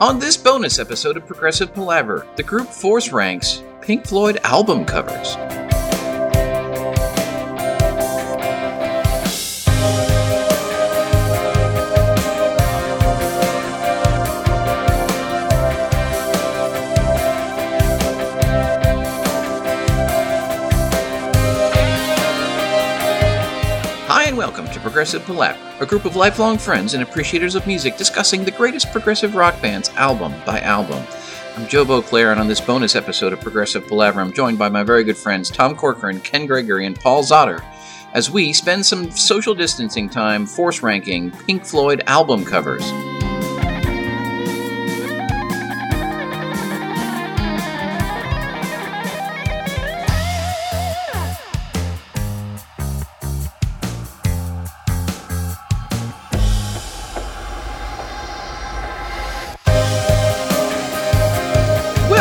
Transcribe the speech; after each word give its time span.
On 0.00 0.18
this 0.18 0.34
bonus 0.34 0.78
episode 0.78 1.18
of 1.18 1.26
Progressive 1.26 1.74
Palaver, 1.74 2.26
the 2.36 2.42
group 2.42 2.68
force 2.68 3.12
ranks 3.12 3.62
Pink 3.82 4.06
Floyd 4.06 4.38
album 4.44 4.86
covers. 4.86 5.36
Progressive 24.90 25.24
Palaver, 25.24 25.56
a 25.78 25.86
group 25.86 26.04
of 26.04 26.16
lifelong 26.16 26.58
friends 26.58 26.94
and 26.94 27.02
appreciators 27.04 27.54
of 27.54 27.64
music 27.64 27.96
discussing 27.96 28.44
the 28.44 28.50
greatest 28.50 28.90
progressive 28.90 29.36
rock 29.36 29.62
bands 29.62 29.88
album 29.90 30.34
by 30.44 30.58
album. 30.62 31.00
I'm 31.56 31.68
Joe 31.68 31.84
Beauclair, 31.84 32.32
and 32.32 32.40
on 32.40 32.48
this 32.48 32.60
bonus 32.60 32.96
episode 32.96 33.32
of 33.32 33.40
Progressive 33.40 33.86
Palaver, 33.86 34.20
I'm 34.20 34.32
joined 34.32 34.58
by 34.58 34.68
my 34.68 34.82
very 34.82 35.04
good 35.04 35.16
friends 35.16 35.48
Tom 35.48 35.76
Corcoran, 35.76 36.18
Ken 36.18 36.44
Gregory, 36.44 36.86
and 36.86 36.98
Paul 36.98 37.22
Zotter 37.22 37.64
as 38.14 38.32
we 38.32 38.52
spend 38.52 38.84
some 38.84 39.12
social 39.12 39.54
distancing 39.54 40.08
time 40.08 40.44
force 40.44 40.82
ranking 40.82 41.30
Pink 41.30 41.64
Floyd 41.64 42.02
album 42.08 42.44
covers. 42.44 42.82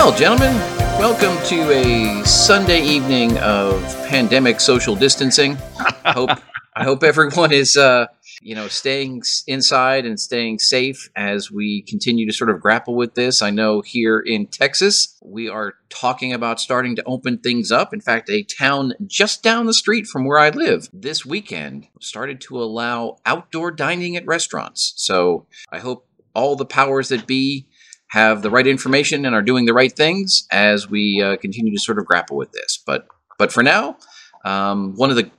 Well, 0.09 0.17
gentlemen, 0.17 0.55
welcome 0.97 1.37
to 1.49 1.71
a 1.71 2.25
Sunday 2.25 2.81
evening 2.81 3.37
of 3.37 3.79
pandemic 4.07 4.59
social 4.59 4.95
distancing. 4.95 5.55
I 6.03 6.11
hope 6.13 6.31
I 6.75 6.83
hope 6.83 7.03
everyone 7.03 7.53
is 7.53 7.77
uh, 7.77 8.07
you 8.41 8.55
know 8.55 8.67
staying 8.69 9.21
inside 9.45 10.07
and 10.07 10.19
staying 10.19 10.57
safe 10.57 11.11
as 11.15 11.51
we 11.51 11.83
continue 11.83 12.25
to 12.25 12.33
sort 12.33 12.49
of 12.49 12.59
grapple 12.59 12.95
with 12.95 13.13
this. 13.13 13.43
I 13.43 13.51
know 13.51 13.81
here 13.81 14.19
in 14.19 14.47
Texas, 14.47 15.15
we 15.21 15.47
are 15.47 15.75
talking 15.89 16.33
about 16.33 16.59
starting 16.59 16.95
to 16.95 17.03
open 17.05 17.37
things 17.37 17.71
up. 17.71 17.93
In 17.93 18.01
fact, 18.01 18.31
a 18.31 18.41
town 18.41 18.93
just 19.05 19.43
down 19.43 19.67
the 19.67 19.75
street 19.75 20.07
from 20.07 20.25
where 20.25 20.39
I 20.39 20.49
live 20.49 20.89
this 20.91 21.23
weekend 21.23 21.87
started 22.01 22.41
to 22.41 22.59
allow 22.59 23.17
outdoor 23.27 23.69
dining 23.69 24.15
at 24.15 24.25
restaurants. 24.25 24.91
So, 24.95 25.45
I 25.71 25.77
hope 25.77 26.07
all 26.33 26.55
the 26.55 26.65
powers 26.65 27.09
that 27.09 27.27
be 27.27 27.67
have 28.09 28.41
the 28.41 28.49
right 28.49 28.67
information 28.67 29.25
and 29.25 29.35
are 29.35 29.41
doing 29.41 29.65
the 29.65 29.73
right 29.73 29.91
things 29.91 30.47
as 30.51 30.89
we 30.89 31.21
uh, 31.21 31.37
continue 31.37 31.71
to 31.71 31.79
sort 31.79 31.99
of 31.99 32.05
grapple 32.05 32.37
with 32.37 32.51
this. 32.51 32.77
But 32.85 33.07
but 33.37 33.51
for 33.51 33.63
now, 33.63 33.97
um, 34.45 34.95
one 34.95 35.09
of 35.09 35.15
the 35.15 35.31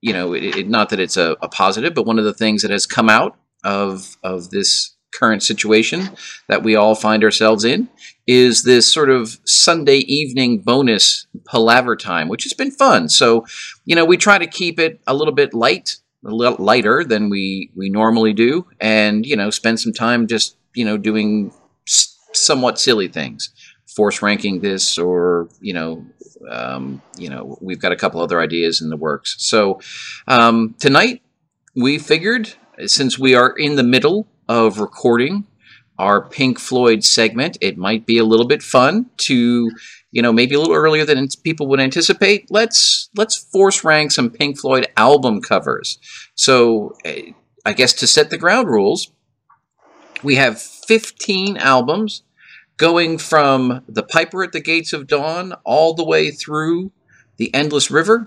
you 0.00 0.12
know 0.12 0.34
it, 0.34 0.44
it, 0.56 0.68
not 0.68 0.90
that 0.90 1.00
it's 1.00 1.16
a, 1.16 1.36
a 1.42 1.48
positive, 1.48 1.94
but 1.94 2.06
one 2.06 2.18
of 2.18 2.24
the 2.24 2.34
things 2.34 2.62
that 2.62 2.70
has 2.70 2.86
come 2.86 3.08
out 3.08 3.36
of 3.64 4.16
of 4.22 4.50
this 4.50 4.94
current 5.12 5.42
situation 5.42 6.10
that 6.48 6.62
we 6.62 6.76
all 6.76 6.94
find 6.94 7.24
ourselves 7.24 7.64
in 7.64 7.88
is 8.26 8.62
this 8.62 8.86
sort 8.86 9.08
of 9.08 9.38
Sunday 9.44 9.98
evening 10.00 10.58
bonus 10.58 11.26
palaver 11.46 11.96
time, 11.96 12.28
which 12.28 12.44
has 12.44 12.52
been 12.52 12.70
fun. 12.70 13.08
So 13.08 13.46
you 13.84 13.96
know 13.96 14.04
we 14.04 14.16
try 14.16 14.38
to 14.38 14.46
keep 14.46 14.78
it 14.78 15.00
a 15.06 15.14
little 15.14 15.34
bit 15.34 15.52
light. 15.54 15.96
A 16.26 16.34
little 16.34 16.62
lighter 16.62 17.04
than 17.04 17.30
we 17.30 17.70
we 17.76 17.88
normally 17.88 18.32
do, 18.32 18.66
and 18.80 19.24
you 19.24 19.36
know, 19.36 19.50
spend 19.50 19.78
some 19.78 19.92
time 19.92 20.26
just 20.26 20.56
you 20.74 20.84
know 20.84 20.98
doing 20.98 21.52
somewhat 22.32 22.78
silly 22.78 23.08
things. 23.08 23.50
Force 23.96 24.22
ranking 24.22 24.60
this 24.60 24.98
or 24.98 25.48
you 25.60 25.74
know 25.74 26.06
um, 26.48 27.02
you 27.16 27.28
know 27.28 27.58
we've 27.60 27.80
got 27.80 27.92
a 27.92 27.96
couple 27.96 28.20
other 28.20 28.40
ideas 28.40 28.80
in 28.80 28.90
the 28.90 28.96
works. 28.96 29.36
So 29.38 29.80
um, 30.26 30.74
tonight 30.78 31.22
we 31.74 31.98
figured 31.98 32.54
since 32.86 33.18
we 33.18 33.34
are 33.34 33.50
in 33.50 33.76
the 33.76 33.82
middle 33.82 34.28
of 34.48 34.78
recording 34.78 35.46
our 35.98 36.22
pink 36.22 36.60
floyd 36.60 37.02
segment 37.02 37.58
it 37.60 37.76
might 37.76 38.06
be 38.06 38.18
a 38.18 38.24
little 38.24 38.46
bit 38.46 38.62
fun 38.62 39.10
to 39.16 39.68
you 40.12 40.22
know 40.22 40.32
maybe 40.32 40.54
a 40.54 40.60
little 40.60 40.74
earlier 40.74 41.04
than 41.04 41.26
people 41.42 41.66
would 41.66 41.80
anticipate. 41.80 42.46
Let's 42.50 43.08
let's 43.16 43.36
force 43.36 43.82
rank 43.82 44.12
some 44.12 44.30
pink 44.30 44.58
floyd 44.58 44.86
album 44.96 45.40
covers. 45.40 45.98
So 46.34 46.94
eh, 47.04 47.32
i 47.64 47.72
guess 47.72 47.92
to 47.94 48.06
set 48.06 48.30
the 48.30 48.38
ground 48.38 48.68
rules 48.68 49.10
we 50.22 50.36
have 50.36 50.62
15 50.88 51.58
albums 51.58 52.22
going 52.78 53.18
from 53.18 53.84
The 53.86 54.02
Piper 54.02 54.42
at 54.42 54.52
the 54.52 54.60
Gates 54.60 54.94
of 54.94 55.06
Dawn 55.06 55.52
all 55.64 55.92
the 55.92 56.04
way 56.04 56.30
through 56.30 56.92
The 57.36 57.54
Endless 57.54 57.90
River. 57.90 58.26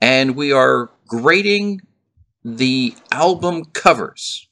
And 0.00 0.36
we 0.36 0.52
are 0.52 0.90
grading 1.08 1.80
the 2.44 2.94
album 3.10 3.64
covers, 3.72 4.48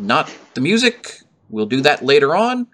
not 0.00 0.28
the 0.54 0.60
music. 0.60 1.20
We'll 1.48 1.66
do 1.66 1.80
that 1.82 2.04
later 2.04 2.34
on. 2.34 2.66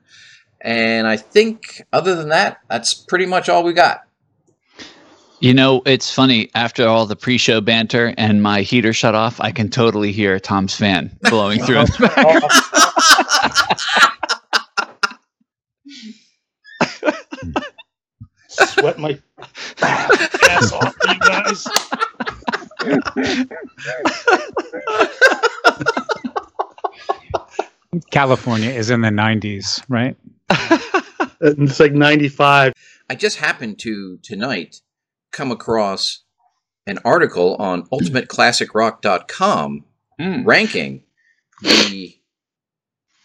And 0.62 1.06
I 1.06 1.19
think, 1.19 1.83
other 1.93 2.15
than 2.15 2.31
that, 2.31 2.60
that's 2.71 2.94
pretty 2.94 3.27
much 3.27 3.50
all 3.50 3.62
we 3.62 3.75
got. 3.75 4.03
You 5.41 5.55
know, 5.55 5.83
it's 5.84 6.12
funny. 6.12 6.50
After 6.55 6.87
all 6.87 7.06
the 7.06 7.16
pre-show 7.16 7.60
banter 7.60 8.15
and 8.16 8.43
my 8.43 8.62
heater 8.62 8.93
shut 8.93 9.15
off, 9.15 9.41
I 9.41 9.53
can 9.53 9.69
totally 9.71 10.12
hear 10.12 10.39
Tom's 10.39 10.75
fan 10.75 11.19
blowing 11.22 11.62
through. 11.62 11.81
in 11.81 11.87
the 11.87 12.12
background. 12.15 12.90
Sweat 18.66 18.98
my 18.98 19.19
ass 19.82 20.72
off, 20.72 20.94
you 21.09 21.19
guys. 21.21 21.66
California 28.10 28.71
is 28.71 28.91
in 28.91 29.00
the 29.03 29.09
90s, 29.10 29.82
right? 29.88 30.16
It's 31.43 31.81
like 31.81 31.93
95. 31.94 32.75
I 33.09 33.15
just 33.15 33.38
happened 33.38 33.78
to 33.78 34.19
tonight 34.19 34.82
come 35.32 35.50
across 35.50 36.19
an 36.87 36.98
article 37.03 37.56
on 37.56 37.84
ultimateclassicrock.com 37.88 39.84
Mm. 40.21 40.44
ranking 40.44 41.03
the 41.62 42.15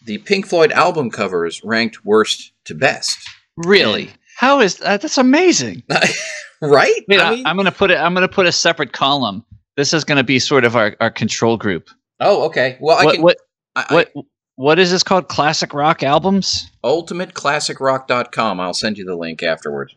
the 0.06 0.16
Pink 0.16 0.46
Floyd 0.46 0.72
album 0.72 1.10
covers 1.10 1.62
ranked 1.62 2.06
worst 2.06 2.52
to 2.64 2.74
best. 2.74 3.18
Really? 3.58 4.12
How 4.36 4.60
is 4.60 4.76
that? 4.76 5.00
That's 5.00 5.16
amazing. 5.18 5.82
right? 6.60 6.92
Wait, 7.08 7.20
I 7.20 7.28
I 7.28 7.34
mean- 7.36 7.46
am 7.46 7.56
going 7.56 7.64
to 7.64 7.72
put 7.72 7.90
it. 7.90 7.96
I'm 7.98 8.12
going 8.14 8.26
to 8.28 8.32
put 8.32 8.46
a 8.46 8.52
separate 8.52 8.92
column. 8.92 9.44
This 9.76 9.92
is 9.94 10.04
going 10.04 10.16
to 10.18 10.24
be 10.24 10.38
sort 10.38 10.64
of 10.64 10.76
our, 10.76 10.94
our 11.00 11.10
control 11.10 11.56
group. 11.56 11.88
oh, 12.20 12.44
okay. 12.46 12.76
Well, 12.80 12.98
I 12.98 13.04
what 13.04 13.14
can. 13.14 13.22
what 13.22 13.36
I, 13.74 13.86
I, 13.88 13.94
what 13.94 14.12
what 14.56 14.78
is 14.78 14.90
this 14.90 15.02
called? 15.02 15.28
Classic 15.28 15.72
rock 15.74 16.02
albums? 16.02 16.70
ultimateclassicrock.com. 16.84 18.60
I'll 18.60 18.74
send 18.74 18.98
you 18.98 19.04
the 19.04 19.16
link 19.16 19.42
afterwards. 19.42 19.94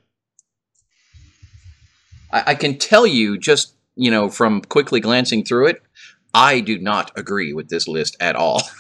I, 2.32 2.44
I 2.48 2.56
can 2.56 2.78
tell 2.78 3.06
you 3.06 3.38
just 3.38 3.74
you 3.96 4.10
know 4.12 4.30
from 4.30 4.62
quickly 4.62 5.00
glancing 5.02 5.44
through 5.44 5.68
it, 5.68 5.82
I 6.34 6.62
do 6.62 6.80
not 6.80 7.12
agree 7.18 7.52
with 7.54 7.70
this 7.70 7.88
list 7.90 8.16
at 8.22 8.36
all. 8.38 8.62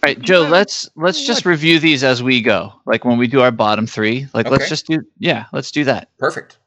All 0.00 0.08
right, 0.10 0.20
Joe. 0.20 0.42
Let's 0.42 0.88
let's 0.94 1.26
just 1.26 1.44
review 1.44 1.80
these 1.80 2.04
as 2.04 2.22
we 2.22 2.40
go. 2.40 2.72
Like 2.86 3.04
when 3.04 3.18
we 3.18 3.26
do 3.26 3.40
our 3.40 3.50
bottom 3.50 3.86
three. 3.86 4.28
Like 4.32 4.46
Okay. 4.46 4.54
let's 4.56 4.68
just 4.68 4.86
do. 4.86 5.02
Yeah, 5.18 5.46
let's 5.52 5.72
do 5.72 5.84
that. 5.84 6.08
Perfect. 6.18 6.58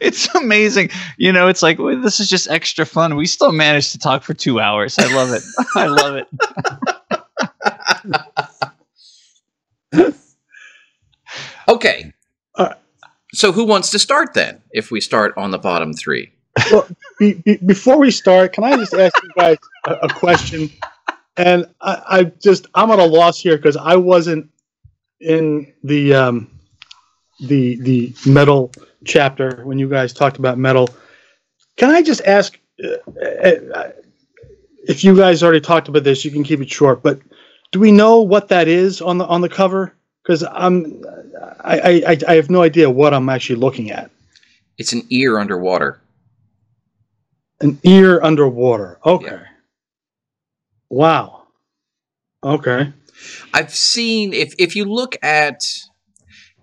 It's 0.00 0.34
amazing. 0.34 0.90
You 1.18 1.32
know, 1.32 1.48
it's 1.48 1.62
like 1.62 1.78
well, 1.78 2.00
this 2.00 2.18
is 2.18 2.28
just 2.30 2.48
extra 2.50 2.86
fun. 2.86 3.14
We 3.16 3.26
still 3.26 3.52
managed 3.52 3.92
to 3.92 3.98
talk 3.98 4.22
for 4.22 4.32
two 4.34 4.58
hours. 4.58 4.98
I 4.98 5.14
love 5.14 5.30
it. 5.32 5.42
I 5.76 5.86
love 5.86 6.16
it. 9.92 10.14
Okay. 11.68 12.12
Uh, 12.54 12.74
so 13.32 13.52
who 13.52 13.64
wants 13.64 13.90
to 13.90 13.98
start 13.98 14.34
then? 14.34 14.60
If 14.72 14.90
we 14.90 15.00
start 15.00 15.34
on 15.36 15.50
the 15.50 15.58
bottom 15.58 15.92
three. 15.94 16.32
Well, 16.70 16.86
be, 17.18 17.34
be, 17.34 17.56
before 17.58 17.98
we 17.98 18.10
start, 18.10 18.52
can 18.52 18.64
I 18.64 18.76
just 18.76 18.92
ask 18.94 19.14
you 19.22 19.30
guys 19.36 19.56
a, 19.86 19.92
a 20.02 20.08
question? 20.08 20.70
And 21.36 21.66
I, 21.80 22.02
I 22.06 22.24
just 22.24 22.66
I'm 22.74 22.90
at 22.90 22.98
a 22.98 23.04
loss 23.04 23.40
here 23.40 23.56
because 23.56 23.76
I 23.76 23.96
wasn't 23.96 24.50
in 25.20 25.72
the 25.82 26.14
um, 26.14 26.50
the 27.40 27.76
the 27.76 28.14
Meddle 28.26 28.72
chapter 29.04 29.62
when 29.64 29.78
you 29.78 29.88
guys 29.88 30.12
talked 30.12 30.38
about 30.38 30.58
Meddle. 30.58 30.88
Can 31.76 31.90
I 31.90 32.02
just 32.02 32.20
ask 32.22 32.58
uh, 32.84 32.88
uh, 33.24 33.90
if 34.86 35.02
you 35.04 35.16
guys 35.16 35.42
already 35.42 35.60
talked 35.60 35.88
about 35.88 36.04
this? 36.04 36.24
You 36.24 36.30
can 36.30 36.44
keep 36.44 36.60
it 36.60 36.70
short, 36.70 37.02
but 37.02 37.20
do 37.70 37.80
we 37.80 37.90
know 37.90 38.20
what 38.20 38.48
that 38.48 38.68
is 38.68 39.00
on 39.00 39.18
the 39.18 39.26
on 39.26 39.40
the 39.40 39.48
cover? 39.48 39.94
Because 40.22 40.44
I'm 40.44 41.02
I, 41.60 42.02
I 42.06 42.18
I 42.28 42.34
have 42.34 42.50
no 42.50 42.62
idea 42.62 42.90
what 42.90 43.14
I'm 43.14 43.28
actually 43.28 43.56
looking 43.56 43.90
at. 43.90 44.10
It's 44.78 44.92
an 44.92 45.06
ear 45.10 45.38
underwater. 45.38 46.00
An 47.60 47.78
ear 47.84 48.22
underwater. 48.22 48.98
Okay. 49.06 49.26
Yeah. 49.26 49.46
Wow. 50.92 51.44
Okay. 52.44 52.92
I've 53.54 53.74
seen 53.74 54.34
if 54.34 54.54
if 54.58 54.76
you 54.76 54.84
look 54.84 55.16
at 55.22 55.64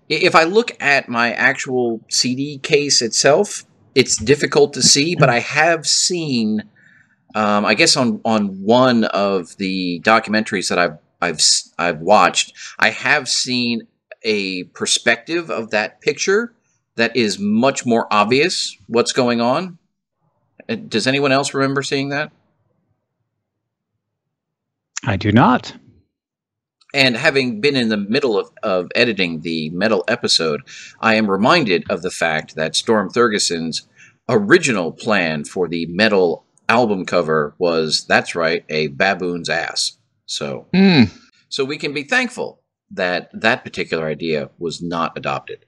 if 0.08 0.36
I 0.36 0.44
look 0.44 0.80
at 0.80 1.08
my 1.08 1.32
actual 1.32 2.00
CD 2.08 2.58
case 2.58 3.02
itself, 3.02 3.64
it's 3.96 4.16
difficult 4.16 4.72
to 4.74 4.82
see, 4.82 5.16
but 5.16 5.28
I 5.28 5.40
have 5.40 5.84
seen 5.84 6.62
um, 7.34 7.64
I 7.64 7.74
guess 7.74 7.96
on 7.96 8.20
on 8.24 8.62
one 8.62 9.02
of 9.04 9.56
the 9.56 10.00
documentaries 10.04 10.68
that 10.68 10.78
I've 10.78 10.98
I've 11.20 11.40
I've 11.76 11.98
watched, 11.98 12.52
I 12.78 12.90
have 12.90 13.28
seen 13.28 13.88
a 14.22 14.62
perspective 14.74 15.50
of 15.50 15.70
that 15.70 16.00
picture 16.02 16.54
that 16.94 17.16
is 17.16 17.40
much 17.40 17.84
more 17.84 18.06
obvious 18.12 18.76
what's 18.86 19.12
going 19.12 19.40
on. 19.40 19.78
Uh, 20.68 20.76
Does 20.76 21.08
anyone 21.08 21.32
else 21.32 21.52
remember 21.52 21.82
seeing 21.82 22.10
that? 22.10 22.30
I 25.06 25.16
do 25.16 25.32
not. 25.32 25.74
And 26.92 27.16
having 27.16 27.60
been 27.60 27.76
in 27.76 27.88
the 27.88 27.96
middle 27.96 28.38
of, 28.38 28.50
of 28.62 28.88
editing 28.94 29.40
the 29.40 29.70
Meddle 29.70 30.04
episode, 30.08 30.62
I 31.00 31.14
am 31.14 31.30
reminded 31.30 31.84
of 31.88 32.02
the 32.02 32.10
fact 32.10 32.56
that 32.56 32.74
Storm 32.74 33.10
Thorgerson's 33.10 33.86
original 34.28 34.92
plan 34.92 35.44
for 35.44 35.68
the 35.68 35.86
Meddle 35.86 36.44
album 36.68 37.04
cover 37.06 37.54
was 37.58 38.04
that's 38.06 38.34
right, 38.34 38.64
a 38.68 38.88
baboon's 38.88 39.48
ass. 39.48 39.92
So 40.26 40.66
Hmm. 40.72 41.04
so 41.48 41.64
we 41.64 41.78
can 41.78 41.92
be 41.92 42.02
thankful 42.04 42.60
that 42.92 43.30
that 43.32 43.64
particular 43.64 44.06
idea 44.06 44.50
was 44.58 44.82
not 44.82 45.16
adopted. 45.16 45.64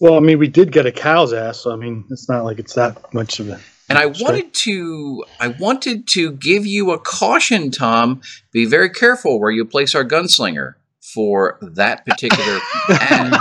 Well, 0.00 0.14
I 0.14 0.20
mean, 0.20 0.38
we 0.38 0.48
did 0.48 0.72
get 0.72 0.86
a 0.86 0.92
cow's 0.92 1.32
ass, 1.32 1.60
so 1.60 1.72
I 1.72 1.76
mean, 1.76 2.04
it's 2.10 2.28
not 2.28 2.44
like 2.44 2.58
it's 2.58 2.74
that 2.74 3.12
much 3.14 3.38
of 3.40 3.48
a. 3.48 3.60
And 3.88 3.98
I 3.98 4.06
wanted 4.06 4.54
to 4.54 5.24
I 5.40 5.48
wanted 5.48 6.06
to 6.08 6.32
give 6.32 6.66
you 6.66 6.90
a 6.92 6.98
caution, 6.98 7.70
Tom. 7.70 8.22
Be 8.52 8.64
very 8.64 8.88
careful 8.88 9.38
where 9.38 9.50
you 9.50 9.64
place 9.64 9.94
our 9.94 10.04
gunslinger 10.04 10.74
for 11.00 11.58
that 11.60 12.06
particular 12.06 12.60
ad. 12.88 13.34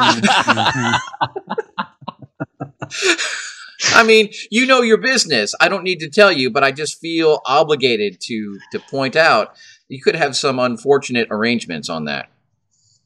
I 3.95 4.03
mean, 4.05 4.29
you 4.51 4.65
know 4.65 4.81
your 4.81 4.97
business. 4.97 5.53
I 5.59 5.69
don't 5.69 5.83
need 5.83 5.99
to 5.99 6.09
tell 6.09 6.31
you, 6.31 6.49
but 6.49 6.63
I 6.63 6.71
just 6.71 6.99
feel 6.99 7.41
obligated 7.45 8.19
to 8.21 8.59
to 8.73 8.79
point 8.79 9.15
out 9.15 9.55
you 9.87 10.01
could 10.01 10.15
have 10.15 10.35
some 10.35 10.59
unfortunate 10.59 11.27
arrangements 11.31 11.89
on 11.89 12.05
that. 12.05 12.29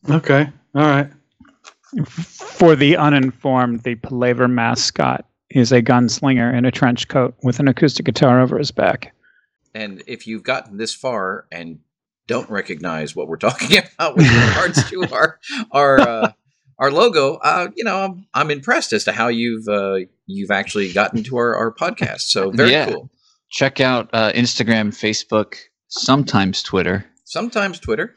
Okay. 0.10 0.50
All 0.74 0.82
right. 0.82 1.10
For 2.08 2.76
the 2.76 2.98
uninformed, 2.98 3.84
the 3.84 3.96
Palaver 3.96 4.48
mascot 4.48 5.27
is 5.50 5.72
a 5.72 5.82
gunslinger 5.82 6.56
in 6.56 6.66
a 6.66 6.72
trench 6.72 7.08
coat 7.08 7.36
with 7.44 7.60
an 7.60 7.68
acoustic 7.68 8.06
guitar 8.06 8.42
over 8.42 8.58
his 8.58 8.72
back. 8.72 9.14
And 9.74 10.04
if 10.08 10.28
you've 10.28 10.44
gotten 10.44 10.78
this 10.78 10.94
far 10.94 11.46
and 11.52 11.80
don't 12.28 12.50
recognize 12.50 13.16
what 13.16 13.28
we're 13.28 13.38
talking 13.38 13.78
about 13.96 14.16
with 14.18 14.28
regards 14.28 14.90
to 14.90 15.08
our 15.14 15.40
our 15.72 16.00
uh, 16.00 16.32
our 16.80 16.92
logo, 16.92 17.36
uh, 17.36 17.70
you 17.76 17.84
know, 17.84 17.98
I'm 18.04 18.28
I'm 18.34 18.52
impressed 18.52 18.94
as 18.94 19.04
to 19.06 19.12
how 19.12 19.28
you've 19.30 19.68
uh, 19.68 20.00
you've 20.26 20.52
actually 20.52 20.92
gotten 20.92 21.24
to 21.24 21.38
our, 21.38 21.56
our 21.56 21.74
podcast. 21.74 22.22
So 22.22 22.52
very 22.52 22.72
Yeah. 22.72 22.92
cool. 22.92 23.10
Check 23.50 23.80
out 23.80 24.10
uh, 24.12 24.32
Instagram, 24.34 24.90
Facebook, 24.90 25.56
sometimes 25.88 26.62
Twitter. 26.62 27.06
Sometimes 27.24 27.80
Twitter. 27.80 28.14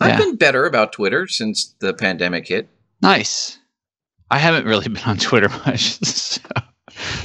I've 0.00 0.18
been 0.18 0.36
better 0.36 0.64
about 0.64 0.92
Twitter 0.92 1.26
since 1.26 1.74
the 1.80 1.92
pandemic 1.92 2.46
hit. 2.48 2.68
Nice. 3.02 3.57
I 4.30 4.38
haven't 4.38 4.66
really 4.66 4.88
been 4.88 5.02
on 5.04 5.16
Twitter 5.18 5.48
much, 5.66 5.98
so, 6.04 6.40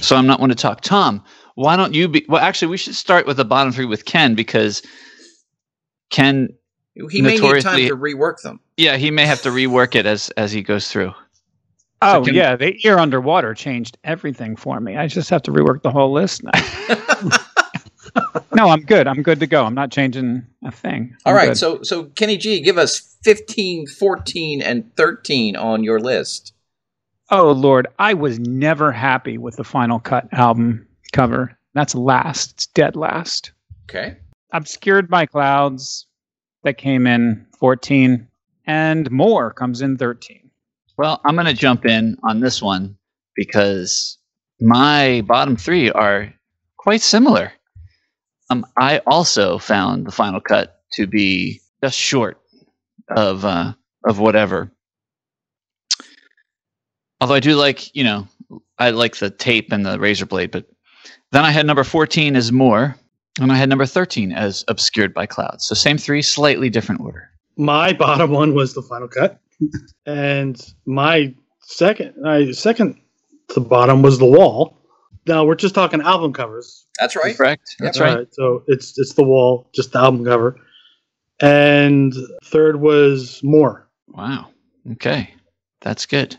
so 0.02 0.16
I'm 0.16 0.28
not 0.28 0.40
one 0.40 0.50
to 0.50 0.56
talk. 0.56 0.82
Tom, 0.82 1.24
why 1.56 1.76
don't 1.76 1.94
you 1.94 2.08
be? 2.08 2.26
Well, 2.30 2.42
actually, 2.42 2.70
we 2.70 2.78
should 2.78 2.96
start 2.96 3.26
with 3.28 3.38
the 3.38 3.46
bottom 3.46 3.74
three 3.74 3.86
with 3.86 4.06
Ken 4.06 4.36
because 4.36 4.82
Ken, 6.10 6.50
He 7.10 7.22
may 7.22 7.38
need 7.38 7.62
time 7.62 7.80
to 7.88 7.96
rework 7.98 8.42
them. 8.42 8.60
yeah, 8.78 8.98
he 8.98 9.12
may 9.12 9.26
have 9.26 9.42
to 9.44 9.50
rework 9.50 9.96
it 9.96 10.06
as 10.06 10.30
as 10.32 10.52
he 10.52 10.62
goes 10.62 10.90
through. 10.90 11.12
Oh 12.02 12.24
can- 12.26 12.36
yeah, 12.36 12.56
the 12.56 12.76
ear 12.86 12.98
underwater 12.98 13.54
changed 13.54 13.98
everything 14.04 14.56
for 14.56 14.80
me. 14.80 14.98
I 14.98 15.08
just 15.08 15.30
have 15.30 15.42
to 15.44 15.52
rework 15.52 15.82
the 15.84 15.92
whole 15.92 16.12
list 16.12 16.44
now. 16.44 16.52
no, 18.54 18.68
I'm 18.70 18.82
good. 18.82 19.08
I'm 19.08 19.24
good 19.24 19.40
to 19.40 19.48
go. 19.48 19.66
I'm 19.66 19.74
not 19.74 19.92
changing 19.92 20.46
a 20.66 20.72
thing. 20.72 21.16
All 21.26 21.32
I'm 21.32 21.38
right, 21.38 21.48
good. 21.50 21.58
so 21.58 21.82
so 21.84 22.06
Kenny 22.16 22.38
G, 22.38 22.60
give 22.62 22.78
us 22.78 23.00
15, 23.24 23.88
14, 23.88 24.62
and 24.62 24.96
13 24.98 25.56
on 25.56 25.84
your 25.84 26.00
list. 26.00 26.53
Oh 27.36 27.52
Lord, 27.52 27.88
I 27.98 28.14
was 28.14 28.38
never 28.38 28.92
happy 28.92 29.40
with 29.40 29.56
the 29.56 29.64
Final 29.64 30.00
Cut 30.00 30.32
album 30.34 30.88
cover. 31.14 31.58
That's 31.74 31.96
last. 31.96 32.52
It's 32.52 32.68
dead 32.68 32.96
last. 32.96 33.54
Okay. 33.90 34.18
Obscured 34.52 35.10
by 35.10 35.26
Clouds 35.26 36.06
that 36.62 36.78
came 36.78 37.08
in 37.08 37.44
14 37.58 38.28
and 38.68 39.10
more 39.10 39.52
comes 39.52 39.82
in 39.82 39.98
13. 39.98 40.48
Well, 40.96 41.22
I'm 41.26 41.34
going 41.34 41.48
to 41.48 41.56
jump 41.56 41.88
in 41.88 42.18
on 42.24 42.40
this 42.40 42.62
one 42.62 42.96
because 43.36 44.20
my 44.62 45.24
bottom 45.26 45.58
three 45.58 45.90
are 45.90 46.32
quite 46.78 47.02
similar. 47.02 47.52
Um, 48.52 48.64
I 48.78 49.00
also 49.08 49.58
found 49.58 50.06
the 50.06 50.12
final 50.12 50.40
cut 50.40 50.84
to 50.94 51.08
be 51.08 51.62
just 51.84 51.98
short 51.98 52.40
of 53.10 53.44
uh, 53.44 53.74
of 54.06 54.20
whatever. 54.20 54.72
Although 57.24 57.36
I 57.36 57.40
do 57.40 57.56
like, 57.56 57.96
you 57.96 58.04
know, 58.04 58.28
I 58.80 58.90
like 58.90 59.16
the 59.16 59.30
tape 59.30 59.72
and 59.72 59.86
the 59.86 59.98
razor 59.98 60.26
blade, 60.26 60.52
but 60.52 60.66
then 61.32 61.46
I 61.46 61.52
had 61.52 61.66
number 61.66 61.86
14 61.86 62.36
as 62.36 62.52
more, 62.52 62.98
and 63.40 63.50
I 63.50 63.56
had 63.56 63.70
number 63.70 63.86
13 63.86 64.34
as 64.34 64.66
obscured 64.68 65.14
by 65.14 65.26
clouds. 65.26 65.66
So 65.66 65.74
same 65.74 65.98
three, 65.98 66.22
slightly 66.22 66.70
different 66.70 67.00
order. 67.00 67.30
My 67.56 67.94
bottom 67.98 68.32
one 68.32 68.54
was 68.54 68.74
the 68.74 68.82
final 68.82 69.08
cut, 69.08 69.40
and 70.06 70.60
my 70.86 71.34
second, 71.62 72.14
my 72.22 72.52
second 72.52 73.00
to 73.52 73.62
bottom 73.62 74.02
was 74.02 74.20
the 74.20 74.26
wall. 74.26 74.78
Now 75.26 75.46
we're 75.46 75.56
just 75.56 75.76
talking 75.76 76.02
album 76.02 76.34
covers. 76.34 76.86
That's 77.00 77.16
right. 77.16 77.38
Correct? 77.38 77.78
That's 77.80 78.02
All 78.02 78.06
right. 78.06 78.28
So 78.34 78.64
it's 78.68 79.00
it's 79.00 79.14
the 79.14 79.24
wall, 79.24 79.70
just 79.74 79.94
the 79.94 80.00
album 80.00 80.26
cover, 80.26 80.60
and 81.42 82.14
third 82.44 82.82
was 82.82 83.42
more. 83.46 83.88
Wow. 84.10 84.50
Okay. 84.92 85.34
That's 85.80 86.06
good. 86.06 86.36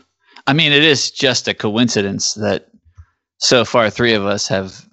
I 0.47 0.53
mean, 0.53 0.71
it 0.71 0.83
is 0.83 1.11
just 1.11 1.47
a 1.47 1.53
coincidence 1.53 2.33
that 2.35 2.67
so 3.39 3.65
far 3.65 3.89
three 3.89 4.13
of 4.13 4.25
us 4.25 4.47
have 4.47 4.85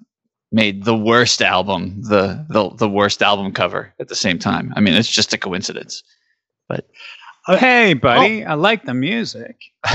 made 0.51 0.83
the 0.85 0.95
worst 0.95 1.41
album, 1.41 2.01
the 2.01 2.45
the, 2.49 2.69
the 2.75 2.89
worst 2.89 3.21
album 3.21 3.51
cover 3.53 3.93
at 3.99 4.07
the 4.07 4.15
same 4.15 4.39
time. 4.39 4.73
I 4.75 4.79
mean, 4.81 4.93
it's 4.93 5.09
just 5.09 5.33
a 5.33 5.37
coincidence. 5.37 6.03
But 6.69 6.87
Hey, 7.47 7.93
buddy, 7.93 8.45
I 8.45 8.53
like 8.53 8.85
the 8.85 8.93
music. 8.93 9.57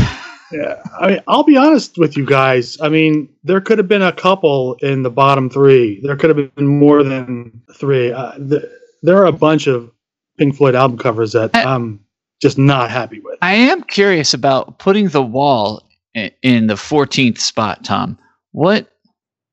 Yeah, 0.51 0.81
I 0.99 1.09
mean, 1.09 1.21
I'll 1.29 1.43
be 1.43 1.59
honest 1.59 1.99
with 1.99 2.17
you 2.17 2.25
guys. 2.25 2.81
I 2.81 2.89
mean, 2.89 3.29
there 3.45 3.61
could 3.61 3.77
have 3.77 3.87
been 3.87 4.01
a 4.01 4.13
couple 4.15 4.77
in 4.81 5.03
the 5.03 5.11
bottom 5.11 5.51
three. 5.51 6.01
There 6.03 6.17
could 6.17 6.35
have 6.35 6.55
been 6.55 6.67
more 6.67 7.03
than 7.03 7.61
three. 7.75 8.13
Uh, 8.13 8.33
th- 8.39 8.63
there 9.03 9.19
are 9.19 9.27
a 9.27 9.33
bunch 9.33 9.67
of 9.67 9.91
Pink 10.39 10.57
Floyd 10.57 10.75
album 10.75 10.97
covers 10.97 11.33
that 11.33 11.51
I- 11.55 11.65
I'm 11.65 12.01
just 12.41 12.59
not 12.59 12.91
happy 12.91 13.21
with. 13.21 13.39
I 13.43 13.55
am 13.55 13.83
curious 13.83 14.35
about 14.35 14.79
putting 14.79 15.09
the 15.09 15.23
wall 15.23 15.83
in, 16.15 16.67
the 16.67 16.75
14th 16.75 17.39
spot, 17.39 17.85
Tom. 17.85 18.19
What 18.53 18.89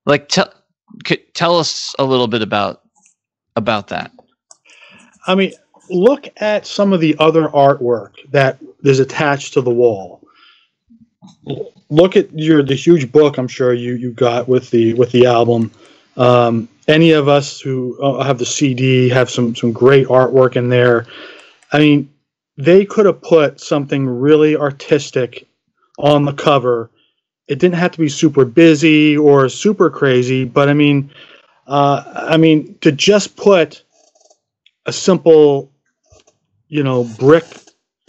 like 0.05 0.29
tell 0.29 0.53
tell 1.33 1.57
us 1.57 1.95
a 1.99 2.05
little 2.05 2.27
bit 2.27 2.41
about 2.41 2.81
about 3.55 3.87
that. 3.87 4.11
I 5.27 5.35
mean, 5.35 5.53
look 5.89 6.27
at 6.37 6.65
some 6.65 6.93
of 6.93 7.01
the 7.01 7.15
other 7.19 7.47
artwork 7.49 8.13
that 8.31 8.59
is 8.83 8.99
attached 8.99 9.53
to 9.53 9.61
the 9.61 9.71
wall. 9.71 10.21
Look 11.89 12.15
at 12.15 12.31
your 12.37 12.63
the 12.63 12.75
huge 12.75 13.11
book 13.11 13.37
I'm 13.37 13.47
sure 13.47 13.73
you 13.73 13.93
you 13.95 14.11
got 14.11 14.47
with 14.47 14.69
the 14.71 14.93
with 14.93 15.11
the 15.11 15.25
album. 15.25 15.71
Um, 16.17 16.69
any 16.87 17.11
of 17.11 17.27
us 17.27 17.59
who 17.59 18.01
uh, 18.01 18.23
have 18.23 18.37
the 18.37 18.45
CD 18.45 19.09
have 19.09 19.29
some 19.29 19.55
some 19.55 19.71
great 19.71 20.07
artwork 20.07 20.55
in 20.55 20.69
there. 20.69 21.05
I 21.73 21.79
mean, 21.79 22.09
they 22.57 22.85
could 22.85 23.05
have 23.05 23.21
put 23.21 23.59
something 23.59 24.07
really 24.07 24.55
artistic 24.55 25.47
on 25.97 26.25
the 26.25 26.33
cover. 26.33 26.89
It 27.47 27.59
didn't 27.59 27.75
have 27.75 27.91
to 27.91 27.99
be 27.99 28.09
super 28.09 28.45
busy 28.45 29.17
or 29.17 29.49
super 29.49 29.89
crazy, 29.89 30.45
but 30.45 30.69
I 30.69 30.73
mean, 30.73 31.11
uh, 31.67 32.03
I 32.15 32.37
mean 32.37 32.77
to 32.81 32.91
just 32.91 33.35
put 33.35 33.83
a 34.85 34.93
simple, 34.93 35.71
you 36.67 36.83
know, 36.83 37.03
brick 37.03 37.45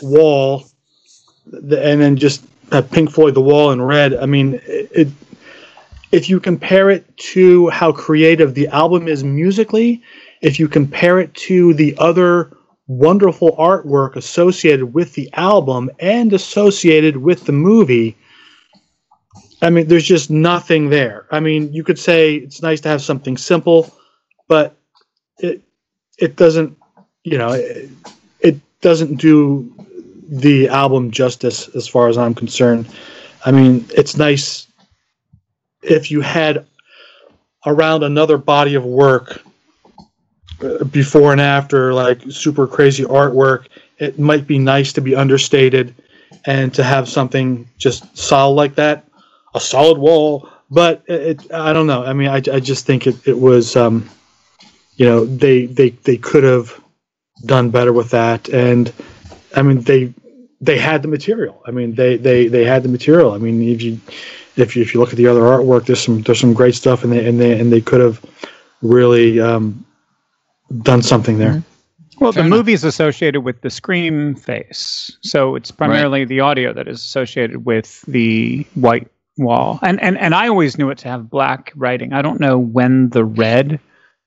wall, 0.03 0.67
and 1.53 1.71
then 1.71 2.17
just 2.17 2.45
have 2.73 2.91
Pink 2.91 3.11
Floyd 3.11 3.35
the 3.35 3.41
wall 3.41 3.73
in 3.73 3.83
red. 3.83 4.15
I 4.15 4.26
mean, 4.26 4.61
it. 4.65 5.09
If 6.12 6.31
you 6.31 6.38
compare 6.38 6.88
it 6.88 7.17
to 7.35 7.69
how 7.69 7.91
creative 7.91 8.55
the 8.55 8.69
album 8.69 9.09
is 9.09 9.25
musically, 9.25 10.03
if 10.41 10.59
you 10.59 10.69
compare 10.69 11.19
it 11.19 11.35
to 11.35 11.75
the 11.75 11.97
other 11.99 12.55
wonderful 12.88 13.57
artwork 13.57 14.16
associated 14.16 14.95
with 14.95 15.14
the 15.14 15.28
album 15.35 15.90
and 15.99 16.33
associated 16.33 17.16
with 17.16 17.45
the 17.45 17.52
movie, 17.52 18.16
I 19.62 19.71
mean, 19.71 19.88
there's 19.88 20.07
just 20.07 20.31
nothing 20.31 20.90
there. 20.90 21.26
I 21.31 21.40
mean, 21.40 21.73
you 21.73 21.83
could 21.83 21.99
say 21.99 22.37
it's 22.37 22.62
nice 22.62 22.81
to 22.83 22.88
have 22.88 23.02
something 23.02 23.37
simple, 23.37 23.93
but 24.49 24.76
it 25.38 25.62
it 26.19 26.37
doesn't 26.37 26.76
you 27.26 27.37
know, 27.37 27.52
it, 27.52 27.90
it 28.40 28.81
doesn't 28.81 29.16
do 29.16 29.71
the 30.28 30.69
album 30.69 31.11
justice 31.11 31.69
as 31.75 31.88
far 31.88 32.09
as 32.09 32.16
I'm 32.16 32.35
concerned. 32.35 32.88
I 33.45 33.50
mean, 33.50 33.85
it's 33.90 34.16
nice 34.16 34.69
if 35.83 36.11
you 36.11 36.21
had 36.21 36.64
around 37.66 38.05
another 38.05 38.38
body 38.38 38.76
of 38.76 38.85
work 38.85 39.43
before 40.90 41.32
and 41.32 41.40
after, 41.40 41.92
like 41.92 42.20
super 42.30 42.66
crazy 42.66 43.04
artwork. 43.04 43.66
It 43.98 44.18
might 44.18 44.46
be 44.46 44.58
nice 44.58 44.92
to 44.94 45.00
be 45.00 45.14
understated 45.14 45.94
and 46.44 46.72
to 46.75 46.84
have 46.84 47.08
something 47.08 47.68
just 47.78 48.16
solid 48.16 48.54
like 48.54 48.75
that, 48.76 49.04
a 49.54 49.60
solid 49.60 49.98
wall. 49.98 50.48
But 50.70 51.02
it, 51.06 51.52
I 51.52 51.72
don't 51.72 51.86
know. 51.86 52.04
I 52.04 52.12
mean, 52.12 52.28
I, 52.28 52.36
I 52.36 52.60
just 52.60 52.86
think 52.86 53.06
it, 53.06 53.26
it 53.26 53.38
was, 53.38 53.76
um, 53.76 54.08
you 54.96 55.06
know, 55.06 55.25
they 55.25 55.66
they 55.66 55.90
they 55.90 56.16
could 56.16 56.42
have 56.42 56.80
done 57.44 57.70
better 57.70 57.92
with 57.92 58.10
that. 58.10 58.48
And 58.48 58.92
I 59.54 59.62
mean, 59.62 59.82
they 59.82 60.12
they 60.60 60.78
had 60.78 61.02
the 61.02 61.08
material. 61.08 61.62
I 61.66 61.70
mean, 61.70 61.94
they 61.94 62.16
they 62.16 62.48
they 62.48 62.64
had 62.64 62.82
the 62.82 62.88
material. 62.88 63.32
I 63.32 63.38
mean, 63.38 63.62
if 63.62 63.82
you 63.82 64.00
if 64.56 64.75
you 64.75 64.82
if 64.82 64.94
you 64.94 65.00
look 65.00 65.10
at 65.10 65.16
the 65.16 65.28
other 65.28 65.42
artwork, 65.42 65.86
there's 65.86 66.02
some 66.02 66.22
there's 66.22 66.40
some 66.40 66.54
great 66.54 66.75
stuff, 66.75 67.04
and 67.04 67.12
they 67.12 67.26
and 67.26 67.40
they 67.40 67.60
and 67.60 67.72
they 67.72 67.80
could 67.80 68.00
have 68.00 68.25
really 68.82 69.38
um, 69.40 69.86
done 70.82 71.02
something 71.02 71.38
there. 71.38 71.62
Well, 72.18 72.32
Fair 72.32 72.42
the 72.42 72.46
enough. 72.46 72.58
movie 72.58 72.73
is 72.73 72.85
associated 72.85 73.42
with 73.42 73.61
the 73.61 73.70
scream 73.70 74.35
face, 74.35 75.11
so 75.23 75.54
it's 75.54 75.70
primarily 75.70 76.25
the 76.25 76.40
audio 76.40 76.73
that 76.73 76.88
is 76.88 76.99
associated 77.00 77.66
with 77.66 78.02
the 78.02 78.66
white 78.75 79.08
wall. 79.37 79.78
And 79.82 80.00
and 80.00 80.16
and 80.18 80.35
I 80.35 80.49
always 80.49 80.78
knew 80.78 80.88
it 80.90 80.99
to 80.99 81.08
have 81.08 81.28
black 81.28 81.73
writing. 81.76 82.12
I 82.14 82.23
don't 82.23 82.40
know 82.40 82.58
when 82.58 83.11
the 83.11 83.25
red 83.25 83.78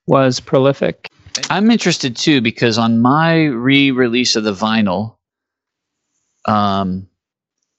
was 0.05 0.39
prolific. 0.39 1.09
I'm 1.49 1.71
interested 1.71 2.15
too 2.15 2.41
because 2.41 2.77
on 2.77 3.01
my 3.01 3.45
re-release 3.45 4.35
of 4.35 4.43
the 4.43 4.53
vinyl, 4.53 5.15
um, 6.45 7.07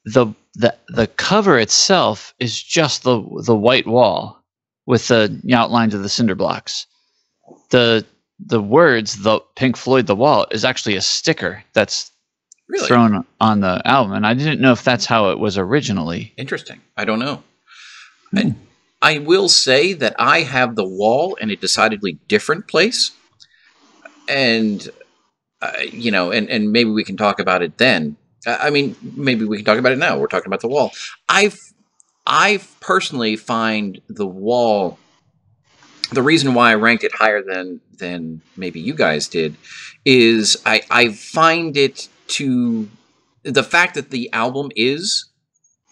the 0.05 0.27
the 0.55 0.75
the 0.89 1.07
cover 1.07 1.57
itself 1.59 2.35
is 2.41 2.61
just 2.61 3.05
the 3.05 3.23
the 3.45 3.57
white 3.57 3.87
wall 3.87 4.43
with 4.87 5.07
the 5.09 5.41
outlines 5.53 5.95
of 5.95 6.03
the 6.03 6.09
cinder 6.09 6.35
blocks. 6.35 6.87
The 7.71 8.05
the 8.47 8.61
words 8.63 9.23
the 9.23 9.41
Pink 9.57 9.77
Floyd 9.77 10.07
the 10.07 10.17
wall 10.17 10.47
is 10.51 10.65
actually 10.65 10.97
a 10.97 11.01
sticker 11.01 11.63
that's 11.73 12.11
Really 12.69 12.87
thrown 12.87 13.27
on 13.41 13.61
the 13.61 13.83
album, 13.85 14.13
and 14.13 14.27
I 14.27 14.35
didn't 14.35 14.61
know 14.61 14.73
if 14.73 14.85
that's 14.85 15.05
how 15.05 15.31
it 15.31 15.39
was 15.39 15.59
originally. 15.59 16.33
interesting. 16.37 16.81
I 16.97 17.05
don't 17.05 17.19
know. 17.19 17.43
I, 18.35 18.55
I 19.03 19.19
will 19.19 19.49
say 19.49 19.93
that 19.95 20.15
I 20.19 20.43
have 20.43 20.77
the 20.77 20.85
wall 20.85 21.35
in 21.37 21.51
a 21.51 21.57
decidedly 21.57 22.19
different 22.29 22.69
place, 22.69 23.11
and 24.29 24.89
uh, 25.61 25.73
you 25.93 26.11
know, 26.11 26.31
and 26.31 26.49
and 26.49 26.71
maybe 26.71 26.91
we 26.91 27.03
can 27.03 27.17
talk 27.17 27.41
about 27.41 27.63
it 27.63 27.79
then. 27.79 28.17
Uh, 28.47 28.59
I 28.61 28.71
mean, 28.71 28.95
maybe 29.17 29.45
we 29.45 29.57
can 29.57 29.67
talk 29.67 29.79
about 29.79 29.93
it 29.93 29.99
now. 29.99 30.17
We're 30.19 30.29
talking 30.29 30.47
about 30.47 30.61
the 30.61 30.69
wall. 30.69 30.93
I've 31.29 31.59
I 32.27 32.61
personally 32.81 33.37
find 33.37 34.01
the 34.09 34.27
wall. 34.27 34.99
The 36.13 36.23
reason 36.23 36.55
why 36.55 36.73
I 36.73 36.75
ranked 36.75 37.05
it 37.05 37.15
higher 37.15 37.43
than 37.43 37.81
than 37.99 38.43
maybe 38.57 38.81
you 38.81 38.95
guys 38.95 39.29
did 39.29 39.57
is 40.05 40.57
I 40.67 40.83
I 40.91 41.13
find 41.13 41.77
it 41.77 42.09
to 42.29 42.89
the 43.43 43.63
fact 43.63 43.95
that 43.95 44.11
the 44.11 44.31
album 44.33 44.71
is 44.77 45.27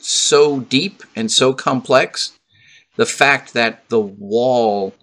so 0.00 0.60
deep 0.60 1.02
and 1.14 1.30
so 1.30 1.52
complex. 1.52 2.38
The 2.96 3.06
fact 3.06 3.52
that 3.54 3.88
the 3.88 4.00
wall 4.00 4.94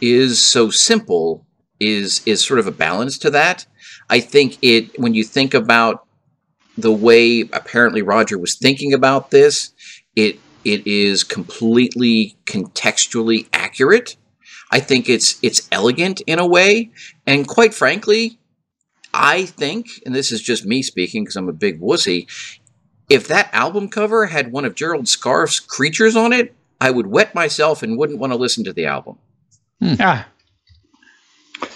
is 0.00 0.40
so 0.40 0.70
simple 0.70 1.44
is 1.80 2.22
is 2.26 2.44
sort 2.44 2.60
of 2.60 2.66
a 2.66 2.72
balance 2.72 3.18
to 3.18 3.30
that. 3.30 3.66
I 4.08 4.20
think 4.20 4.58
it 4.62 4.98
when 5.00 5.14
you 5.14 5.24
think 5.24 5.54
about 5.54 6.06
the 6.78 6.92
way 6.92 7.48
apparently 7.52 8.02
Roger 8.02 8.38
was 8.38 8.54
thinking 8.54 8.92
about 8.92 9.30
this, 9.30 9.72
it 10.14 10.38
it 10.64 10.86
is 10.86 11.24
completely 11.24 12.36
contextually 12.46 13.46
accurate. 13.52 14.16
I 14.70 14.80
think 14.80 15.08
it's 15.08 15.38
it's 15.42 15.68
elegant 15.70 16.20
in 16.22 16.38
a 16.38 16.46
way, 16.46 16.90
and 17.26 17.46
quite 17.46 17.72
frankly, 17.72 18.38
I 19.14 19.46
think, 19.46 19.86
and 20.04 20.14
this 20.14 20.32
is 20.32 20.42
just 20.42 20.66
me 20.66 20.82
speaking 20.82 21.24
because 21.24 21.36
I'm 21.36 21.48
a 21.48 21.52
big 21.52 21.80
wussy, 21.80 22.26
if 23.08 23.28
that 23.28 23.52
album 23.52 23.88
cover 23.88 24.26
had 24.26 24.52
one 24.52 24.64
of 24.64 24.74
Gerald 24.74 25.06
Scarfe's 25.06 25.60
creatures 25.60 26.16
on 26.16 26.32
it, 26.32 26.54
I 26.80 26.90
would 26.90 27.06
wet 27.06 27.34
myself 27.34 27.82
and 27.82 27.96
wouldn't 27.96 28.18
want 28.18 28.32
to 28.32 28.38
listen 28.38 28.64
to 28.64 28.72
the 28.72 28.86
album. 28.86 29.18
Ah. 30.00 30.26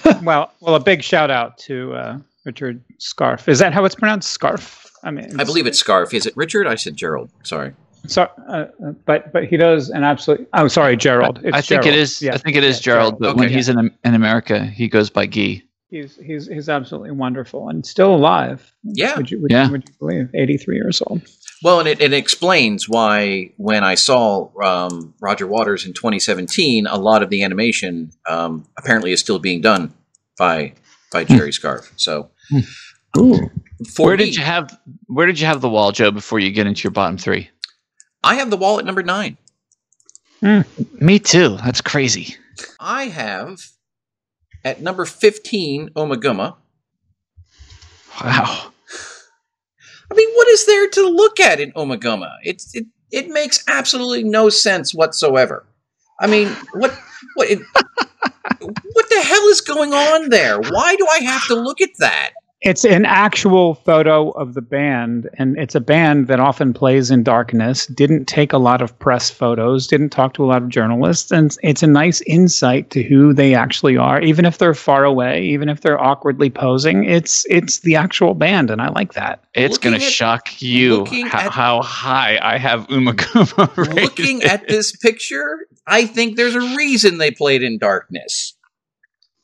well, 0.23 0.53
well, 0.61 0.75
a 0.75 0.81
big 0.81 1.03
shout 1.03 1.31
out 1.31 1.57
to 1.59 1.95
uh, 1.95 2.19
Richard 2.45 2.83
Scarfe. 2.99 3.49
Is 3.49 3.59
that 3.61 3.73
how 3.73 3.85
it's 3.85 3.95
pronounced? 3.95 4.39
Scarfe. 4.39 4.87
I 5.03 5.11
mean, 5.11 5.41
I 5.41 5.45
believe 5.45 5.67
it's 5.67 5.83
Scarfe. 5.83 6.13
Is 6.13 6.27
it 6.27 6.37
Richard? 6.37 6.67
I 6.67 6.75
said 6.75 6.97
Gerald. 6.97 7.31
Sorry. 7.43 7.73
So, 8.07 8.23
uh, 8.49 8.53
uh, 8.53 8.93
but 9.05 9.33
but 9.33 9.45
he 9.45 9.57
does 9.57 9.91
an 9.91 10.05
absolute. 10.05 10.49
Oh, 10.53 10.69
sorry, 10.69 10.97
Gerald. 10.97 11.41
It's 11.45 11.57
I 11.57 11.61
think 11.61 11.83
Gerald. 11.83 11.87
it 11.87 11.95
is. 12.01 12.23
Yeah, 12.23 12.35
I 12.35 12.39
think 12.39 12.57
it 12.57 12.65
is 12.65 12.79
yeah, 12.79 12.83
Gerald, 12.93 13.19
but 13.19 13.37
when 13.37 13.47
Okay. 13.47 13.55
he's 13.55 13.69
in 13.69 13.91
in 14.05 14.15
America, 14.15 14.65
he 14.65 14.89
goes 14.89 15.11
by 15.11 15.27
Guy. 15.27 15.63
He's 15.91 16.17
he's 16.17 16.47
he's 16.47 16.69
absolutely 16.69 17.11
wonderful 17.11 17.69
and 17.69 17.85
still 17.85 18.15
alive. 18.15 18.73
Yeah. 18.85 19.17
Would 19.17 19.31
you 19.31 19.41
would, 19.43 19.51
Yeah. 19.51 19.67
you, 19.67 19.73
would 19.73 19.89
you 19.89 19.95
believe? 19.99 20.31
Eighty 20.35 20.57
three 20.57 20.77
years 20.77 21.03
old. 21.07 21.23
Well, 21.63 21.79
and 21.81 21.89
it, 21.89 22.01
it 22.01 22.13
explains 22.15 22.89
why 22.89 23.53
when 23.59 23.85
I 23.85 23.95
saw 23.95 24.49
um, 24.63 25.13
Roger 25.21 25.47
Waters 25.47 25.85
in 25.85 25.93
2017, 25.93 26.87
a 26.87 26.97
lot 26.97 27.23
of 27.23 27.29
the 27.29 27.43
animation 27.43 28.13
um, 28.27 28.67
apparently 28.79 29.13
is 29.13 29.21
still 29.21 29.39
being 29.39 29.61
done 29.61 29.93
by 30.39 30.73
by 31.13 31.25
Jerry 31.25 31.51
Scarfe. 31.51 31.91
So, 31.97 32.31
Ooh. 33.19 33.51
where 33.99 34.17
me, 34.17 34.25
did 34.25 34.37
you 34.37 34.43
have 34.43 34.79
Where 35.07 35.27
did 35.27 35.39
you 35.41 35.47
have 35.47 35.61
the 35.61 35.69
wall, 35.69 35.93
Joe? 35.93 36.11
Before 36.11 36.39
you 36.39 36.51
get 36.51 36.67
into 36.67 36.85
your 36.85 36.93
bottom 36.93 37.19
three. 37.19 37.51
I 38.23 38.37
have 38.37 38.51
the 38.51 38.57
wall 38.57 38.79
at 38.79 38.85
number 38.85 39.03
nine. 39.03 39.37
Hmm. 40.41 40.61
Me 41.01 41.19
too. 41.19 41.57
That's 41.59 41.81
crazy. 41.81 42.37
I 42.79 43.05
have 43.05 43.61
at 44.65 44.81
number 44.81 45.05
15 45.05 45.91
Ummagumma. 45.91 46.57
Wow. 48.23 48.73
I 50.11 50.15
mean, 50.15 50.29
what 50.35 50.49
is 50.49 50.67
there 50.67 50.89
to 50.89 51.09
look 51.09 51.41
at 51.41 51.61
in 51.61 51.73
Ummagumma? 51.73 52.37
It's 52.43 52.75
it 52.75 52.87
it 53.13 53.29
makes 53.29 53.65
absolutely 53.69 54.25
no 54.25 54.49
sense 54.49 54.95
whatsoever. 54.95 55.67
I 56.19 56.27
mean, 56.27 56.49
what 56.75 56.99
what 57.35 57.49
it, 57.49 57.59
what 58.61 59.09
the 59.09 59.23
hell 59.23 59.47
is 59.49 59.61
going 59.61 59.93
on 59.93 60.31
there? 60.31 60.59
Why 60.59 60.97
do 60.97 61.07
I 61.07 61.21
have 61.25 61.47
to 61.47 61.55
look 61.55 61.81
at 61.81 61.91
that? 61.99 62.31
It's 62.63 62.85
an 62.85 63.07
actual 63.07 63.75
photo 63.75 64.31
of 64.33 64.53
the 64.53 64.61
band, 64.61 65.31
and 65.39 65.57
it's 65.59 65.75
a 65.75 65.81
band 65.81 66.27
that 66.29 66.41
often 66.41 66.75
plays 66.75 67.11
in 67.11 67.23
darkness. 67.23 67.87
Didn't 67.87 68.27
take 68.27 68.53
a 68.53 68.59
lot 68.59 68.83
of 68.83 68.97
press 68.99 69.31
photos. 69.31 69.87
Didn't 69.87 70.11
talk 70.11 70.35
to 70.35 70.45
a 70.45 70.47
lot 70.47 70.63
of 70.63 70.69
journalists, 70.69 71.31
and 71.33 71.57
it's 71.63 71.83
a 71.83 71.87
nice 71.87 72.21
insight 72.23 72.91
to 72.91 73.03
who 73.03 73.33
they 73.33 73.55
actually 73.55 73.97
are, 73.97 74.21
even 74.21 74.45
if 74.45 74.59
they're 74.59 74.75
far 74.75 75.05
away, 75.05 75.43
even 75.43 75.71
if 75.71 75.81
they're 75.81 75.99
awkwardly 76.01 76.51
posing. 76.51 77.05
It's 77.05 77.47
it's 77.49 77.81
the 77.81 77.97
actual 77.97 78.35
band, 78.35 78.71
and 78.71 78.83
I 78.83 78.89
like 78.91 79.15
that. 79.15 79.43
It's 79.55 79.79
going 79.79 79.99
to 79.99 80.01
shock 80.01 80.61
you 80.61 81.07
how, 81.07 81.39
at- 81.47 81.53
how 81.53 81.81
high 81.83 82.39
I 82.43 82.59
have 82.59 82.87
Ummagumma 82.89 83.75
rated. 83.77 83.95
Looking 83.95 84.43
at 84.43 84.69
this 84.69 84.95
picture, 84.95 85.67
I 85.87 86.05
think 86.05 86.37
there's 86.37 86.55
a 86.55 86.77
reason 86.77 87.17
they 87.17 87.31
played 87.31 87.63
in 87.63 87.79
darkness. 87.79 88.55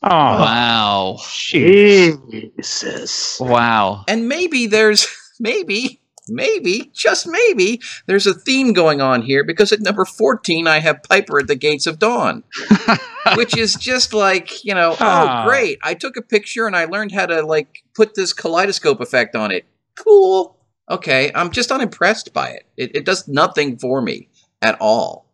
Oh, 0.07 0.11
Wow. 0.11 1.19
Jesus. 1.35 3.39
Wow. 3.41 4.05
And 4.09 4.29
maybe 4.29 4.67
there's 4.67 5.07
maybe 5.41 6.01
maybe 6.29 6.91
just 6.93 7.25
maybe 7.27 7.81
there's 8.07 8.27
a 8.27 8.35
theme 8.35 8.73
going 8.73 9.01
on 9.01 9.23
here 9.23 9.45
because 9.45 9.71
at 9.73 9.81
number 9.81 10.05
14 10.05 10.67
I 10.67 10.81
have 10.81 11.03
Piper 11.05 11.39
at 11.41 11.47
the 11.47 11.55
Gates 11.55 11.87
of 11.87 11.99
Dawn. 12.01 12.43
which 13.37 13.57
is 13.57 13.75
just 13.75 14.13
like 14.15 14.65
you 14.65 14.73
know 14.75 14.95
Ah. 15.01 15.43
oh 15.43 15.47
great 15.49 15.79
i 15.83 15.95
took 15.95 16.17
a 16.17 16.23
picture 16.23 16.69
and 16.69 16.77
i 16.77 16.85
learned 16.85 17.11
how 17.11 17.27
to 17.27 17.43
like 17.43 17.83
put 17.93 18.15
this 18.15 18.33
kaleidoscope 18.33 19.01
effect 19.01 19.35
on 19.35 19.51
it 19.51 19.65
cool 19.97 20.57
okay 20.89 21.33
i'm 21.35 21.51
just 21.51 21.73
unimpressed 21.73 22.33
by 22.33 22.51
it 22.51 22.67
it, 22.77 22.95
it 22.95 23.05
does 23.05 23.27
nothing 23.27 23.79
for 23.79 24.01
me 24.01 24.29
at 24.63 24.77
all 24.81 25.27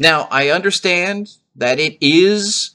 now 0.00 0.26
i 0.32 0.50
understand 0.50 1.28
that 1.54 1.78
it 1.78 1.96
is 2.00 2.74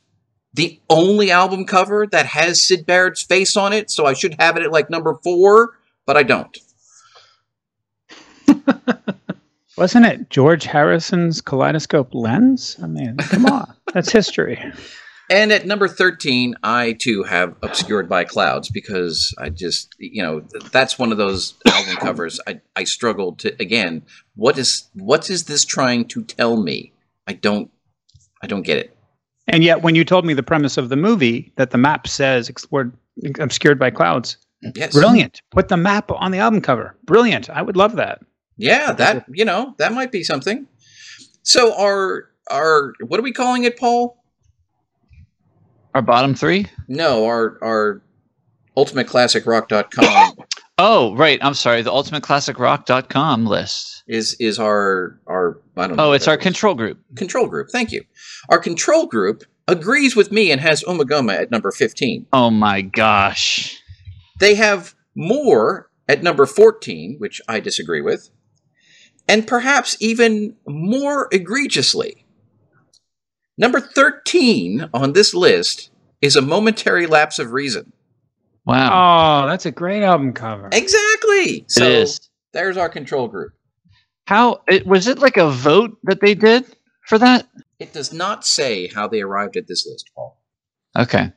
the 0.57 0.79
only 0.89 1.31
album 1.31 1.65
cover 1.65 2.05
that 2.05 2.25
has 2.25 2.61
syd 2.61 2.85
barrett's 2.85 3.23
face 3.23 3.55
on 3.55 3.71
it 3.71 3.89
so 3.89 4.05
i 4.05 4.13
should 4.13 4.35
have 4.39 4.57
it 4.57 4.63
at 4.63 4.71
like 4.71 4.89
number 4.89 5.17
four 5.23 5.77
but 6.05 6.17
i 6.17 6.23
don't 6.23 6.57
wasn't 9.77 10.05
it 10.05 10.29
George 10.29 10.65
Harrison's 10.65 11.41
kaleidoscope 11.41 12.13
lens? 12.13 12.77
I 12.81 12.87
mean, 12.87 13.17
come 13.17 13.45
on, 13.45 13.73
that's 13.93 14.11
history. 14.11 14.59
And 15.29 15.51
at 15.51 15.65
number 15.65 15.89
13, 15.89 16.55
I 16.63 16.93
too 16.93 17.23
have 17.23 17.55
Obscured 17.61 18.07
by 18.07 18.23
Clouds 18.23 18.69
because 18.69 19.35
I 19.37 19.49
just, 19.49 19.93
you 19.99 20.23
know, 20.23 20.39
that's 20.71 20.97
one 20.97 21.11
of 21.11 21.17
those 21.17 21.55
album 21.67 21.95
covers 21.97 22.39
I, 22.47 22.61
I 22.77 22.85
struggled 22.85 23.39
to, 23.39 23.53
again, 23.61 24.03
what 24.35 24.57
is, 24.57 24.87
what 24.93 25.29
is 25.29 25.45
this 25.45 25.65
trying 25.65 26.07
to 26.09 26.23
tell 26.23 26.55
me? 26.55 26.93
I 27.27 27.33
don't, 27.33 27.69
I 28.41 28.47
don't 28.47 28.61
get 28.61 28.77
it. 28.77 28.96
And 29.47 29.63
yet, 29.63 29.81
when 29.81 29.95
you 29.95 30.03
told 30.03 30.25
me 30.25 30.33
the 30.33 30.43
premise 30.43 30.77
of 30.77 30.89
the 30.89 30.97
movie, 30.97 31.53
that 31.55 31.71
the 31.71 31.77
map 31.77 32.07
says 32.07 32.49
explored 32.49 32.91
obscured 33.39 33.79
by 33.79 33.89
clouds. 33.89 34.37
Yes. 34.75 34.93
Brilliant. 34.93 35.41
Put 35.51 35.69
the 35.69 35.77
map 35.77 36.11
on 36.11 36.31
the 36.31 36.39
album 36.39 36.61
cover. 36.61 36.95
Brilliant. 37.05 37.49
I 37.49 37.61
would 37.61 37.77
love 37.77 37.95
that. 37.95 38.21
Yeah, 38.57 38.91
that 38.93 39.25
you 39.31 39.45
know 39.45 39.75
that 39.77 39.93
might 39.93 40.11
be 40.11 40.23
something. 40.23 40.67
So 41.43 41.77
our 41.79 42.29
our 42.49 42.93
what 43.05 43.19
are 43.19 43.23
we 43.23 43.31
calling 43.31 43.63
it, 43.63 43.77
Paul? 43.77 44.21
Our 45.93 46.01
bottom 46.01 46.33
three? 46.33 46.65
No, 46.87 47.25
our 47.25 47.57
our 47.61 48.01
ultimateclassicrock.com 48.75 50.35
Oh, 50.79 51.15
right. 51.15 51.39
I'm 51.41 51.55
sorry. 51.55 51.81
The 51.81 51.91
ultimateclassicrock.com 51.91 53.45
list. 53.45 54.03
is 54.07 54.35
is 54.39 54.59
our 54.59 55.19
our 55.27 55.59
I 55.75 55.87
don't 55.87 55.97
know. 55.97 56.09
Oh, 56.09 56.11
it's 56.11 56.27
our 56.27 56.37
control 56.37 56.75
group. 56.75 56.99
control 57.15 57.47
group. 57.47 57.69
Thank 57.71 57.91
you. 57.91 58.03
Our 58.49 58.59
control 58.59 59.07
group 59.07 59.43
agrees 59.67 60.15
with 60.15 60.31
me 60.31 60.51
and 60.51 60.61
has 60.61 60.83
Ummagumma 60.83 61.33
at 61.41 61.51
number 61.51 61.71
15. 61.71 62.27
Oh 62.31 62.49
my 62.51 62.81
gosh. 62.81 63.81
They 64.39 64.55
have 64.55 64.93
more 65.15 65.89
at 66.07 66.23
number 66.23 66.45
14, 66.45 67.15
which 67.17 67.41
I 67.47 67.59
disagree 67.59 68.01
with, 68.01 68.29
and 69.27 69.47
perhaps 69.47 69.97
even 69.99 70.55
more 70.67 71.27
egregiously. 71.31 72.23
Number 73.57 73.79
13 73.81 74.89
on 74.93 75.13
this 75.13 75.33
list 75.33 75.89
is 76.21 76.35
a 76.35 76.41
momentary 76.41 77.07
lapse 77.07 77.39
of 77.39 77.51
reason. 77.51 77.93
Wow. 78.67 79.45
Oh, 79.45 79.47
that's 79.47 79.65
a 79.65 79.71
great 79.71 80.03
album 80.03 80.33
cover. 80.33 80.67
Exactly. 80.73 81.63
So 81.69 81.85
it 81.85 81.91
is. 81.93 82.29
there's 82.51 82.75
our 82.75 82.89
control 82.89 83.29
group. 83.29 83.53
How 84.25 84.61
it 84.67 84.85
was 84.85 85.07
it 85.07 85.19
like 85.19 85.37
a 85.37 85.49
vote 85.49 85.97
that 86.03 86.19
they 86.19 86.35
did 86.35 86.65
for 87.05 87.17
that? 87.17 87.47
It 87.79 87.93
does 87.93 88.11
not 88.11 88.45
say 88.45 88.87
how 88.87 89.07
they 89.07 89.21
arrived 89.21 89.55
at 89.55 89.67
this 89.67 89.87
list, 89.87 90.11
Paul. 90.13 90.37
Okay. 90.97 91.31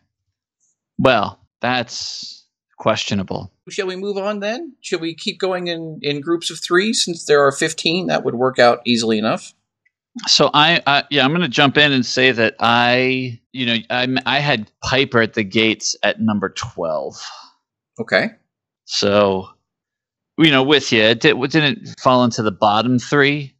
Well, 0.99 1.39
that's 1.61 2.47
questionable. 2.79 3.53
Shall 3.69 3.87
we 3.87 3.95
move 3.95 4.17
on 4.17 4.41
then? 4.41 4.75
Shall 4.81 4.99
we 4.99 5.15
keep 5.15 5.39
going 5.39 5.69
in, 5.69 6.01
in 6.03 6.21
groups 6.21 6.51
of 6.51 6.59
three 6.59 6.93
since 6.93 7.27
there 7.27 7.47
are 7.47 7.53
15? 7.53 8.09
That 8.09 8.25
would 8.25 8.35
work 8.35 8.59
out 8.59 8.81
easily 8.85 9.19
enough. 9.19 9.55
So 10.27 10.51
I, 10.53 10.83
I 10.87 11.05
yeah, 11.11 11.25
I'm 11.25 11.31
going 11.31 11.43
to 11.43 11.49
jump 11.49 11.77
in 11.77 11.93
and 11.93 12.05
say 12.05 12.33
that 12.33 12.57
I, 12.59 13.41
you 13.53 13.67
know, 13.67 13.77
I 13.91 14.09
I 14.27 14.39
had 14.41 14.71
Piper 14.83 15.21
at 15.23 15.35
the 15.35 15.45
gates 15.45 15.97
at 16.03 16.21
number 16.21 16.51
12. 16.51 17.23
Okay. 18.01 18.31
So, 18.87 19.49
you 20.39 20.51
know, 20.51 20.63
with 20.65 20.91
you, 20.91 21.03
it, 21.03 21.21
did, 21.21 21.37
it 21.37 21.51
didn't 21.53 22.01
fall 22.01 22.25
into 22.25 22.43
the 22.43 22.51
bottom 22.51 22.99
three, 22.99 23.55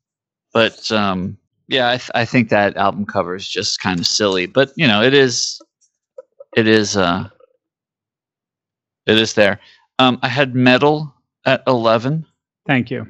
but 0.53 0.91
um, 0.91 1.39
yeah, 1.69 1.91
I, 1.91 1.97
th- 1.99 2.11
I 2.15 2.25
think 2.25 2.49
that 2.49 2.77
album 2.77 3.07
cover 3.07 3.37
is 3.37 3.49
just 3.49 3.81
kind 3.81 4.01
of 4.01 4.07
silly. 4.07 4.47
But 4.47 4.73
you 4.77 4.89
know, 4.89 5.03
it 5.03 5.15
is, 5.15 5.61
it 6.57 6.67
is, 6.67 6.97
uh, 6.97 7.29
it 9.07 9.19
is 9.19 9.35
there. 9.35 9.61
Um, 10.01 10.19
I 10.23 10.29
had 10.29 10.55
Meddle 10.55 11.15
at 11.47 11.63
eleven, 11.67 12.27
Thank 12.67 12.91
you. 12.91 13.07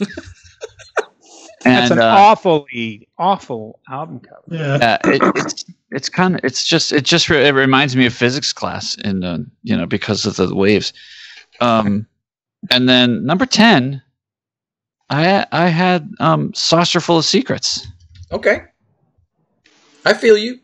and 1.64 1.76
That's 1.76 1.90
an 1.90 1.98
uh, 2.00 2.14
awfully 2.16 3.08
awful 3.18 3.80
album 3.88 4.20
cover. 4.20 4.42
Yeah. 4.48 4.78
yeah, 4.80 4.98
it, 5.04 5.22
it's 5.36 5.64
it's 5.90 6.08
kind 6.08 6.34
of 6.34 6.40
it's 6.44 6.64
just 6.64 6.92
it 6.92 7.04
just 7.04 7.28
re- 7.28 7.46
it 7.46 7.52
reminds 7.52 7.96
me 7.96 8.06
of 8.06 8.14
physics 8.14 8.52
class 8.52 8.96
in 8.96 9.24
uh, 9.24 9.38
you 9.62 9.76
know 9.76 9.86
because 9.86 10.26
of 10.26 10.36
the 10.36 10.54
waves. 10.54 10.92
Um, 11.60 12.06
and 12.70 12.88
then 12.88 13.24
number 13.24 13.46
ten, 13.46 14.02
I 15.10 15.46
I 15.52 15.68
had 15.68 16.10
um, 16.20 16.52
saucerful 16.54 17.18
of 17.18 17.24
secrets. 17.24 17.86
Okay. 18.32 18.62
I 20.04 20.14
feel 20.14 20.36
you. 20.36 20.60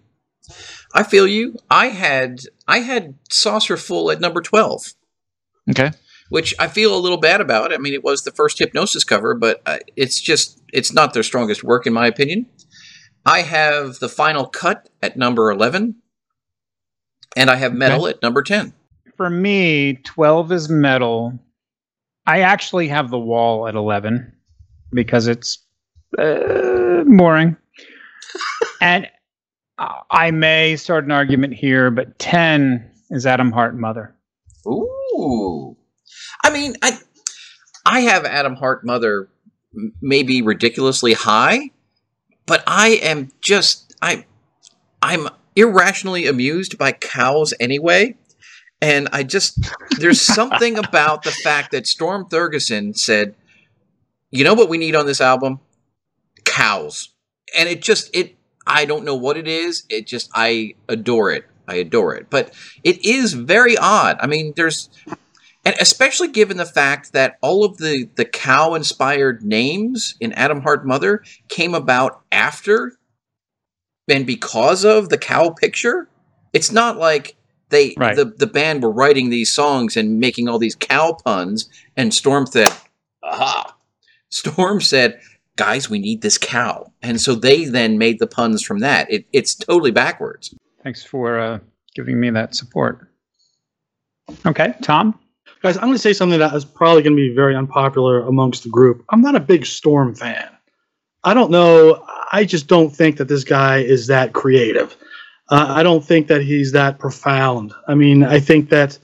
I 0.92 1.02
feel 1.02 1.26
you. 1.26 1.56
I 1.70 1.86
had 1.86 2.40
I 2.66 2.80
had 2.80 3.14
Saucerful 3.30 4.10
at 4.12 4.20
number 4.20 4.40
12, 4.40 4.94
Okay, 5.70 5.92
which 6.30 6.54
I 6.58 6.66
feel 6.68 6.96
a 6.96 6.98
little 6.98 7.18
bad 7.18 7.40
about. 7.40 7.72
I 7.72 7.76
mean, 7.76 7.92
it 7.94 8.02
was 8.02 8.22
the 8.22 8.30
first 8.32 8.58
Hipgnosis 8.58 9.06
cover, 9.06 9.34
but 9.34 9.60
uh, 9.66 9.78
it's 9.96 10.20
just 10.20 10.60
it's 10.72 10.92
not 10.92 11.12
their 11.12 11.22
strongest 11.22 11.62
work 11.62 11.86
in 11.86 11.92
my 11.92 12.06
opinion. 12.06 12.46
I 13.26 13.42
have 13.42 13.98
the 13.98 14.08
final 14.08 14.46
cut 14.46 14.88
at 15.02 15.16
number 15.18 15.50
11 15.50 15.94
and 17.36 17.50
I 17.50 17.56
have 17.56 17.74
Meddle 17.74 18.06
at 18.06 18.22
number 18.22 18.42
10. 18.42 18.72
For 19.16 19.28
me, 19.28 19.94
12 20.04 20.52
is 20.52 20.68
Meddle. 20.70 21.38
I 22.26 22.40
actually 22.40 22.88
have 22.88 23.10
the 23.10 23.18
wall 23.18 23.68
at 23.68 23.74
11 23.74 24.32
because 24.92 25.26
it's 25.26 25.58
uh, 26.18 27.04
boring. 27.06 27.56
and 28.80 29.06
I- 29.78 30.00
I 30.10 30.30
may 30.30 30.76
start 30.76 31.04
an 31.04 31.10
argument 31.12 31.54
here, 31.54 31.90
but 31.90 32.18
10 32.18 32.90
is 33.10 33.26
Atom 33.26 33.52
Heart 33.52 33.76
Mother. 33.76 34.14
Ooh. 34.66 35.76
I 36.50 36.52
mean, 36.52 36.76
I 36.82 36.98
I 37.86 38.00
have 38.00 38.24
Atom 38.24 38.56
Heart 38.56 38.84
Mother 38.84 39.28
maybe 40.02 40.42
ridiculously 40.42 41.12
high, 41.12 41.70
but 42.44 42.64
I 42.66 42.98
am 43.02 43.30
just 43.40 43.94
I 44.02 44.26
I'm 45.00 45.28
irrationally 45.54 46.26
amused 46.26 46.76
by 46.76 46.90
cows 46.92 47.54
anyway. 47.60 48.16
And 48.82 49.08
I 49.12 49.22
just 49.22 49.60
there's 49.98 50.20
something 50.34 50.76
about 50.76 51.22
the 51.22 51.30
fact 51.30 51.70
that 51.70 51.86
Storm 51.86 52.26
Thorgerson 52.28 52.98
said, 52.98 53.36
"You 54.32 54.42
know 54.42 54.54
what 54.54 54.68
we 54.68 54.76
need 54.76 54.96
on 54.96 55.06
this 55.06 55.20
album? 55.20 55.60
Cows." 56.44 57.10
And 57.56 57.68
it 57.68 57.80
just 57.80 58.10
it 58.12 58.34
I 58.66 58.86
don't 58.86 59.04
know 59.04 59.14
what 59.14 59.36
it 59.36 59.46
is. 59.46 59.84
It 59.88 60.08
just 60.08 60.28
I 60.34 60.74
adore 60.88 61.30
it. 61.30 61.44
I 61.68 61.76
adore 61.76 62.16
it. 62.16 62.28
But 62.28 62.52
it 62.82 63.04
is 63.04 63.34
very 63.34 63.76
odd. 63.76 64.18
I 64.20 64.26
mean, 64.26 64.52
there's 64.56 64.88
and 65.64 65.74
especially 65.80 66.28
given 66.28 66.56
the 66.56 66.64
fact 66.66 67.12
that 67.12 67.38
all 67.42 67.64
of 67.64 67.78
the 67.78 68.08
the 68.16 68.24
cow 68.24 68.74
inspired 68.74 69.42
names 69.44 70.14
in 70.20 70.32
Atom 70.32 70.62
Heart 70.62 70.86
Mother 70.86 71.22
came 71.48 71.74
about 71.74 72.22
after 72.32 72.92
and 74.08 74.26
because 74.26 74.84
of 74.84 75.08
the 75.08 75.18
cow 75.18 75.50
picture. 75.50 76.08
It's 76.52 76.72
not 76.72 76.96
like 76.96 77.36
they 77.68 77.94
Right. 77.96 78.16
the 78.16 78.24
the 78.24 78.46
band 78.46 78.82
were 78.82 78.90
writing 78.90 79.30
these 79.30 79.52
songs 79.52 79.96
and 79.96 80.18
making 80.18 80.48
all 80.48 80.58
these 80.58 80.74
cow 80.74 81.16
puns 81.24 81.68
and 81.96 82.12
Storm 82.12 82.46
said, 82.46 82.68
"Aha." 83.22 83.76
Storm 84.30 84.80
said, 84.80 85.20
"Guys, 85.56 85.88
we 85.90 85.98
need 86.00 86.22
this 86.22 86.38
cow." 86.38 86.92
And 87.02 87.20
so 87.20 87.34
they 87.36 87.66
then 87.66 87.98
made 87.98 88.18
the 88.18 88.26
puns 88.26 88.62
from 88.62 88.78
that. 88.80 89.12
It, 89.12 89.26
it's 89.32 89.54
totally 89.54 89.90
backwards. 89.92 90.52
Thanks 90.82 91.04
for 91.04 91.38
uh, 91.38 91.58
giving 91.94 92.18
me 92.18 92.30
that 92.30 92.54
support. 92.56 93.06
Okay, 94.46 94.74
Tom? 94.82 95.19
Guys, 95.62 95.76
I'm 95.76 95.84
going 95.84 95.92
to 95.92 95.98
say 95.98 96.14
something 96.14 96.38
that 96.38 96.54
is 96.54 96.64
probably 96.64 97.02
going 97.02 97.14
to 97.14 97.28
be 97.28 97.34
very 97.34 97.54
unpopular 97.54 98.26
amongst 98.26 98.62
the 98.62 98.70
group. 98.70 99.04
I'm 99.10 99.20
not 99.20 99.34
a 99.34 99.40
big 99.40 99.66
Storm 99.66 100.14
fan. 100.14 100.48
I 101.22 101.34
don't 101.34 101.50
know. 101.50 102.02
I 102.32 102.44
just 102.44 102.66
don't 102.66 102.90
think 102.90 103.18
that 103.18 103.28
this 103.28 103.44
guy 103.44 103.78
is 103.78 104.06
that 104.06 104.32
creative. 104.32 104.96
Uh, 105.50 105.66
I 105.68 105.82
don't 105.82 106.04
think 106.04 106.28
that 106.28 106.42
he's 106.42 106.72
that 106.72 106.98
profound. 106.98 107.74
I 107.86 107.94
mean, 107.94 108.24
I 108.24 108.40
think 108.40 108.70
that 108.70 108.98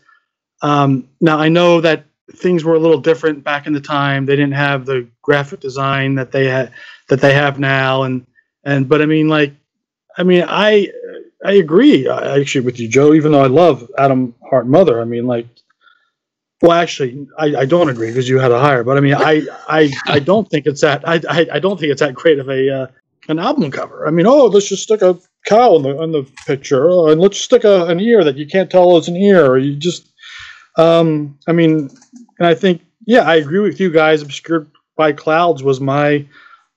um, 0.63 1.09
now 1.21 1.39
I 1.39 1.49
know 1.49 1.81
that 1.83 2.07
things 2.33 2.65
were 2.65 2.75
a 2.75 2.79
little 2.79 3.01
different 3.01 3.45
back 3.45 3.67
in 3.67 3.75
the 3.75 3.81
time. 3.81 4.25
They 4.25 4.37
didn't 4.37 4.55
have 4.55 4.87
the 4.87 5.07
graphic 5.23 5.61
design 5.61 6.15
that 6.15 6.33
they 6.33 6.47
had 6.47 6.73
that 7.09 7.21
they 7.21 7.35
have 7.35 7.59
now, 7.59 8.05
and 8.05 8.27
and 8.65 8.89
but 8.89 9.03
I 9.03 9.07
mean, 9.07 9.29
like, 9.29 9.53
I 10.17 10.23
mean, 10.23 10.45
I 10.49 10.91
I 11.45 11.53
agree 11.53 12.09
actually 12.09 12.65
with 12.65 12.81
you, 12.81 12.89
Joe. 12.89 13.13
Even 13.13 13.33
though 13.33 13.43
I 13.43 13.49
love 13.49 13.91
Atom 13.99 14.35
Heart 14.49 14.69
Mother, 14.69 15.01
I 15.01 15.05
mean, 15.05 15.27
like, 15.27 15.47
well, 16.67 16.77
actually, 16.77 17.29
I, 17.39 17.55
I 17.57 17.65
don't 17.65 17.89
agree 17.89 18.09
because 18.09 18.29
you 18.29 18.41
had 18.41 18.51
a 18.51 18.59
higher. 18.59 18.83
But 18.83 18.97
I 18.97 19.01
mean, 19.01 19.15
I 19.15 19.47
I, 19.69 19.93
I 20.07 20.19
don't 20.19 20.49
think 20.51 20.67
it's 20.67 20.81
that. 20.81 21.09
I, 21.09 21.21
I 21.29 21.47
I 21.53 21.59
don't 21.61 21.79
think 21.79 21.93
it's 21.93 22.01
that 22.01 22.15
great 22.15 22.41
of 22.41 22.49
a 22.49 22.71
uh, 22.71 22.87
an 23.29 23.39
album 23.39 23.71
cover. 23.71 24.07
I 24.07 24.11
mean, 24.11 24.27
oh, 24.27 24.47
let's 24.47 24.69
just 24.69 24.83
stick 24.83 25.01
a 25.01 25.17
cow 25.47 25.77
in 25.77 25.83
the 25.83 26.03
in 26.03 26.11
the 26.11 26.29
picture, 26.45 26.91
oh, 26.91 27.09
and 27.09 27.21
let's 27.21 27.39
stick 27.39 27.63
a, 27.63 27.87
an 27.87 28.01
ear 28.01 28.25
that 28.25 28.37
you 28.37 28.49
can't 28.49 28.69
tell 28.69 28.97
is 28.97 29.07
an 29.07 29.17
ear, 29.17 29.47
or 29.47 29.59
you 29.59 29.77
just. 29.77 30.09
Um, 30.77 31.39
I 31.47 31.53
mean, 31.53 31.89
and 32.39 32.49
I 32.49 32.55
think 32.55 32.83
yeah, 33.07 33.23
I 33.23 33.37
agree 33.37 33.61
with 33.61 33.79
you 33.79 33.91
guys. 33.91 34.21
Obscured 34.21 34.69
by 34.97 35.13
clouds 35.13 35.63
was 35.63 35.81
my 35.81 36.27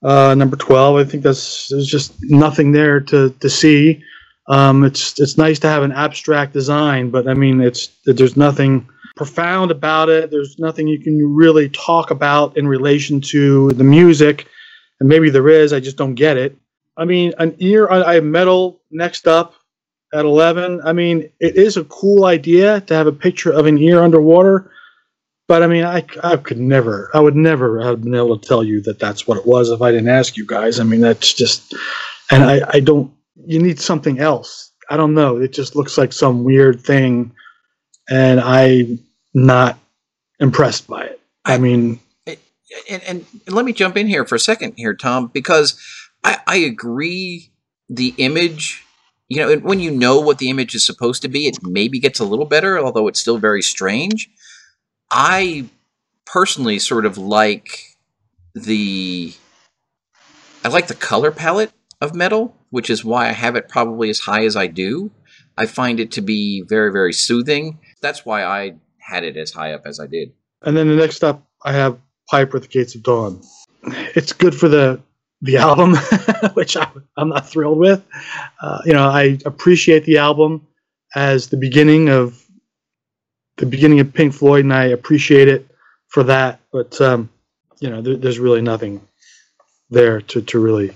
uh, 0.03 0.35
number 0.35 0.55
twelve. 0.55 0.97
I 0.97 1.03
think 1.03 1.23
that's 1.23 1.69
there's 1.69 1.87
just 1.87 2.13
nothing 2.25 2.73
there 2.73 2.99
to 2.99 3.31
to 3.31 3.49
see. 3.49 4.03
Um, 4.49 4.83
it's 4.83 5.19
it's 5.19 5.37
nice 5.37 5.57
to 5.59 5.67
have 5.67 5.81
an 5.81 5.93
abstract 5.93 6.53
design, 6.53 7.09
but 7.09 7.27
I 7.27 7.33
mean, 7.33 7.59
it's 7.59 7.89
there's 8.05 8.37
nothing 8.37 8.87
profound 9.19 9.69
about 9.69 10.07
it. 10.07 10.31
There's 10.31 10.57
nothing 10.59 10.87
you 10.87 10.97
can 10.97 11.35
really 11.35 11.67
talk 11.67 12.09
about 12.09 12.55
in 12.55 12.65
relation 12.65 13.19
to 13.33 13.69
the 13.73 13.83
music, 13.83 14.47
and 15.01 15.09
maybe 15.09 15.29
there 15.29 15.49
is. 15.49 15.73
I 15.73 15.81
just 15.81 15.97
don't 15.97 16.15
get 16.15 16.37
it. 16.37 16.55
I 16.95 17.03
mean, 17.03 17.33
an 17.37 17.53
ear. 17.59 17.89
I 17.89 18.01
I 18.01 18.13
have 18.15 18.23
Meddle 18.23 18.81
next 18.91 19.27
up 19.27 19.55
at 20.13 20.23
11. 20.23 20.79
I 20.85 20.93
mean, 20.93 21.29
it 21.41 21.57
is 21.57 21.75
a 21.75 21.83
cool 21.83 22.23
idea 22.23 22.79
to 22.79 22.93
have 22.93 23.07
a 23.07 23.11
picture 23.11 23.51
of 23.51 23.65
an 23.65 23.77
ear 23.77 24.01
underwater, 24.01 24.71
but 25.49 25.63
I 25.63 25.67
mean, 25.67 25.83
I, 25.83 26.05
I 26.23 26.37
could 26.37 26.57
never, 26.57 27.11
I 27.13 27.19
would 27.19 27.35
never 27.35 27.81
have 27.81 28.01
been 28.01 28.15
able 28.15 28.39
to 28.39 28.47
tell 28.47 28.63
you 28.63 28.81
that 28.83 28.99
that's 28.99 29.27
what 29.27 29.37
it 29.37 29.45
was 29.45 29.69
if 29.69 29.81
I 29.81 29.91
didn't 29.91 30.07
ask 30.07 30.37
you 30.37 30.45
guys. 30.45 30.79
I 30.79 30.83
mean, 30.85 31.01
that's 31.01 31.33
just, 31.33 31.75
and 32.31 32.41
I, 32.41 32.61
I 32.69 32.79
don't, 32.79 33.11
you 33.35 33.61
need 33.61 33.81
something 33.81 34.19
else. 34.19 34.71
I 34.89 34.95
don't 34.95 35.13
know. 35.13 35.37
It 35.37 35.51
just 35.51 35.75
looks 35.75 35.97
like 35.97 36.13
some 36.13 36.45
weird 36.45 36.81
thing 36.81 37.33
and 38.09 38.39
I'm 38.39 38.99
not 39.33 39.79
impressed 40.39 40.87
by 40.87 41.03
it. 41.03 41.21
I, 41.45 41.57
mean, 41.57 41.99
and, 42.89 43.03
and 43.03 43.25
let 43.47 43.65
me 43.65 43.73
jump 43.73 43.97
in 43.97 44.07
here 44.07 44.25
for 44.25 44.35
a 44.35 44.39
second 44.39 44.73
here, 44.77 44.93
Tom, 44.93 45.27
because 45.27 45.79
I, 46.23 46.39
I 46.47 46.57
agree 46.57 47.51
the 47.89 48.13
image, 48.17 48.85
you 49.27 49.37
know, 49.37 49.57
when 49.57 49.79
you 49.79 49.91
know 49.91 50.19
what 50.19 50.37
the 50.37 50.49
image 50.49 50.75
is 50.75 50.85
supposed 50.85 51.21
to 51.23 51.27
be, 51.27 51.47
it 51.47 51.57
maybe 51.63 51.99
gets 51.99 52.19
a 52.19 52.25
little 52.25 52.45
better, 52.45 52.79
although 52.79 53.07
it's 53.07 53.19
still 53.19 53.37
very 53.37 53.61
strange. 53.61 54.29
I 55.11 55.69
personally 56.25 56.79
sort 56.79 57.05
of 57.05 57.17
like 57.17 57.97
the 58.53 59.33
I 60.63 60.67
like 60.67 60.87
the 60.87 60.95
color 60.95 61.31
palette 61.31 61.71
of 62.01 62.13
Meddle, 62.13 62.55
which 62.69 62.89
is 62.89 63.03
why 63.05 63.29
I 63.29 63.31
have 63.31 63.55
it 63.55 63.69
probably 63.69 64.09
as 64.09 64.19
high 64.19 64.45
as 64.45 64.55
I 64.55 64.67
do. 64.67 65.11
I 65.57 65.65
find 65.65 65.99
it 65.99 66.11
to 66.11 66.21
be 66.21 66.61
very, 66.61 66.91
very 66.91 67.13
soothing. 67.13 67.79
That's 68.01 68.25
why 68.25 68.43
I 68.43 68.75
had 69.09 69.23
it 69.23 69.37
as 69.37 69.51
high 69.51 69.73
up 69.73 69.83
as 69.85 69.99
I 69.99 70.07
did. 70.07 70.31
and 70.63 70.75
then 70.75 70.87
the 70.87 70.95
next 70.95 71.23
up, 71.23 71.43
I 71.63 71.73
have 71.73 71.97
Piper 72.29 72.57
at 72.57 72.63
the 72.63 72.69
Gates 72.69 72.95
of 72.95 73.03
Dawn. 73.03 73.41
It's 74.15 74.33
good 74.33 74.55
for 74.55 74.67
the 74.67 75.01
the 75.41 75.57
album, 75.57 75.95
which 76.53 76.75
I, 76.75 76.87
I'm 77.15 77.29
not 77.29 77.49
thrilled 77.49 77.77
with. 77.77 78.03
Uh, 78.61 78.79
you 78.85 78.93
know, 78.93 79.07
I 79.07 79.39
appreciate 79.45 80.03
the 80.03 80.17
album 80.17 80.67
as 81.15 81.47
the 81.47 81.57
beginning 81.57 82.09
of 82.09 82.43
the 83.57 83.65
beginning 83.65 83.99
of 83.99 84.13
Pink 84.13 84.33
Floyd, 84.33 84.65
and 84.65 84.73
I 84.73 84.85
appreciate 84.85 85.47
it 85.47 85.69
for 86.07 86.23
that. 86.23 86.59
But 86.71 86.99
um, 87.01 87.29
you 87.79 87.89
know, 87.89 88.01
there, 88.01 88.17
there's 88.17 88.39
really 88.39 88.61
nothing 88.61 89.01
there 89.89 90.21
to, 90.21 90.41
to 90.41 90.59
really 90.59 90.93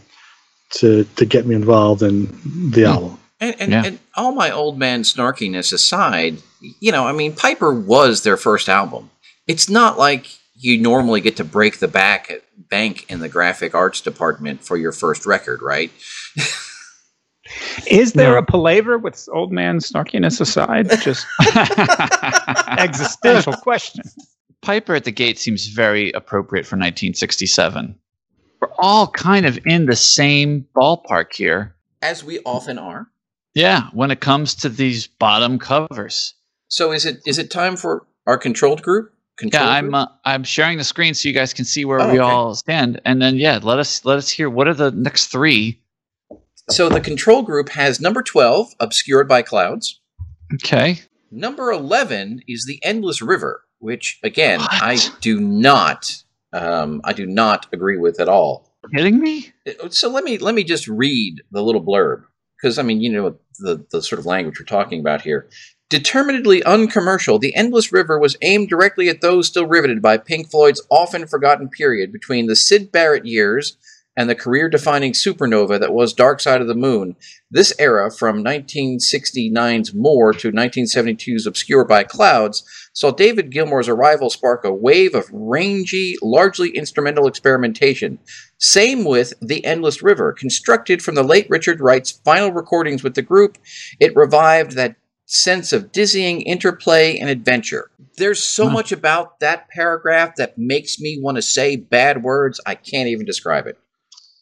to 0.71 1.05
to 1.15 1.25
get 1.25 1.45
me 1.45 1.55
involved 1.55 2.03
in 2.03 2.27
the 2.71 2.85
album. 2.85 3.17
And, 3.43 3.55
and, 3.59 3.71
Yeah. 3.71 3.83
and 3.85 3.99
all 4.15 4.31
my 4.33 4.49
old 4.51 4.77
man 4.79 5.01
snarkiness 5.03 5.73
aside, 5.73 6.37
you 6.79 6.91
know, 6.91 7.05
I 7.05 7.11
mean, 7.11 7.35
Piper 7.35 7.73
was 7.73 8.23
their 8.23 8.37
first 8.37 8.69
album. 8.69 9.09
It's 9.47 9.67
not 9.69 9.97
like 9.97 10.27
you 10.55 10.77
normally 10.77 11.19
get 11.19 11.35
to 11.37 11.43
break 11.43 11.79
the 11.79 11.87
back 11.89 12.31
bank 12.69 13.05
in 13.09 13.19
the 13.19 13.27
graphic 13.27 13.75
arts 13.75 13.99
department 13.99 14.63
for 14.63 14.77
your 14.77 14.93
first 14.93 15.25
record, 15.25 15.61
right? 15.61 15.91
Is 17.85 18.13
there 18.13 18.31
No. 18.33 18.37
a 18.37 18.45
palaver 18.45 18.97
with 18.97 19.27
old 19.33 19.51
man 19.51 19.79
snarkiness 19.79 20.39
aside? 20.39 20.89
Just 21.01 21.25
existential 22.79 23.53
question. 23.53 24.03
Piper 24.61 24.95
at 24.95 25.03
the 25.03 25.11
Gate 25.11 25.37
seems 25.37 25.67
very 25.67 26.11
appropriate 26.13 26.63
for 26.65 26.75
1967. 26.77 27.95
We're 28.61 28.69
all 28.79 29.07
kind 29.07 29.45
of 29.45 29.59
in 29.65 29.87
the 29.87 29.95
same 29.97 30.65
ballpark 30.73 31.33
here. 31.35 31.75
As 32.01 32.23
we 32.23 32.39
often 32.45 32.77
are. 32.79 33.07
Yeah, 33.55 33.89
when 33.93 34.11
it 34.11 34.19
comes 34.19 34.55
to 34.55 34.69
these 34.69 35.07
bottom 35.07 35.59
covers. 35.59 36.33
So 36.69 36.91
is 36.91 37.05
it 37.05 37.21
is 37.25 37.37
it 37.37 37.51
time 37.51 37.75
for 37.77 38.07
our 38.25 38.37
controlled 38.37 38.81
group? 38.81 39.13
Controlled 39.37 39.65
Yeah, 39.65 39.69
I'm 39.71 39.93
uh, 39.93 40.07
I'm 40.25 40.43
sharing 40.43 40.77
the 40.77 40.83
screen 40.83 41.13
so 41.13 41.27
you 41.27 41.33
guys 41.35 41.53
can 41.53 41.65
see 41.65 41.85
where 41.85 41.99
Oh, 42.01 42.07
we 42.11 42.19
okay. 42.19 42.29
all 42.29 42.55
stand, 42.55 42.99
and 43.05 43.21
then 43.21 43.35
yeah, 43.37 43.59
let 43.61 43.79
us 43.79 44.03
let 44.05 44.17
us 44.17 44.29
hear 44.29 44.49
what 44.49 44.67
are 44.67 44.73
the 44.73 44.91
next 44.91 45.27
three. 45.27 45.79
so 46.69 46.89
the 46.89 47.01
control 47.01 47.41
group 47.43 47.69
has 47.69 47.99
number 47.99 48.23
12, 48.23 48.73
Obscured 48.79 49.27
by 49.27 49.41
Clouds. 49.41 49.99
Okay, 50.55 50.99
Number 51.31 51.71
11 51.71 52.41
is 52.47 52.65
The 52.67 52.79
Endless 52.83 53.21
River, 53.23 53.63
which 53.79 54.19
again, 54.23 54.59
What? 54.59 54.69
I 54.71 54.97
do 55.21 55.39
not 55.39 56.23
um, 56.53 57.01
I 57.03 57.13
do 57.13 57.25
not 57.25 57.67
agree 57.73 57.97
with 57.97 58.19
at 58.19 58.29
all. 58.29 58.71
kidding 58.95 59.19
me? 59.19 59.51
so 59.89 60.09
let 60.09 60.23
me 60.23 60.37
let 60.39 60.53
me 60.55 60.63
just 60.63 60.87
read 60.87 61.41
the 61.51 61.63
little 61.63 61.83
blurb 61.83 62.23
because 62.63 62.79
I 62.79 62.83
mean 62.83 63.01
you 63.01 63.11
know 63.11 63.35
the 63.59 63.85
the 63.91 64.01
sort 64.01 64.19
of 64.19 64.25
language 64.25 64.59
we're 64.59 64.65
talking 64.65 65.01
about 65.01 65.21
here. 65.21 65.49
Determinedly 65.89 66.63
uncommercial, 66.63 67.37
The 67.37 67.55
Endless 67.55 67.91
River 67.91 68.17
was 68.17 68.37
aimed 68.41 68.69
directly 68.69 69.09
at 69.09 69.21
those 69.21 69.47
still 69.47 69.67
riveted 69.67 70.01
by 70.01 70.17
Pink 70.17 70.49
Floyd's 70.49 70.81
often 70.89 71.27
forgotten 71.27 71.69
period 71.69 72.11
between 72.11 72.47
the 72.47 72.55
Syd 72.55 72.91
Barrett 72.91 73.27
years 73.27 73.77
and 74.15 74.27
the 74.27 74.35
career-defining 74.35 75.11
supernova 75.11 75.79
that 75.79 75.93
was 75.93 76.13
Dark 76.13 76.39
Side 76.39 76.61
of 76.61 76.67
the 76.67 76.75
Moon. 76.75 77.15
This 77.51 77.73
era, 77.77 78.11
from 78.11 78.43
1969's 78.43 79.93
More 79.93 80.33
to 80.33 80.51
1972's 80.51 81.45
Obscure 81.45 81.85
by 81.85 82.03
Clouds, 82.03 82.63
saw 82.93 83.11
David 83.11 83.49
Gilmour's 83.49 83.89
arrival 83.89 84.29
spark 84.29 84.63
a 84.63 84.73
wave 84.73 85.15
of 85.15 85.25
rangy, 85.31 86.15
largely 86.21 86.69
instrumental 86.69 87.27
experimentation. 87.27 88.19
Same 88.59 89.03
with 89.03 89.33
The 89.41 89.65
Endless 89.65 90.01
River. 90.01 90.31
Constructed 90.31 91.01
from 91.01 91.15
the 91.15 91.23
late 91.23 91.47
Richard 91.49 91.81
Wright's 91.81 92.11
final 92.11 92.51
recordings 92.51 93.03
with 93.03 93.15
the 93.15 93.21
group, 93.21 93.57
it 93.99 94.15
revived 94.15 94.73
that 94.73 94.95
sense 95.25 95.73
of 95.73 95.91
dizzying 95.91 96.41
interplay 96.41 97.17
and 97.17 97.29
adventure. 97.29 97.89
There's 98.17 98.43
so 98.43 98.67
Huh. 98.67 98.73
much 98.73 98.91
about 98.91 99.39
that 99.39 99.67
paragraph 99.69 100.35
that 100.35 100.57
makes 100.57 100.99
me 100.99 101.19
want 101.19 101.35
to 101.37 101.41
say 101.41 101.75
bad 101.75 102.23
words. 102.23 102.61
I 102.65 102.75
can't 102.75 103.09
even 103.09 103.25
describe 103.25 103.65
it. 103.65 103.77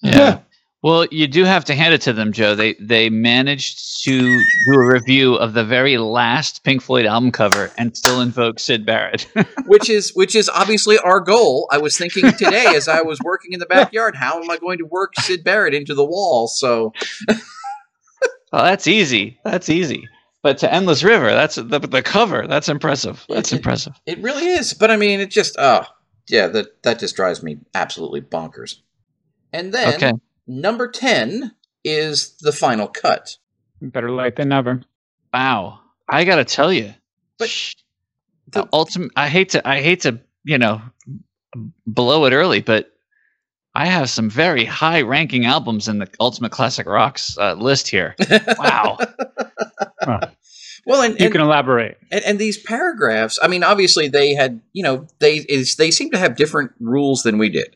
Yeah. 0.04 0.40
Well, 0.84 1.06
you 1.12 1.28
do 1.28 1.44
have 1.44 1.64
to 1.66 1.76
hand 1.76 1.94
it 1.94 2.02
to 2.02 2.14
them, 2.14 2.32
Joe. 2.32 2.56
They 2.56 2.74
they 2.74 3.10
managed 3.12 4.04
to 4.04 4.20
do 4.20 4.74
a 4.74 4.88
review 4.94 5.36
of 5.36 5.54
the 5.54 5.64
very 5.64 6.00
last 6.00 6.64
Pink 6.64 6.82
Floyd 6.82 7.06
album 7.06 7.32
cover 7.32 7.72
and 7.78 7.96
still 7.96 8.20
invoke 8.20 8.60
Syd 8.60 8.84
Barrett. 8.84 9.28
which 9.68 9.92
is 9.92 10.10
which 10.16 10.36
is 10.36 10.50
obviously 10.50 10.98
our 10.98 11.20
goal. 11.20 11.68
I 11.72 11.78
was 11.78 11.96
thinking 11.98 12.32
today 12.32 12.66
as 12.76 12.88
I 12.88 13.02
was 13.04 13.20
working 13.24 13.54
in 13.54 13.60
the 13.60 13.68
backyard, 13.68 14.16
how 14.16 14.42
am 14.42 14.50
I 14.50 14.58
going 14.58 14.80
to 14.80 14.86
work 14.86 15.14
Syd 15.20 15.44
Barrett 15.44 15.76
into 15.76 15.94
the 15.94 16.04
wall? 16.04 16.48
So 16.48 16.94
well, 18.52 18.64
that's 18.64 18.88
easy. 18.88 19.40
That's 19.44 19.70
easy. 19.70 20.08
But 20.42 20.58
to 20.60 20.74
Endless 20.74 21.04
River, 21.04 21.30
that's 21.32 21.56
the, 21.58 21.78
the 21.78 22.02
cover. 22.02 22.48
That's 22.48 22.70
impressive. 22.70 23.24
That's 23.30 23.52
It- 23.52 23.56
it- 23.56 23.58
impressive. 23.60 23.94
it 24.08 24.18
really 24.20 24.48
is. 24.48 24.74
But 24.74 24.90
I 24.90 24.98
mean, 24.98 25.20
it 25.20 25.30
just 25.30 25.56
oh 25.60 25.86
yeah, 26.28 26.48
that 26.48 26.82
that 26.82 26.98
just 27.00 27.16
drives 27.16 27.44
me 27.44 27.60
absolutely 27.76 28.22
bonkers. 28.22 28.78
And 29.54 29.72
then 29.74 29.94
Okay. 29.96 30.14
Number 30.60 30.88
ten 30.90 31.54
is 31.84 32.36
the 32.42 32.52
final 32.52 32.88
cut. 32.88 33.38
Better 33.82 34.12
late 34.12 34.36
than 34.36 34.50
never. 34.50 34.82
Wow. 35.34 35.80
I 36.10 36.24
gotta 36.26 36.46
tell 36.46 36.72
you, 36.74 36.94
But 37.40 37.50
sh- 37.50 37.76
the- 38.50 38.64
the 38.64 38.70
ultimate. 38.74 39.12
I 39.16 39.30
hate 39.30 39.50
to. 39.50 39.68
I 39.68 39.82
hate 39.82 40.02
to. 40.02 40.20
You 40.44 40.58
know, 40.58 40.82
blow 41.86 42.26
it 42.26 42.34
early, 42.34 42.62
but 42.62 42.92
I 43.76 43.86
have 43.86 44.10
some 44.10 44.28
very 44.30 44.66
high-ranking 44.66 45.46
albums 45.46 45.88
in 45.88 46.00
the 46.00 46.08
Ultimate 46.20 46.52
Classic 46.52 46.88
Rocks 46.88 47.38
uh, 47.38 47.54
list 47.54 47.88
here. 47.88 48.16
Wow. 48.58 48.98
Well, 50.88 51.04
and, 51.04 51.14
You 51.20 51.26
and, 51.26 51.32
can 51.32 51.42
elaborate. 51.42 52.00
and 52.12 52.24
and 52.26 52.40
these 52.40 52.58
paragraphs. 52.58 53.38
I 53.42 53.48
mean, 53.48 53.64
obviously 53.64 54.08
they 54.08 54.34
had 54.34 54.62
you 54.74 54.82
know 54.84 55.06
they 55.20 55.36
is 55.48 55.76
they 55.76 55.92
seem 55.92 56.10
to 56.12 56.18
have 56.18 56.36
different 56.36 56.72
rules 56.80 57.22
than 57.24 57.38
we 57.38 57.50
did 57.50 57.76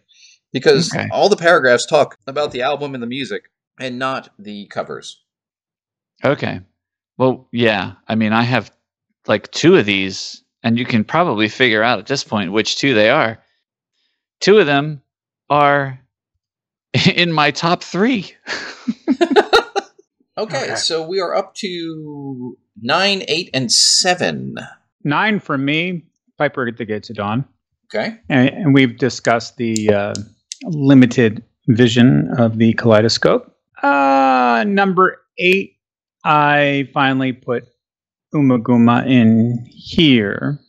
because 0.55 0.89
Okay. 0.95 1.07
all 1.11 1.27
the 1.27 1.35
paragraphs 1.35 1.85
talk 1.85 2.17
about 2.27 2.51
the 2.53 2.61
album 2.61 2.93
and 2.93 3.03
the 3.03 3.07
music 3.07 3.51
and 3.77 3.99
not 3.99 4.29
the 4.39 4.65
covers. 4.67 5.21
Okay. 6.23 6.61
Well, 7.17 7.49
yeah. 7.51 7.93
I 8.07 8.15
mean, 8.15 8.31
I 8.31 8.43
have 8.43 8.71
like 9.27 9.51
two 9.51 9.75
of 9.75 9.85
these, 9.85 10.43
and 10.63 10.79
you 10.79 10.85
can 10.85 11.03
probably 11.03 11.49
figure 11.49 11.83
out 11.83 11.99
at 11.99 12.05
this 12.07 12.23
point 12.23 12.53
which 12.53 12.77
two 12.77 12.93
they 12.93 13.09
are. 13.09 13.37
Two 14.39 14.57
of 14.59 14.65
them 14.65 15.01
are 15.49 15.99
in 17.15 17.31
my 17.33 17.51
top 17.51 17.83
three. 17.83 18.33
Okay, 20.37 20.63
Okay. 20.63 20.75
so 20.75 21.01
we 21.07 21.21
are 21.21 21.33
up 21.33 21.55
to 21.55 22.57
nine, 22.81 23.23
eight, 23.29 23.49
and 23.53 23.71
seven. 23.71 24.55
Nine 25.05 25.39
for 25.39 25.57
me. 25.57 26.03
Piper 26.37 26.67
at 26.67 26.75
the 26.75 26.83
Gates 26.83 27.09
of 27.09 27.15
Dawn. 27.15 27.45
Okay. 27.85 28.17
And, 28.27 28.49
and 28.49 28.73
we've 28.73 28.97
discussed 28.97 29.55
the 29.55 29.89
uh, 29.89 30.13
limited 30.65 31.43
vision 31.67 32.29
of 32.37 32.57
the 32.57 32.73
kaleidoscope. 32.73 33.55
Uh, 33.81 34.63
number 34.67 35.21
eight, 35.37 35.77
I 36.23 36.89
finally 36.93 37.33
put 37.33 37.65
Ummagumma 38.33 39.07
in 39.07 39.65
here, 39.69 40.59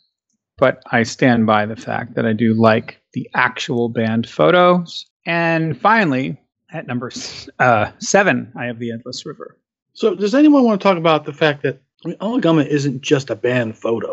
but 0.59 0.83
I 0.91 1.03
stand 1.03 1.47
by 1.47 1.67
the 1.67 1.77
fact 1.77 2.15
that 2.15 2.27
I 2.27 2.33
do 2.33 2.55
like 2.55 3.01
the 3.13 3.29
actual 3.35 3.89
band 3.89 4.29
photos. 4.29 5.07
And 5.25 5.79
finally, 5.81 6.39
at 6.73 6.87
number 6.87 7.11
uh, 7.59 7.91
seven, 7.99 8.53
I 8.57 8.67
have 8.67 8.79
the 8.79 8.93
Endless 8.93 9.25
River. 9.27 9.59
So, 9.95 10.15
does 10.15 10.35
anyone 10.35 10.65
want 10.65 10.81
to 10.81 10.85
talk 10.85 10.99
about 10.99 11.25
the 11.25 11.33
fact 11.33 11.63
that 11.63 11.81
I 12.05 12.09
mean, 12.09 12.19
Oligama 12.19 12.67
isn't 12.67 13.01
just 13.01 13.31
a 13.31 13.35
band 13.35 13.77
photo? 13.79 14.13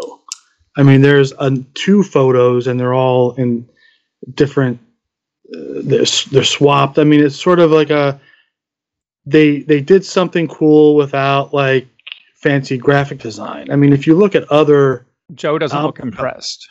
I 0.77 0.83
mean, 0.83 1.01
there's 1.01 1.33
uh, 1.33 1.51
two 1.73 2.03
photos, 2.03 2.67
and 2.67 2.79
they're 2.79 2.93
all 2.93 3.33
in 3.33 3.69
different. 4.33 4.79
They're 5.49 6.05
they're 6.31 6.43
swapped. 6.43 6.97
I 6.99 7.03
mean, 7.03 7.23
it's 7.23 7.41
sort 7.41 7.59
of 7.59 7.71
like 7.71 7.89
a. 7.89 8.19
They 9.25 9.59
they 9.59 9.81
did 9.81 10.03
something 10.05 10.47
cool 10.47 10.95
without 10.95 11.53
like 11.53 11.87
fancy 12.35 12.77
graphic 12.77 13.19
design. 13.19 13.71
I 13.71 13.75
mean, 13.75 13.93
if 13.93 14.05
you 14.07 14.15
look 14.15 14.35
at 14.35 14.43
other, 14.51 15.05
Joe 15.33 15.57
doesn't 15.57 15.77
Um, 15.77 15.85
look 15.85 15.99
impressed. 15.99 16.67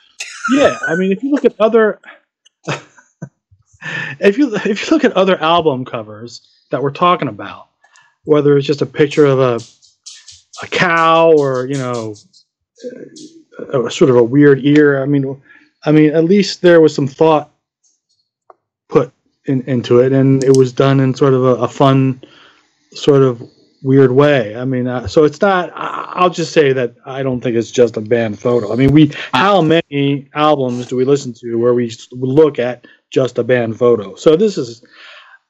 yeah, 0.55 0.79
I 0.87 0.95
mean, 0.97 1.13
if 1.13 1.23
you 1.23 1.31
look 1.31 1.45
at 1.47 1.55
other, 1.61 1.99
if 4.21 4.39
you 4.39 4.55
if 4.57 4.83
you 4.83 4.91
look 4.95 5.05
at 5.05 5.13
other 5.13 5.41
album 5.41 5.85
covers 5.85 6.47
that 6.71 6.83
we're 6.83 6.91
talking 6.91 7.29
about, 7.29 7.69
whether 8.25 8.57
it's 8.57 8.67
just 8.67 8.83
a 8.83 8.87
picture 8.87 9.27
of 9.27 9.39
a 9.39 9.61
a 10.63 10.67
cow 10.69 11.33
or 11.33 11.67
you 11.67 11.77
know 11.79 12.15
a, 13.73 13.83
a 13.83 13.91
sort 13.91 14.11
of 14.11 14.17
a 14.17 14.23
weird 14.23 14.61
ear. 14.65 15.03
I 15.03 15.07
mean, 15.07 15.41
I 15.85 15.93
mean, 15.93 16.15
at 16.15 16.25
least 16.25 16.63
there 16.63 16.81
was 16.81 16.95
some 16.95 17.07
thought 17.07 17.51
put 18.93 19.13
in, 19.47 19.63
into 19.63 20.01
it, 20.01 20.13
and 20.13 20.45
it 20.45 20.57
was 20.57 20.73
done 20.73 21.01
in 21.01 21.15
sort 21.15 21.35
of 21.35 21.45
a, 21.45 21.55
a 21.57 21.69
fun, 21.69 22.23
sort 22.93 23.23
of 23.23 23.43
weird 23.83 24.13
way. 24.13 24.55
I 24.57 24.65
mean, 24.65 24.87
uh, 24.87 25.07
so 25.09 25.25
it's 25.25 25.41
not. 25.41 25.71
I, 25.75 26.13
I'll 26.15 26.31
just 26.31 26.53
say 26.53 26.73
that 26.73 26.95
I 27.07 27.23
don't 27.23 27.41
think 27.41 27.57
it's 27.57 27.71
just 27.71 27.97
a 27.97 28.01
band 28.01 28.39
photo. 28.39 28.73
I 28.73 28.77
mean, 28.77 28.93
we 28.93 29.13
how 29.33 29.63
many 29.63 30.29
albums 30.35 30.87
do 30.87 30.97
we 30.97 31.05
listen 31.05 31.33
to 31.35 31.57
where 31.59 31.75
we 31.75 31.91
look 32.13 32.59
at 32.59 32.87
just 33.11 33.39
a 33.39 33.45
band 33.45 33.79
photo? 33.79 34.15
So 34.17 34.37
this 34.37 34.57
is. 34.59 34.85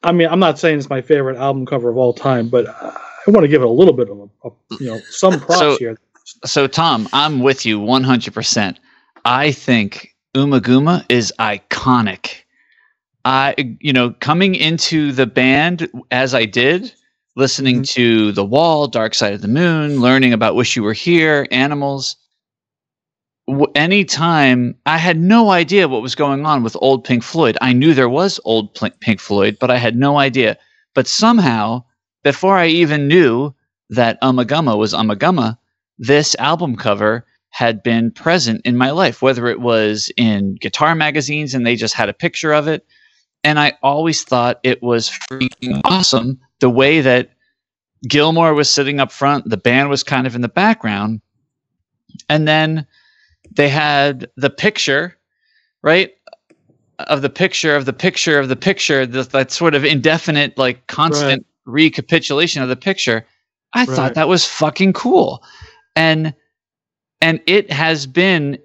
I 0.05 0.11
mean, 0.11 0.27
I'm 0.29 0.41
not 0.41 0.59
saying 0.59 0.79
it's 0.79 0.91
my 0.91 1.01
favorite 1.01 1.37
album 1.37 1.65
cover 1.65 1.89
of 1.89 1.97
all 1.97 2.13
time, 2.13 2.49
but 2.49 2.67
I 2.69 2.99
I 3.27 3.31
want 3.31 3.45
to 3.45 3.49
give 3.49 3.63
it 3.63 3.67
a 3.69 3.71
little 3.71 3.93
bit 3.95 4.09
of 4.09 4.19
a, 4.19 4.49
a 4.49 4.51
you 4.81 4.87
know 4.87 4.99
some 5.11 5.39
props 5.47 5.59
So- 5.59 5.77
here. 5.79 5.97
So 6.45 6.67
Tom, 6.69 7.09
I'm 7.13 7.41
with 7.41 7.67
you 7.67 7.81
100%. 7.81 8.77
I 9.25 9.51
think 9.53 10.15
Ummagumma 10.37 11.05
is 11.09 11.33
iconic. 11.39 12.42
I 13.25 13.77
you 13.81 13.93
know, 13.93 14.11
coming 14.21 14.55
into 14.55 15.13
the 15.13 15.27
band 15.27 15.89
as 16.11 16.35
I 16.35 16.45
did, 16.45 16.93
listening 17.37 17.77
mm-hmm. 17.77 17.95
to 17.95 18.33
The 18.33 18.45
Wall, 18.45 18.89
Dark 18.89 19.15
Side 19.15 19.35
of 19.35 19.43
the 19.43 19.49
Moon, 19.49 20.01
learning 20.01 20.33
about 20.33 20.57
Wish 20.57 20.77
You 20.77 20.83
Were 20.83 20.93
Here, 20.93 21.47
Animals, 21.51 22.17
w- 23.47 23.73
anytime 23.75 24.75
I 24.87 24.99
had 24.99 25.19
no 25.19 25.51
idea 25.51 25.89
what 25.89 26.03
was 26.03 26.15
going 26.15 26.47
on 26.47 26.63
with 26.63 26.77
old 26.81 27.05
Pink 27.05 27.23
Floyd. 27.23 27.57
I 27.61 27.73
knew 27.73 27.95
there 27.95 28.09
was 28.09 28.41
old 28.45 28.75
Pl- 28.75 28.91
Pink 29.01 29.21
Floyd, 29.21 29.57
but 29.61 29.71
I 29.71 29.79
had 29.79 29.97
no 29.97 30.19
idea. 30.19 30.59
But 30.95 31.07
somehow, 31.07 31.85
before 32.23 32.57
I 32.57 32.67
even 32.67 33.09
knew 33.09 33.55
that 33.91 34.21
Ummagumma 34.23 34.77
was 34.77 34.95
Ummagumma, 34.95 35.59
this 35.99 36.35
album 36.39 36.77
cover 36.77 37.25
had 37.51 37.83
been 37.83 38.11
present 38.11 38.63
in 38.65 38.77
my 38.77 38.91
life, 38.91 39.21
whether 39.21 39.47
it 39.47 39.61
was 39.61 40.11
in 40.17 40.55
guitar 40.55 40.95
magazines 40.95 41.55
and 41.55 41.67
they 41.67 41.77
just 41.77 41.95
had 41.95 42.09
a 42.09 42.15
picture 42.15 42.53
of 42.53 42.67
it. 42.67 42.87
And 43.45 43.59
I 43.59 43.77
always 43.83 44.23
thought 44.23 44.61
it 44.63 44.83
was 44.83 45.11
freaking 45.31 45.81
awesome 45.85 46.41
the 46.61 46.71
way 46.71 47.01
that 47.01 47.31
Gilmour 48.09 48.55
was 48.55 48.71
sitting 48.71 49.01
up 49.01 49.13
front, 49.13 49.49
the 49.49 49.57
band 49.57 49.89
was 49.89 50.03
kind 50.03 50.27
of 50.27 50.35
in 50.35 50.41
the 50.41 50.49
background. 50.49 51.21
And 52.29 52.47
then 52.47 52.87
they 53.51 53.69
had 53.69 54.31
the 54.37 54.51
picture, 54.51 55.17
right? 55.83 56.13
Of 56.99 57.23
the 57.23 57.31
picture 57.31 57.75
of 57.75 57.85
the 57.85 57.93
picture 57.93 58.39
of 58.39 58.49
the 58.49 58.57
picture, 58.57 59.07
that, 59.07 59.31
that 59.31 59.51
sort 59.51 59.75
of 59.75 59.85
indefinite, 59.85 60.57
like 60.57 60.87
constant 60.87 61.47
recapitulation 61.65 62.63
of 62.63 62.69
the 62.69 62.77
picture. 62.77 63.27
I 63.73 63.87
thought 63.87 64.15
that 64.15 64.29
was 64.29 64.45
fucking 64.45 64.93
cool. 64.93 65.43
And 65.97 66.35
and 67.21 67.41
it 67.47 67.73
has 67.73 68.07
been 68.07 68.59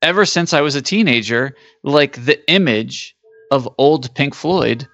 ever 0.00 0.24
since 0.26 0.52
I 0.52 0.60
was 0.60 0.74
a 0.74 0.82
teenager, 0.82 1.54
like 1.82 2.24
the 2.24 2.50
image 2.50 3.16
of 3.52 3.68
old 3.78 4.12
Pink 4.16 4.34
Floyd 4.34 4.88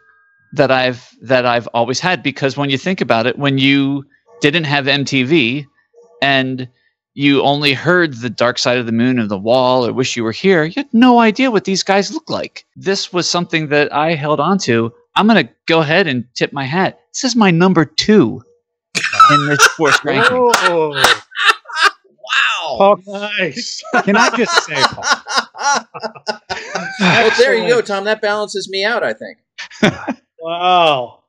that 0.53 0.71
I've 0.71 1.09
that 1.23 1.47
I've 1.47 1.66
always 1.68 2.01
had 2.01 2.23
because 2.23 2.57
when 2.57 2.68
you 2.71 2.77
think 2.79 3.01
about 3.01 3.27
it, 3.27 3.38
when 3.38 3.57
you 3.59 4.05
didn't 4.42 4.64
have 4.64 4.85
MTV 4.87 5.64
and 6.21 6.68
you 7.14 7.42
only 7.42 7.73
heard 7.73 8.14
the 8.14 8.31
Dark 8.31 8.59
Side 8.59 8.79
of 8.79 8.87
the 8.87 8.92
Moon 8.92 9.18
and 9.18 9.31
the 9.31 9.38
Wall 9.38 9.87
or 9.87 9.92
Wish 9.92 10.16
You 10.16 10.25
Were 10.25 10.33
Here, 10.33 10.64
you 10.64 10.75
had 10.77 10.92
no 10.92 11.18
idea 11.21 11.51
what 11.51 11.64
these 11.64 11.83
guys 11.83 12.12
look 12.12 12.29
like. 12.31 12.64
This 12.77 13.12
was 13.12 13.29
something 13.29 13.68
that 13.68 13.92
I 13.92 14.14
held 14.14 14.40
on 14.40 14.59
to. 14.61 14.92
I'm 15.16 15.27
gonna 15.27 15.49
go 15.66 15.81
ahead 15.81 16.07
and 16.07 16.25
tip 16.35 16.53
my 16.53 16.64
hat. 16.64 17.01
This 17.14 17.25
is 17.25 17.37
my 17.37 17.51
number 17.51 17.85
two 17.85 18.42
in 19.31 19.49
this 19.49 19.66
fourth 19.77 20.05
ranking. 20.05 20.37
Oh, 20.37 20.92
Wow. 22.61 22.77
Paul, 22.79 22.99
nice. 23.38 23.83
can 24.05 24.16
I 24.16 24.29
just 24.37 24.64
say, 24.66 24.75
Paul? 24.83 25.05
well, 25.59 27.31
there 27.38 27.55
you 27.57 27.68
go, 27.68 27.81
Tom. 27.81 28.05
That 28.05 28.21
balances 28.21 28.68
me 28.71 28.85
out, 28.85 29.03
I 29.03 29.12
think. 29.12 29.38
Wow. 30.40 31.25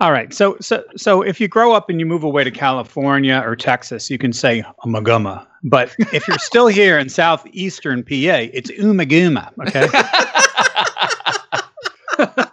All 0.00 0.12
right. 0.12 0.32
So 0.32 0.56
so 0.60 0.84
so 0.96 1.22
if 1.22 1.40
you 1.40 1.48
grow 1.48 1.72
up 1.72 1.90
and 1.90 1.98
you 2.00 2.06
move 2.06 2.22
away 2.22 2.44
to 2.44 2.50
California 2.50 3.42
or 3.44 3.56
Texas, 3.56 4.08
you 4.10 4.16
can 4.18 4.32
say 4.32 4.62
Umaguma. 4.84 5.46
But 5.64 5.94
if 5.98 6.26
you're 6.28 6.38
still 6.38 6.68
here 6.68 6.98
in 6.98 7.08
southeastern 7.08 8.04
PA, 8.04 8.46
it's 8.52 8.70
Umaguma. 8.70 9.52
Okay. 9.66 9.88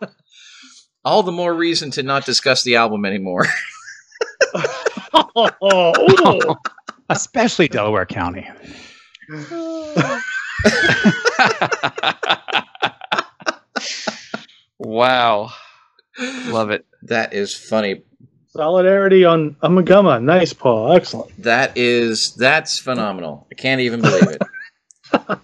All 1.05 1.21
the 1.21 1.31
more 1.31 1.53
reason 1.53 1.91
to 1.91 2.03
not 2.03 2.25
discuss 2.25 2.63
the 2.63 2.75
album 2.75 3.05
anymore. 3.05 3.45
Oh, 5.37 6.55
Especially 7.09 7.67
Delaware 7.67 8.05
County. 8.05 8.49
Wow. 14.77 15.51
Love 16.19 16.69
it. 16.71 16.85
That 17.03 17.33
is 17.33 17.53
funny. 17.55 18.03
solidarity 18.49 19.25
on 19.25 19.55
Amagama. 19.63 20.21
Nice, 20.21 20.53
Paul. 20.53 20.93
Excellent. 20.93 21.31
That 21.43 21.77
is 21.77 22.33
that's 22.35 22.79
phenomenal. 22.79 23.47
I 23.51 23.55
can't 23.55 23.81
even 23.81 24.01
believe 24.01 24.27
it. 24.27 24.41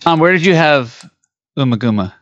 Tom, 0.00 0.20
where 0.20 0.32
did 0.32 0.44
you 0.44 0.54
have 0.54 1.10
Ummagumma? 1.56 2.12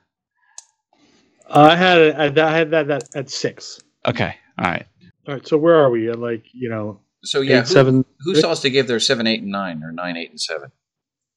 Uh, 1.49 1.61
I 1.73 1.77
had 1.77 1.99
it. 1.99 2.17
I 2.17 2.25
I 2.47 2.51
had 2.57 2.71
that, 2.73 2.87
that 2.89 3.05
at 3.15 3.31
six. 3.31 3.81
Okay. 4.07 4.35
All 4.59 4.65
right. 4.65 4.87
All 5.29 5.35
right. 5.35 5.47
So 5.47 5.57
where 5.59 5.77
are 5.77 5.91
we? 5.91 6.09
At 6.11 6.19
like 6.19 6.45
you 6.53 6.69
know, 6.69 7.01
So 7.25 7.41
yeah, 7.41 7.59
eight, 7.61 7.69
who, 7.69 7.75
seven. 7.75 8.05
who 8.21 8.35
saw 8.35 8.51
us 8.53 8.63
to 8.63 8.71
give 8.71 8.87
their 8.89 9.01
seven, 9.01 9.27
eight, 9.27 9.43
and 9.43 9.51
nine, 9.53 9.83
or 9.83 9.93
nine, 9.93 10.17
eight, 10.17 10.31
and 10.31 10.41
seven, 10.41 10.73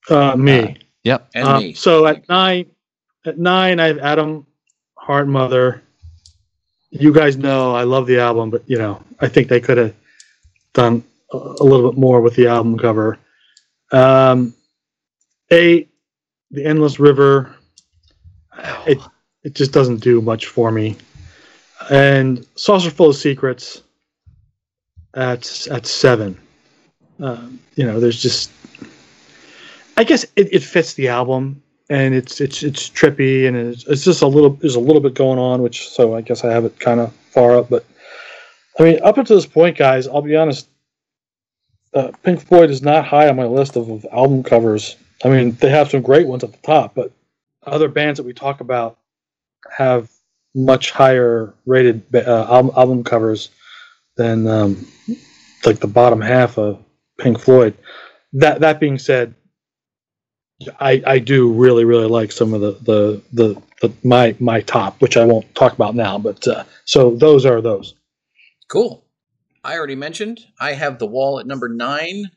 Uh, 0.09 0.35
me. 0.35 0.77
Yep. 1.03 1.29
and 1.35 1.47
Uh, 1.47 1.59
me. 1.59 1.73
So 1.73 2.05
at 2.05 2.27
nine, 2.29 2.65
at 3.25 3.38
nine, 3.38 3.79
I 3.79 3.88
have 3.88 3.97
Atom, 3.99 4.45
Heart 4.95 5.27
Mother. 5.27 5.81
You 6.91 7.13
guys 7.13 7.38
know 7.38 7.75
I 7.75 7.83
love 7.83 8.07
the 8.07 8.19
album, 8.19 8.49
but 8.49 8.63
you 8.67 8.77
know 8.77 9.01
I 9.19 9.27
think 9.27 9.47
they 9.47 9.59
could 9.59 9.77
have 9.77 9.95
done 10.73 11.03
a, 11.31 11.38
a 11.38 11.63
little 11.63 11.91
bit 11.91 11.99
more 11.99 12.21
with 12.21 12.35
the 12.35 12.47
album 12.47 12.77
cover. 12.77 13.17
Um, 13.91 14.53
eight, 15.51 15.89
the 16.51 16.65
Endless 16.65 16.99
River. 16.99 17.55
It 18.88 18.99
it 19.43 19.53
just 19.53 19.71
doesn't 19.71 19.97
do 19.97 20.21
much 20.21 20.47
for 20.47 20.71
me. 20.71 20.97
And 21.89 22.45
Saucerful 22.55 23.09
of 23.09 23.15
Secrets. 23.15 23.83
At 25.15 25.67
at 25.71 25.88
seven. 25.88 26.38
Um, 27.19 27.59
you 27.75 27.83
know, 27.83 27.99
there's 27.99 28.21
just 28.21 28.51
I 29.99 30.05
guess 30.05 30.23
it, 30.38 30.53
it 30.53 30.63
fits 30.63 30.93
the 30.93 31.09
album 31.09 31.62
and 31.89 32.13
it's 32.13 32.39
it's 32.39 32.63
it's 32.63 32.89
trippy 32.89 33.45
and 33.45 33.57
it's, 33.57 33.85
it's 33.85 34.05
just 34.05 34.21
a 34.21 34.27
little 34.27 34.51
there's 34.51 34.75
a 34.75 34.79
little 34.79 35.01
bit 35.01 35.13
going 35.13 35.38
on 35.38 35.62
which 35.62 35.89
so 35.89 36.15
I 36.15 36.21
guess 36.21 36.45
I 36.45 36.53
have 36.53 36.63
it 36.63 36.79
kind 36.79 37.01
of 37.01 37.13
far 37.31 37.57
up 37.57 37.69
but 37.69 37.85
I 38.79 38.83
mean 38.83 39.03
up 39.03 39.17
until 39.17 39.35
this 39.35 39.45
point 39.45 39.77
guys 39.77 40.07
I'll 40.07 40.21
be 40.21 40.38
honest 40.38 40.69
uh, 41.93 42.12
Pink 42.23 42.39
Floyd 42.39 42.69
is 42.69 42.81
not 42.81 43.05
high 43.05 43.27
on 43.27 43.35
my 43.35 43.43
list 43.43 43.75
of, 43.75 43.89
of 43.89 44.05
album 44.13 44.41
covers. 44.41 44.95
I 45.25 45.27
mean 45.27 45.51
they 45.59 45.69
have 45.69 45.89
some 45.89 46.01
great 46.01 46.27
ones 46.27 46.45
at 46.45 46.53
the 46.53 46.59
top 46.59 46.95
but 46.95 47.12
other 47.67 47.89
bands 47.89 48.15
that 48.19 48.25
we 48.25 48.31
talk 48.31 48.62
about 48.62 48.99
have 49.69 50.09
much 50.55 50.91
higher 50.91 51.53
rated 51.65 52.03
uh, 52.15 52.47
album, 52.49 52.71
album 52.77 53.03
covers 53.03 53.49
than 54.15 54.47
um, 54.47 54.88
like 55.65 55.79
the 55.79 55.88
bottom 55.88 56.21
half 56.21 56.57
of 56.57 56.81
Pink 57.17 57.38
Floyd. 57.38 57.77
That 58.31 58.62
that 58.62 58.79
being 58.79 58.97
said 58.97 59.35
I, 60.79 61.01
I 61.05 61.19
do 61.19 61.51
really 61.51 61.85
really 61.85 62.07
like 62.07 62.31
some 62.31 62.53
of 62.53 62.61
the 62.61 62.71
the, 62.81 63.21
the, 63.31 63.61
the 63.81 63.93
my 64.03 64.35
my 64.39 64.61
top, 64.61 65.01
which 65.01 65.17
I 65.17 65.25
won't 65.25 65.53
talk 65.55 65.73
about 65.73 65.95
now. 65.95 66.17
But 66.17 66.47
uh, 66.47 66.63
so 66.85 67.15
those 67.15 67.45
are 67.45 67.61
those. 67.61 67.95
Cool. 68.69 69.05
I 69.63 69.77
already 69.77 69.95
mentioned 69.95 70.39
I 70.59 70.73
have 70.73 70.99
the 70.99 71.07
wall 71.07 71.39
at 71.39 71.47
number 71.47 71.69
nine. 71.69 72.31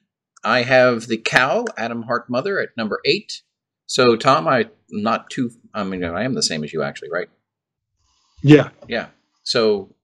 I 0.45 0.63
have 0.63 1.07
the 1.07 1.19
cow, 1.19 1.65
Atom 1.77 2.03
Heart 2.03 2.29
Mother, 2.29 2.59
at 2.61 2.71
number 2.77 3.01
eight. 3.05 3.43
So 3.87 4.17
Tom, 4.17 4.49
I 4.49 4.69
not 4.91 5.31
too. 5.31 5.51
I 5.75 5.85
mean, 5.85 6.05
I 6.05 6.25
am 6.25 6.35
the 6.35 6.43
same 6.43 6.65
as 6.65 6.73
you 6.73 6.83
actually, 6.83 7.11
right? 7.11 7.29
Yeah. 8.43 8.71
Yeah. 8.89 9.09
So, 9.45 9.95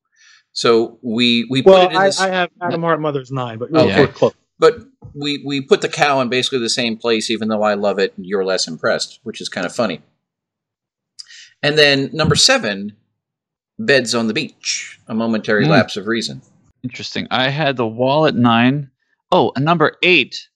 so 0.53 0.99
we 1.03 1.47
we 1.51 1.63
Well, 1.63 1.87
it 1.87 1.93
in 1.93 1.97
I, 1.97 2.07
this, 2.07 2.21
I 2.21 2.29
have 2.29 2.51
Atom 2.61 2.83
Heart 2.83 3.01
Mother's 3.01 3.31
nine, 3.31 3.59
but 3.59 3.71
Oh, 3.73 3.87
we're 3.87 4.07
close. 4.09 4.35
But 4.59 4.79
we 5.15 5.43
we 5.45 5.61
put 5.61 5.81
the 5.81 5.89
cow 5.89 6.21
in 6.21 6.29
basically 6.29 6.59
the 6.61 6.69
same 6.69 6.97
place, 6.97 7.31
even 7.31 7.49
though 7.49 7.63
I 7.63 7.75
love 7.75 7.99
it 7.99 8.13
and 8.17 8.27
you're 8.27 8.45
less 8.45 8.67
impressed, 8.69 9.21
which 9.23 9.41
is 9.41 9.49
kind 9.49 9.67
of 9.67 9.75
funny. 9.75 10.03
And 11.63 11.77
then 11.77 12.11
number 12.13 12.35
seven, 12.37 12.95
beds 13.79 14.15
on 14.15 14.27
the 14.29 14.35
beach, 14.35 14.99
a 15.09 15.15
momentary 15.15 15.65
Hmm. 15.65 15.71
lapse 15.73 15.97
of 15.97 16.07
reason. 16.07 16.43
Interesting. 16.85 17.27
I 17.31 17.49
had 17.49 17.77
the 17.77 17.87
wall 17.87 18.27
at 18.27 18.35
nine. 18.37 18.91
Oh, 19.33 19.53
and 19.57 19.65
number 19.65 19.97
eight. 20.03 20.49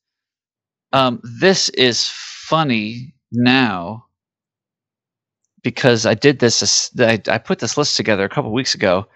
Um, 0.93 1.21
this 1.41 1.69
is 1.71 2.09
funny 2.13 3.15
now 3.33 4.07
because 5.63 6.07
I 6.07 6.15
did 6.15 6.39
this. 6.39 6.91
I, 6.99 7.21
I 7.29 7.39
put 7.39 7.59
this 7.59 7.77
list 7.77 7.97
together 7.97 8.25
a 8.25 8.29
couple 8.29 8.53
weeks 8.53 8.75
ago, 8.75 9.07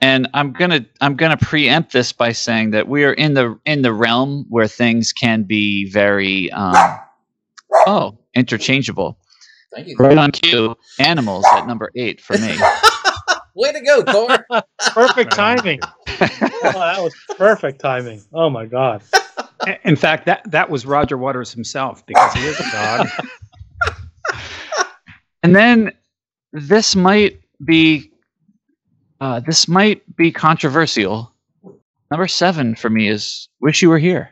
and 0.00 0.28
I'm 0.34 0.52
gonna 0.52 0.86
I'm 1.00 1.16
gonna 1.16 1.36
preempt 1.36 1.92
this 1.92 2.12
by 2.12 2.32
saying 2.32 2.70
that 2.72 2.88
we 2.88 3.04
are 3.04 3.12
in 3.12 3.34
the 3.34 3.58
in 3.64 3.82
the 3.82 3.92
realm 3.92 4.46
where 4.48 4.68
things 4.68 5.12
can 5.12 5.44
be 5.44 5.90
very 5.90 6.50
um, 6.52 6.74
oh 7.86 8.18
interchangeable. 8.34 9.18
Thank 9.74 9.88
you. 9.88 9.96
Right 9.98 10.16
on 10.16 10.30
cue. 10.32 10.76
Animals 10.98 11.44
at 11.52 11.66
number 11.66 11.90
eight 11.96 12.20
for 12.20 12.38
me. 12.38 12.56
Way 13.54 13.72
to 13.72 13.80
go, 13.80 14.02
Thor. 14.02 14.62
Perfect 14.90 15.32
timing. 15.32 15.80
oh, 15.82 16.26
that 16.60 17.02
was 17.02 17.14
perfect 17.36 17.80
timing. 17.80 18.22
Oh 18.32 18.50
my 18.50 18.66
god. 18.66 19.02
In 19.84 19.96
fact, 19.96 20.26
that 20.26 20.48
that 20.50 20.68
was 20.68 20.86
Roger 20.86 21.16
Waters 21.16 21.52
himself 21.52 22.04
because 22.06 22.34
he 22.34 22.44
is 22.44 22.60
a 22.60 22.70
dog. 22.70 23.08
and 25.42 25.56
then 25.56 25.92
this 26.52 26.94
might 26.94 27.40
be 27.64 28.12
uh, 29.20 29.40
this 29.40 29.68
might 29.68 30.02
be 30.16 30.30
controversial. 30.32 31.32
Number 32.10 32.28
seven 32.28 32.74
for 32.74 32.88
me 32.90 33.08
is 33.08 33.48
"Wish 33.60 33.82
You 33.82 33.90
Were 33.90 33.98
Here." 33.98 34.30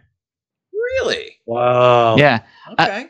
really? 1.03 1.37
Wow. 1.47 2.17
Yeah, 2.17 2.41
Okay. 2.79 3.09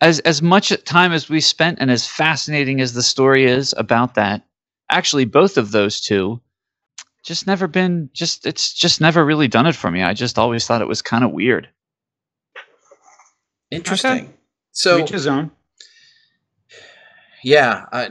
as 0.00 0.18
as 0.20 0.42
much 0.42 0.72
time 0.84 1.12
as 1.12 1.28
we 1.30 1.40
spent 1.40 1.78
and 1.80 1.90
as 1.90 2.06
fascinating 2.06 2.80
as 2.80 2.92
the 2.92 3.02
story 3.02 3.44
is 3.46 3.74
about 3.78 4.14
that, 4.16 4.42
actually 4.90 5.24
both 5.24 5.56
of 5.56 5.70
those 5.72 6.00
two 6.00 6.40
just 7.24 7.46
never 7.46 7.66
been 7.68 8.10
just 8.12 8.44
it's 8.46 8.72
just 8.74 9.00
never 9.00 9.24
really 9.24 9.48
done 9.48 9.66
it 9.66 9.74
for 9.76 9.90
me. 9.90 10.02
I 10.02 10.12
just 10.12 10.38
always 10.38 10.66
thought 10.66 10.82
it 10.82 10.88
was 10.88 11.00
kind 11.02 11.24
of 11.24 11.30
weird. 11.32 11.68
Interesting. 13.70 14.34
So 14.72 14.96
Reach 14.98 15.10
his 15.10 15.26
own. 15.26 15.50
yeah, 17.42 17.86
I, 17.92 18.10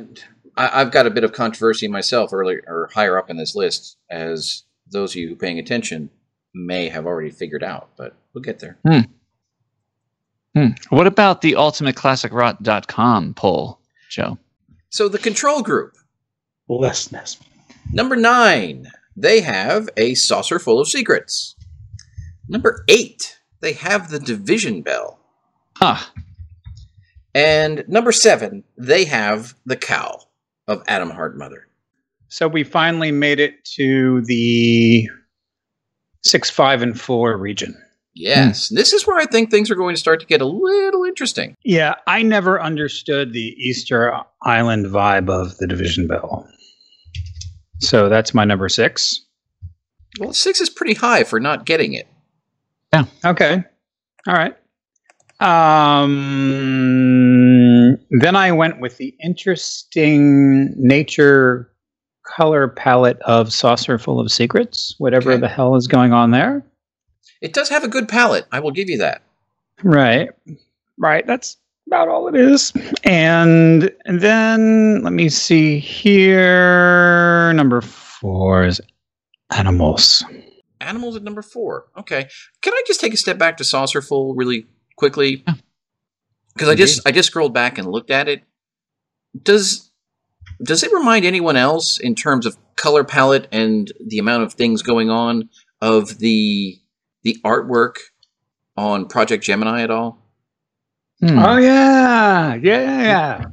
I 0.58 0.82
I've 0.82 0.92
got 0.92 1.08
a 1.08 1.12
bit 1.12 1.24
of 1.24 1.32
controversy 1.34 1.88
myself 1.88 2.34
earlier 2.34 2.64
or 2.68 2.90
higher 2.94 3.18
up 3.18 3.30
in 3.30 3.38
this 3.38 3.56
list, 3.56 3.98
as 4.10 4.64
those 4.90 5.12
of 5.14 5.18
you 5.18 5.30
who 5.30 5.36
paying 5.36 5.60
attention 5.60 6.10
may 6.54 6.90
have 6.90 7.06
already 7.06 7.32
figured 7.32 7.64
out, 7.64 7.90
but 7.98 8.16
we'll 8.34 8.44
get 8.44 8.60
there. 8.60 8.78
Hmm. 8.86 10.68
What 10.90 11.08
about 11.08 11.42
the 11.42 11.54
ultimateclassicrock.com 11.54 13.34
poll, 13.36 13.80
Joe? 14.10 14.38
So 14.90 15.08
the 15.08 15.18
control 15.18 15.62
group, 15.62 15.96
Blessness. 16.68 17.38
number 17.94 18.18
nine, 18.18 18.92
they 19.16 19.40
have 19.42 19.90
a 19.96 20.16
saucerful 20.16 20.82
of 20.82 20.90
secrets. 20.90 21.56
Number 22.50 22.84
eight, 22.90 23.40
they 23.62 23.74
have 23.74 24.10
the 24.10 24.20
division 24.20 24.82
bell. 24.82 25.20
Huh. 25.78 26.04
And 27.34 27.86
number 27.88 28.12
seven, 28.12 28.66
they 28.78 29.06
have 29.06 29.56
the 29.66 29.78
cow 29.78 30.20
of 30.68 30.84
Atom 30.88 31.10
Heart 31.10 31.38
Mother. 31.38 31.68
So 32.30 32.48
we 32.48 32.64
finally 32.64 33.12
made 33.12 33.40
it 33.40 33.64
to 33.76 34.22
the 34.22 35.08
six, 36.24 36.50
five, 36.50 36.82
and 36.82 37.00
four 37.00 37.38
region. 37.38 37.76
Yes, 38.14 38.70
this 38.70 38.92
is 38.94 39.08
where 39.08 39.18
I 39.18 39.26
think 39.26 39.50
things 39.50 39.72
are 39.72 39.76
going 39.76 39.96
to 39.96 40.00
start 40.00 40.20
to 40.20 40.26
get 40.26 40.42
a 40.42 40.46
little 40.46 41.06
interesting. 41.06 41.56
Yeah, 41.64 41.96
I 42.08 42.24
never 42.24 42.62
understood 42.62 43.32
the 43.32 43.56
Easter 43.58 44.14
Island 44.44 44.88
vibe 44.88 45.30
of 45.30 45.58
the 45.58 45.68
Division 45.68 46.08
Bell. 46.08 46.48
So 47.80 48.10
that's 48.10 48.34
my 48.34 48.44
number 48.46 48.70
six. 48.70 49.26
Well, 50.20 50.34
six 50.34 50.60
is 50.60 50.70
pretty 50.70 50.94
high 50.94 51.24
for 51.24 51.40
not 51.40 51.66
getting 51.66 51.94
it. 51.94 52.08
Yeah. 52.94 53.06
Okay. 53.24 53.64
All 54.28 54.34
right. 54.34 54.56
Um, 55.40 56.12
then 58.12 58.36
I 58.36 58.52
went 58.52 58.80
with 58.80 58.98
the 58.98 59.16
interesting 59.24 60.74
nature 60.78 61.72
color 62.26 62.68
palette 62.68 63.20
of 63.24 63.52
Saucerful 63.52 64.20
of 64.20 64.32
Secrets, 64.32 64.96
whatever 65.00 65.32
Okay. 65.32 65.42
the 65.42 65.48
hell 65.48 65.76
is 65.76 65.88
going 65.88 66.14
on 66.14 66.32
there. 66.32 66.64
It 67.42 67.54
does 67.54 67.70
have 67.70 67.84
a 67.84 67.88
good 67.88 68.08
palette. 68.08 68.46
I 68.52 68.60
will 68.60 68.72
give 68.72 68.90
you 68.90 68.98
that. 69.00 69.24
Right. 69.84 70.30
Right. 70.98 71.26
That's 71.26 71.58
about 71.88 72.08
all 72.08 72.28
it 72.28 72.36
is. 72.36 72.72
And, 73.04 73.92
and 74.06 74.22
then 74.22 75.02
let 75.04 75.14
me 75.14 75.30
see 75.30 75.80
here. 75.80 77.52
Number 77.54 77.82
four 77.82 78.66
is 78.66 78.80
animals. 79.52 80.24
Animals 80.80 81.16
at 81.16 81.24
number 81.24 81.42
four. 81.42 81.86
Okay. 81.98 82.28
Can 82.62 82.74
I 82.74 82.84
just 82.88 83.02
take 83.02 83.14
a 83.14 83.18
step 83.18 83.38
back 83.38 83.58
to 83.58 83.64
Saucerful 83.64 84.36
really 84.36 84.68
quickly? 84.96 85.44
Yeah. 85.48 85.54
Because 86.54 86.70
I 86.70 86.76
just 86.76 87.02
I 87.08 87.12
just 87.12 87.28
scrolled 87.28 87.54
back 87.54 87.78
and 87.78 87.88
looked 87.88 88.12
at 88.12 88.28
it. 88.28 88.44
Does 89.42 89.92
does 90.64 90.84
it 90.84 90.92
remind 90.92 91.26
anyone 91.26 91.56
else 91.56 92.00
in 92.00 92.16
terms 92.16 92.46
of 92.46 92.58
color 92.76 93.04
palette 93.04 93.48
and 93.52 93.92
the 94.06 94.20
amount 94.20 94.44
of 94.44 94.54
things 94.54 94.82
going 94.82 95.10
on 95.10 95.50
of 95.82 96.18
the 96.20 96.78
the 97.24 97.38
artwork 97.46 97.96
on 98.78 99.08
Project 99.08 99.44
Gemini 99.44 99.82
at 99.82 99.92
all? 99.92 100.18
Hmm. 101.20 101.38
Oh, 101.38 101.58
yeah. 101.58 102.56
Yeah. 102.56 103.02
Yeah. 103.04 103.46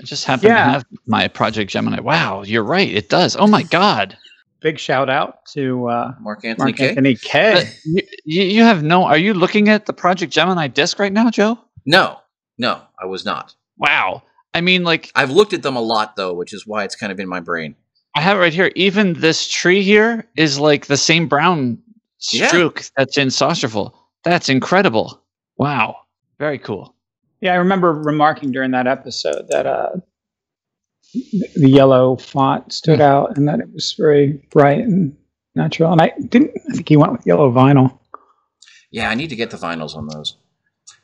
I 0.00 0.02
just 0.04 0.24
happen 0.24 0.48
Yeah. 0.48 0.64
to 0.64 0.70
have 0.72 0.84
my 1.06 1.28
Project 1.28 1.70
Gemini. 1.70 2.00
Wow, 2.00 2.42
you're 2.42 2.64
right. 2.64 2.88
It 2.88 3.10
does. 3.10 3.36
Oh 3.36 3.46
my 3.46 3.62
God. 3.62 4.16
Big 4.60 4.78
shout 4.78 5.08
out 5.10 5.44
to 5.52 5.88
uh, 5.88 6.12
Mark 6.20 6.44
Anthony 6.44 6.64
Mark 6.72 6.76
Kay? 6.76 6.88
Anthony 6.90 7.14
K. 7.16 7.52
Uh, 7.52 7.64
you, 7.84 8.02
you 8.24 8.42
you 8.42 8.62
have 8.62 8.82
no. 8.82 9.04
Are 9.04 9.16
you 9.18 9.32
looking 9.34 9.68
at 9.68 9.86
the 9.86 9.92
Project 9.94 10.32
Gemini 10.32 10.68
disc 10.68 10.98
right 10.98 11.12
now, 11.12 11.30
Joe? 11.30 11.58
No, 11.86 12.18
no, 12.60 12.82
I 13.02 13.06
was 13.06 13.24
not. 13.24 13.54
Wow. 13.78 14.22
I 14.52 14.60
mean, 14.60 14.84
like 14.84 15.10
I've 15.14 15.30
looked 15.30 15.52
at 15.54 15.62
them 15.62 15.76
a 15.76 15.80
lot 15.80 16.14
though, 16.16 16.34
which 16.34 16.52
is 16.52 16.66
why 16.66 16.84
it's 16.84 16.94
kind 16.94 17.10
of 17.10 17.18
in 17.18 17.28
my 17.28 17.40
brain. 17.40 17.74
I 18.14 18.20
have 18.20 18.36
it 18.36 18.40
right 18.40 18.52
here. 18.52 18.70
Even 18.76 19.14
this 19.14 19.48
tree 19.48 19.82
here 19.82 20.28
is 20.36 20.58
like 20.60 20.86
the 20.86 20.96
same 20.96 21.26
brown 21.28 21.78
Yeah. 22.30 22.48
stroke 22.48 22.82
that's 22.96 23.16
in 23.16 23.28
Saucerful. 23.30 23.94
That's 24.24 24.48
incredible. 24.48 25.22
Wow. 25.56 25.96
Very 26.38 26.58
cool. 26.58 26.94
Yeah, 27.40 27.52
I 27.52 27.56
remember 27.56 27.92
remarking 27.94 28.52
during 28.52 28.72
that 28.72 28.86
episode 28.86 29.46
that 29.48 29.66
uh, 29.66 29.90
the 31.54 31.68
yellow 31.70 32.16
font 32.16 32.72
stood 32.72 33.00
out 33.00 33.36
and 33.36 33.48
that 33.48 33.60
it 33.60 33.72
was 33.72 33.94
very 33.98 34.46
bright 34.50 34.78
and 34.80 35.16
natural. 35.54 35.92
And 35.92 36.02
I 36.02 36.12
didn't. 36.28 36.50
I 36.68 36.74
think 36.74 36.88
he 36.88 36.96
went 36.96 37.12
with 37.12 37.26
yellow 37.26 37.50
vinyl. 37.50 37.98
Yeah, 38.90 39.08
I 39.08 39.14
need 39.14 39.30
to 39.30 39.36
get 39.36 39.50
the 39.50 39.56
vinyls 39.56 39.96
on 39.96 40.08
those. 40.08 40.36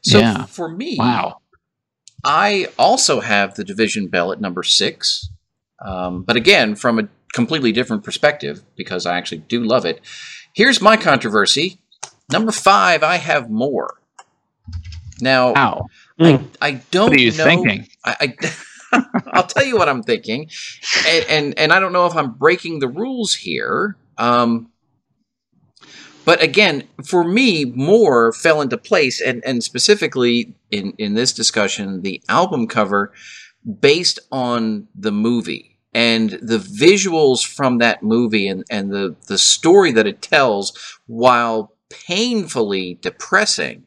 So 0.03 0.19
Yeah. 0.19 0.45
for 0.45 0.69
me, 0.69 0.97
Wow. 0.99 1.38
I 2.24 2.68
also 2.79 3.20
have 3.20 3.55
the 3.55 3.64
division 3.64 4.09
bell 4.09 4.33
at 4.33 4.40
number 4.40 4.62
six, 4.62 5.29
um, 5.85 6.22
but 6.22 6.37
again 6.37 6.74
from 6.74 6.98
a 6.98 7.09
completely 7.33 7.72
different 7.72 8.02
perspective 8.02 8.62
because 8.76 9.07
I 9.07 9.16
actually 9.16 9.38
do 9.38 9.62
love 9.62 9.85
it. 9.85 10.00
Here's 10.55 10.81
my 10.81 10.96
controversy: 10.96 11.79
number 12.33 12.52
five, 12.52 13.02
I 13.02 13.16
have 13.16 13.50
more. 13.50 13.94
Now, 15.20 15.52
Wow. 15.52 15.87
I, 16.20 16.40
I 16.61 16.70
don't 16.90 17.11
What 17.11 17.18
are 17.18 17.22
you 17.22 17.33
know. 17.33 17.44
thinking? 17.44 17.87
I, 18.05 18.35
I 18.92 19.02
I'll 19.33 19.46
tell 19.46 19.64
you 19.64 19.76
what 19.76 19.88
I'm 19.88 20.02
thinking, 20.02 20.48
and, 21.07 21.24
and 21.29 21.59
and 21.59 21.72
I 21.72 21.81
don't 21.81 21.92
know 21.92 22.07
if 22.07 22.14
I'm 22.16 22.33
breaking 22.33 22.79
the 22.79 22.88
rules 22.88 23.35
here. 23.35 23.96
Um, 24.18 24.70
but 26.27 26.43
again, 26.43 26.89
for 27.05 27.23
me, 27.25 27.65
more 27.65 28.33
fell 28.33 28.61
into 28.61 28.77
place, 28.77 29.21
and 29.23 29.43
and 29.47 29.62
specifically 29.62 30.57
in 30.71 30.93
in 30.99 31.15
this 31.15 31.33
discussion, 31.33 32.03
the 32.03 32.21
album 32.29 32.67
cover 32.67 33.12
based 33.81 34.19
on 34.31 34.89
the 34.95 35.12
movie. 35.12 35.79
And 35.95 36.33
the 36.43 36.59
visuals 36.59 37.47
from 37.47 37.79
that 37.79 38.03
movie 38.03 38.49
and 38.49 38.65
and 38.69 38.93
the 38.93 39.17
the 39.29 39.39
story 39.39 39.93
that 39.93 40.07
it 40.07 40.20
tells, 40.20 40.77
while 41.07 41.72
painfully 41.89 42.99
depressing 43.01 43.85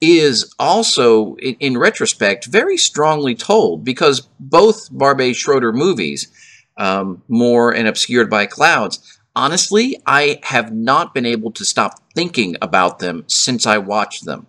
is 0.00 0.54
also, 0.58 1.34
in, 1.36 1.54
in 1.60 1.78
retrospect, 1.78 2.46
very 2.46 2.78
strongly 2.78 3.34
told. 3.34 3.84
Because 3.84 4.28
both 4.40 4.88
Barbet 4.90 5.36
Schroeder 5.36 5.74
movies, 5.74 6.32
um, 6.78 7.22
More 7.28 7.70
and 7.74 7.86
Obscured 7.86 8.30
by 8.30 8.46
Clouds, 8.46 9.19
honestly, 9.34 10.00
I 10.06 10.40
have 10.44 10.72
not 10.72 11.14
been 11.14 11.26
able 11.26 11.50
to 11.52 11.64
stop 11.64 12.00
thinking 12.14 12.56
about 12.60 12.98
them 12.98 13.24
since 13.26 13.66
I 13.66 13.78
watched 13.78 14.24
them. 14.24 14.46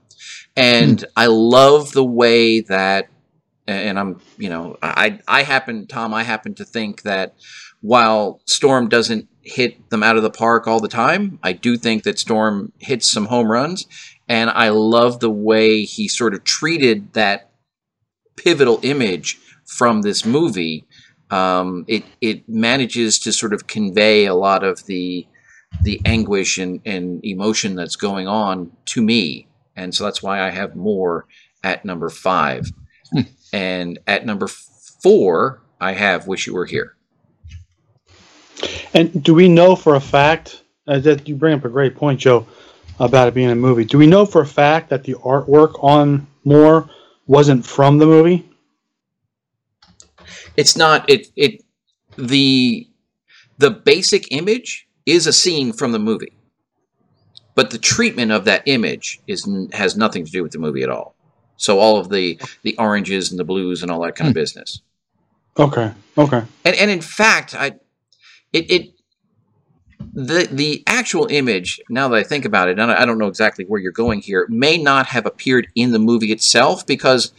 And 0.55 1.01
hmm. 1.01 1.05
I 1.15 1.27
love 1.27 1.91
the 1.93 2.05
way 2.05 2.61
that, 2.61 3.09
and 3.67 3.97
I'm, 3.97 4.21
you 4.37 4.49
know, 4.49 4.77
I, 4.81 5.19
I 5.27 5.43
happen, 5.43 5.87
Tom, 5.87 6.13
I 6.13 6.23
happen 6.23 6.53
to 6.55 6.65
think 6.65 7.03
that 7.03 7.35
while 7.81 8.41
Storm 8.45 8.89
doesn't 8.89 9.27
hit 9.41 9.89
them 9.89 10.03
out 10.03 10.17
of 10.17 10.23
the 10.23 10.29
park 10.29 10.67
all 10.67 10.79
the 10.79 10.87
time, 10.87 11.39
I 11.41 11.53
do 11.53 11.77
think 11.77 12.03
that 12.03 12.19
Storm 12.19 12.71
hits 12.79 13.11
some 13.11 13.25
home 13.25 13.51
runs 13.51 13.87
and 14.27 14.49
I 14.49 14.69
love 14.69 15.19
the 15.19 15.29
way 15.29 15.83
he 15.83 16.07
sort 16.07 16.33
of 16.33 16.43
treated 16.43 17.13
that 17.13 17.51
pivotal 18.37 18.79
image 18.83 19.39
from 19.65 20.01
this 20.01 20.25
movie. 20.25 20.85
Um, 21.31 21.85
it 21.87 22.03
it 22.19 22.47
manages 22.47 23.19
to 23.19 23.31
sort 23.31 23.53
of 23.53 23.67
convey 23.67 24.25
a 24.25 24.35
lot 24.35 24.63
of 24.63 24.85
the 24.85 25.25
the 25.83 26.01
anguish 26.03 26.57
and, 26.57 26.81
and 26.85 27.23
emotion 27.23 27.75
that's 27.75 27.95
going 27.95 28.27
on 28.27 28.71
to 28.87 29.01
me, 29.01 29.47
and 29.75 29.95
so 29.95 30.03
that's 30.03 30.21
why 30.21 30.41
I 30.41 30.49
have 30.49 30.75
more 30.75 31.25
at 31.63 31.85
number 31.85 32.09
five, 32.09 32.69
and 33.53 33.97
at 34.07 34.25
number 34.25 34.47
four 34.47 35.61
I 35.79 35.93
have 35.93 36.27
"Wish 36.27 36.47
You 36.47 36.53
Were 36.53 36.65
Here." 36.65 36.95
And 38.93 39.23
do 39.23 39.33
we 39.33 39.47
know 39.47 39.75
for 39.75 39.95
a 39.95 40.01
fact 40.01 40.63
uh, 40.87 40.99
that 40.99 41.27
you 41.27 41.35
bring 41.35 41.55
up 41.55 41.65
a 41.65 41.69
great 41.69 41.95
point, 41.95 42.19
Joe, 42.19 42.45
about 42.99 43.27
it 43.27 43.33
being 43.33 43.49
a 43.49 43.55
movie? 43.55 43.85
Do 43.85 43.97
we 43.97 44.07
know 44.07 44.25
for 44.25 44.41
a 44.41 44.45
fact 44.45 44.89
that 44.89 45.03
the 45.03 45.13
artwork 45.15 45.81
on 45.83 46.27
More 46.43 46.89
wasn't 47.27 47.65
from 47.65 47.97
the 47.97 48.05
movie? 48.05 48.50
It's 50.57 50.75
not 50.75 51.09
it 51.09 51.27
it 51.35 51.63
the 52.17 52.87
the 53.57 53.71
basic 53.71 54.31
image 54.31 54.87
is 55.05 55.27
a 55.27 55.33
scene 55.33 55.73
from 55.73 55.91
the 55.91 55.99
movie. 55.99 56.33
But 57.53 57.69
the 57.69 57.77
treatment 57.77 58.31
of 58.31 58.45
that 58.45 58.63
image 58.65 59.19
is 59.27 59.47
has 59.73 59.95
nothing 59.95 60.25
to 60.25 60.31
do 60.31 60.43
with 60.43 60.51
the 60.51 60.59
movie 60.59 60.83
at 60.83 60.89
all. 60.89 61.15
So 61.57 61.79
all 61.79 61.97
of 61.97 62.09
the 62.09 62.39
the 62.63 62.75
oranges 62.77 63.31
and 63.31 63.39
the 63.39 63.43
blues 63.43 63.81
and 63.81 63.91
all 63.91 64.01
that 64.01 64.15
kind 64.15 64.29
of 64.29 64.33
hmm. 64.33 64.39
business. 64.39 64.81
Okay. 65.57 65.91
Okay. 66.17 66.43
And 66.65 66.75
and 66.75 66.89
in 66.89 67.01
fact, 67.01 67.53
I 67.53 67.73
it 68.53 68.71
it 68.71 68.93
the 70.13 70.47
the 70.51 70.83
actual 70.87 71.27
image 71.29 71.79
now 71.89 72.07
that 72.07 72.17
I 72.17 72.23
think 72.23 72.45
about 72.45 72.67
it, 72.69 72.79
and 72.79 72.91
I 72.91 73.05
don't 73.05 73.17
know 73.17 73.27
exactly 73.27 73.65
where 73.65 73.79
you're 73.79 73.91
going 73.91 74.21
here, 74.21 74.47
may 74.49 74.77
not 74.77 75.07
have 75.07 75.25
appeared 75.25 75.67
in 75.75 75.91
the 75.91 75.99
movie 75.99 76.31
itself 76.31 76.85
because 76.85 77.33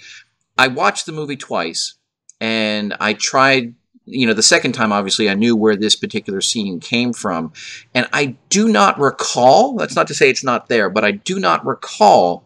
I 0.56 0.68
watched 0.68 1.06
the 1.06 1.12
movie 1.12 1.36
twice 1.36 1.94
and 2.42 2.92
I 2.98 3.14
tried 3.14 3.74
you 4.04 4.26
know 4.26 4.34
the 4.34 4.42
second 4.42 4.72
time 4.72 4.92
obviously 4.92 5.30
I 5.30 5.34
knew 5.34 5.54
where 5.54 5.76
this 5.76 5.94
particular 5.94 6.40
scene 6.40 6.80
came 6.80 7.12
from. 7.12 7.52
And 7.94 8.08
I 8.12 8.36
do 8.50 8.68
not 8.68 8.98
recall 8.98 9.76
that's 9.76 9.94
not 9.94 10.08
to 10.08 10.14
say 10.14 10.28
it's 10.28 10.44
not 10.44 10.68
there 10.68 10.90
but 10.90 11.04
I 11.04 11.12
do 11.12 11.38
not 11.38 11.64
recall 11.64 12.44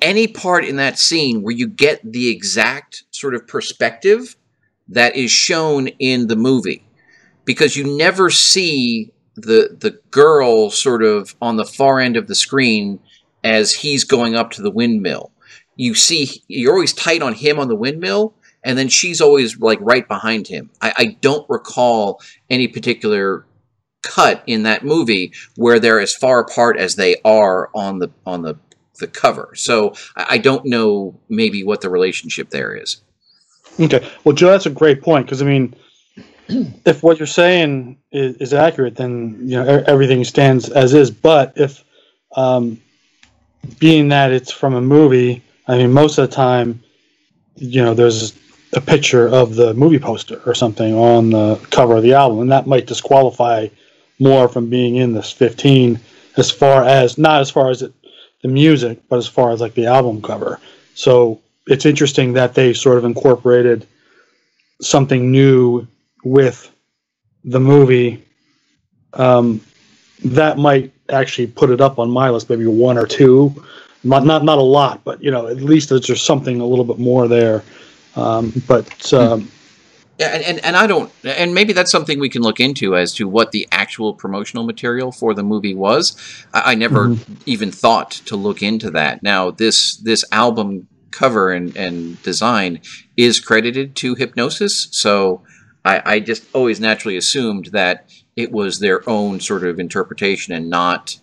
any 0.00 0.26
part 0.26 0.64
in 0.64 0.76
that 0.76 0.98
scene 0.98 1.42
where 1.42 1.54
you 1.54 1.68
get 1.68 2.00
the 2.02 2.28
exact 2.30 3.04
sort 3.10 3.34
of 3.34 3.46
perspective 3.46 4.36
that 4.88 5.14
is 5.14 5.30
shown 5.30 5.86
in 5.86 6.26
the 6.26 6.34
movie. 6.34 6.84
Because 7.44 7.76
you 7.76 7.96
never 7.96 8.30
see 8.30 9.12
the 9.34 9.76
the 9.78 10.00
girl 10.10 10.70
sort 10.70 11.02
of 11.02 11.34
on 11.42 11.56
the 11.56 11.64
far 11.64 12.00
end 12.00 12.16
of 12.16 12.26
the 12.26 12.34
screen 12.34 13.00
as 13.44 13.72
he's 13.72 14.04
going 14.04 14.34
up 14.34 14.50
to 14.52 14.62
the 14.62 14.70
windmill 14.70 15.31
you 15.82 15.94
see 15.94 16.42
you're 16.48 16.72
always 16.72 16.92
tight 16.92 17.22
on 17.22 17.34
him 17.34 17.58
on 17.58 17.68
the 17.68 17.74
windmill 17.74 18.34
and 18.64 18.78
then 18.78 18.88
she's 18.88 19.20
always 19.20 19.58
like 19.58 19.78
right 19.80 20.08
behind 20.08 20.48
him 20.48 20.70
i, 20.80 20.92
I 20.96 21.04
don't 21.20 21.48
recall 21.48 22.20
any 22.50 22.68
particular 22.68 23.46
cut 24.02 24.42
in 24.46 24.64
that 24.64 24.84
movie 24.84 25.32
where 25.56 25.78
they're 25.78 26.00
as 26.00 26.14
far 26.14 26.40
apart 26.40 26.76
as 26.76 26.96
they 26.96 27.16
are 27.24 27.70
on 27.74 27.98
the 27.98 28.10
on 28.26 28.42
the 28.42 28.56
the 28.98 29.06
cover 29.06 29.52
so 29.54 29.94
i, 30.16 30.26
I 30.30 30.38
don't 30.38 30.66
know 30.66 31.18
maybe 31.28 31.64
what 31.64 31.80
the 31.80 31.90
relationship 31.90 32.50
there 32.50 32.74
is 32.74 33.00
Okay. 33.80 34.06
Well, 34.24 34.34
Joe, 34.34 34.50
that's 34.50 34.66
a 34.66 34.70
great 34.70 35.02
point 35.02 35.26
because 35.26 35.42
I 35.42 35.46
mean, 35.46 35.74
if 36.48 37.02
what 37.02 37.18
you're 37.18 37.26
saying 37.26 37.98
is, 38.10 38.36
is 38.36 38.54
accurate, 38.54 38.96
then 38.96 39.38
you 39.42 39.56
know 39.56 39.82
everything 39.86 40.24
stands 40.24 40.68
as 40.68 40.94
is. 40.94 41.10
But 41.10 41.54
if 41.56 41.84
um, 42.36 42.80
being 43.78 44.08
that 44.08 44.32
it's 44.32 44.50
from 44.50 44.74
a 44.74 44.80
movie, 44.80 45.42
I 45.68 45.78
mean, 45.78 45.92
most 45.92 46.18
of 46.18 46.28
the 46.28 46.34
time, 46.34 46.82
you 47.56 47.82
know, 47.82 47.94
there's 47.94 48.38
a 48.72 48.80
picture 48.80 49.28
of 49.28 49.54
the 49.54 49.74
movie 49.74 49.98
poster 49.98 50.40
or 50.46 50.54
something 50.54 50.94
on 50.94 51.30
the 51.30 51.56
cover 51.70 51.96
of 51.96 52.02
the 52.02 52.14
album, 52.14 52.40
and 52.40 52.52
that 52.52 52.66
might 52.66 52.86
disqualify 52.86 53.68
more 54.18 54.48
from 54.48 54.70
being 54.70 54.96
in 54.96 55.12
this 55.12 55.30
15 55.30 56.00
as 56.36 56.50
far 56.50 56.84
as 56.84 57.18
not 57.18 57.40
as 57.40 57.50
far 57.50 57.70
as 57.70 57.82
it, 57.82 57.92
the 58.42 58.48
music, 58.48 59.00
but 59.08 59.18
as 59.18 59.26
far 59.26 59.50
as 59.52 59.60
like 59.60 59.74
the 59.74 59.86
album 59.86 60.22
cover. 60.22 60.58
So 60.94 61.40
it's 61.66 61.86
interesting 61.86 62.32
that 62.32 62.54
they 62.54 62.72
sort 62.72 62.98
of 62.98 63.04
incorporated 63.04 63.86
something 64.80 65.30
new 65.30 65.86
with 66.24 66.70
the 67.44 67.60
movie. 67.60 68.24
Um, 69.14 69.60
that 70.24 70.58
might 70.58 70.92
actually 71.08 71.48
put 71.48 71.70
it 71.70 71.80
up 71.80 71.98
on 71.98 72.10
my 72.10 72.30
list, 72.30 72.48
maybe 72.48 72.66
one 72.66 72.96
or 72.96 73.06
two. 73.06 73.64
Not 74.04 74.24
not 74.24 74.44
not 74.44 74.58
a 74.58 74.62
lot, 74.62 75.04
but 75.04 75.22
you 75.22 75.30
know, 75.30 75.46
at 75.46 75.58
least 75.58 75.88
there's 75.88 76.02
just 76.02 76.24
something 76.24 76.60
a 76.60 76.66
little 76.66 76.84
bit 76.84 76.98
more 76.98 77.28
there. 77.28 77.62
Um, 78.16 78.52
but 78.66 79.12
um, 79.12 79.50
Yeah, 80.18 80.28
and, 80.34 80.44
and, 80.44 80.64
and 80.64 80.76
I 80.76 80.86
don't, 80.86 81.10
and 81.24 81.54
maybe 81.54 81.72
that's 81.72 81.90
something 81.90 82.20
we 82.20 82.28
can 82.28 82.42
look 82.42 82.60
into 82.60 82.96
as 82.96 83.14
to 83.14 83.26
what 83.26 83.50
the 83.50 83.66
actual 83.72 84.14
promotional 84.14 84.62
material 84.62 85.10
for 85.10 85.32
the 85.34 85.42
movie 85.42 85.74
was. 85.74 86.16
I, 86.52 86.72
I 86.72 86.74
never 86.74 87.16
even 87.46 87.72
thought 87.72 88.10
to 88.26 88.36
look 88.36 88.62
into 88.62 88.90
that. 88.90 89.22
Now, 89.22 89.50
this 89.50 89.96
this 89.96 90.24
album 90.30 90.86
cover 91.10 91.50
and, 91.50 91.74
and 91.76 92.22
design 92.22 92.80
is 93.16 93.40
credited 93.40 93.96
to 93.96 94.14
Hipgnosis, 94.14 94.94
so 94.94 95.42
I, 95.84 96.02
I 96.04 96.20
just 96.20 96.44
always 96.54 96.78
naturally 96.78 97.16
assumed 97.16 97.66
that 97.72 98.08
it 98.36 98.52
was 98.52 98.78
their 98.78 99.08
own 99.08 99.40
sort 99.40 99.64
of 99.64 99.80
interpretation 99.80 100.54
and 100.54 100.70
not, 100.70 101.18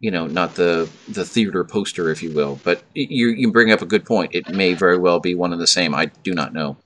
you 0.00 0.10
know, 0.10 0.26
not 0.26 0.54
the 0.54 0.88
the 1.08 1.24
theater 1.24 1.62
poster, 1.62 2.10
if 2.10 2.22
you 2.22 2.32
will. 2.32 2.58
But 2.64 2.82
you 2.94 3.28
you 3.28 3.52
bring 3.52 3.70
up 3.70 3.82
a 3.82 3.86
good 3.86 4.04
point. 4.04 4.34
It 4.34 4.48
may 4.48 4.74
very 4.74 4.98
well 4.98 5.20
be 5.20 5.34
one 5.34 5.52
and 5.52 5.60
the 5.60 5.66
same. 5.66 5.94
I 5.94 6.06
do 6.06 6.32
not 6.32 6.52
know. 6.52 6.76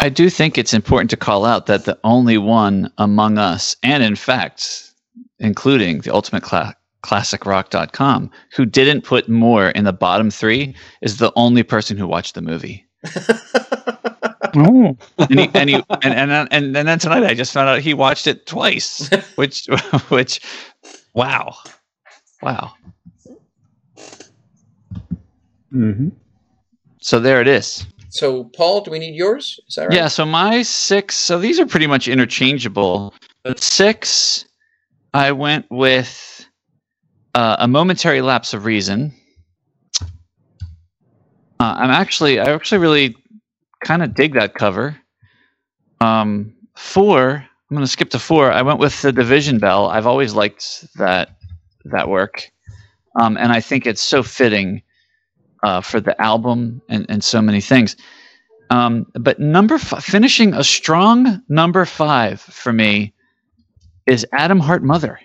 I 0.00 0.08
do 0.08 0.28
think 0.28 0.58
it's 0.58 0.74
important 0.74 1.10
to 1.10 1.16
call 1.16 1.44
out 1.44 1.66
that 1.66 1.84
the 1.84 1.96
only 2.02 2.36
one 2.36 2.92
among 2.98 3.38
us, 3.38 3.76
and 3.84 4.02
in 4.02 4.16
fact, 4.16 4.90
including 5.38 6.00
the 6.00 6.12
ultimate 6.12 6.42
cla- 6.42 6.74
classicrock.com, 7.04 8.30
who 8.56 8.66
didn't 8.66 9.02
put 9.02 9.28
more 9.28 9.68
in 9.68 9.84
the 9.84 9.92
bottom 9.92 10.28
three 10.28 10.74
is 11.02 11.18
the 11.18 11.32
only 11.36 11.62
person 11.62 11.96
who 11.96 12.08
watched 12.08 12.34
the 12.34 12.42
movie. 12.42 12.84
Oh, 14.54 14.96
And, 15.18 15.40
he, 15.40 15.50
and, 15.54 15.70
he, 15.70 15.76
and, 16.02 16.14
and, 16.14 16.30
and, 16.30 16.76
and 16.76 16.86
then 16.88 16.98
tonight 16.98 17.24
I 17.24 17.32
just 17.32 17.52
found 17.54 17.70
out 17.70 17.80
he 17.80 17.94
watched 17.94 18.26
it 18.26 18.44
twice, 18.44 19.08
which, 19.36 19.66
which, 20.08 20.42
wow. 21.14 21.56
Wow. 22.42 22.72
hmm 25.70 26.08
So 27.00 27.18
there 27.20 27.40
it 27.40 27.48
is. 27.48 27.86
So, 28.10 28.44
Paul, 28.44 28.82
do 28.82 28.90
we 28.90 28.98
need 28.98 29.14
yours? 29.14 29.58
Is 29.68 29.76
that 29.76 29.88
right? 29.88 29.96
Yeah, 29.96 30.08
so 30.08 30.26
my 30.26 30.60
six, 30.62 31.14
so 31.16 31.38
these 31.38 31.58
are 31.58 31.64
pretty 31.64 31.86
much 31.86 32.08
interchangeable. 32.08 33.14
But 33.42 33.58
six, 33.58 34.44
I 35.14 35.32
went 35.32 35.64
with 35.70 36.46
uh, 37.34 37.56
a 37.58 37.66
momentary 37.66 38.20
lapse 38.20 38.52
of 38.52 38.66
reason. 38.66 39.14
Uh, 41.58 41.74
I'm 41.78 41.90
actually, 41.90 42.38
I 42.38 42.52
actually 42.52 42.78
really 42.78 43.16
kind 43.82 44.02
of 44.02 44.14
dig 44.14 44.34
that 44.34 44.54
cover. 44.54 44.96
Um, 46.00 46.54
four, 46.76 47.46
I'm 47.72 47.76
going 47.76 47.86
to 47.86 47.90
skip 47.90 48.10
to 48.10 48.18
four. 48.18 48.52
I 48.52 48.60
went 48.60 48.80
with 48.80 49.00
the 49.00 49.12
Division 49.12 49.58
Bell. 49.58 49.86
I've 49.86 50.06
always 50.06 50.34
liked 50.34 50.94
that 50.96 51.38
that 51.86 52.06
work, 52.06 52.52
um, 53.18 53.38
and 53.38 53.50
I 53.50 53.62
think 53.62 53.86
it's 53.86 54.02
so 54.02 54.22
fitting 54.22 54.82
uh, 55.62 55.80
for 55.80 55.98
the 55.98 56.20
album 56.20 56.82
and, 56.90 57.06
and 57.08 57.24
so 57.24 57.40
many 57.40 57.62
things. 57.62 57.96
Um, 58.68 59.06
but 59.14 59.40
number 59.40 59.76
f- 59.76 60.04
finishing 60.04 60.52
a 60.52 60.62
strong 60.62 61.42
number 61.48 61.86
five 61.86 62.42
for 62.42 62.74
me 62.74 63.14
is 64.06 64.26
Atom 64.32 64.60
Heart 64.60 64.82
Mother. 64.82 65.18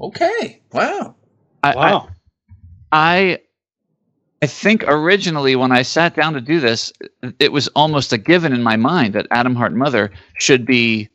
Okay. 0.00 0.62
Wow. 0.72 1.16
I, 1.64 1.74
wow, 1.74 2.08
I, 2.92 3.40
I 4.40 4.46
think 4.46 4.84
originally 4.86 5.56
when 5.56 5.72
I 5.72 5.82
sat 5.82 6.14
down 6.14 6.34
to 6.34 6.40
do 6.40 6.60
this, 6.60 6.92
it 7.40 7.50
was 7.50 7.66
almost 7.74 8.12
a 8.12 8.18
given 8.18 8.52
in 8.52 8.62
my 8.62 8.76
mind 8.76 9.14
that 9.14 9.26
Atom 9.32 9.56
Heart 9.56 9.72
Mother 9.72 10.12
should 10.38 10.64
be 10.64 11.08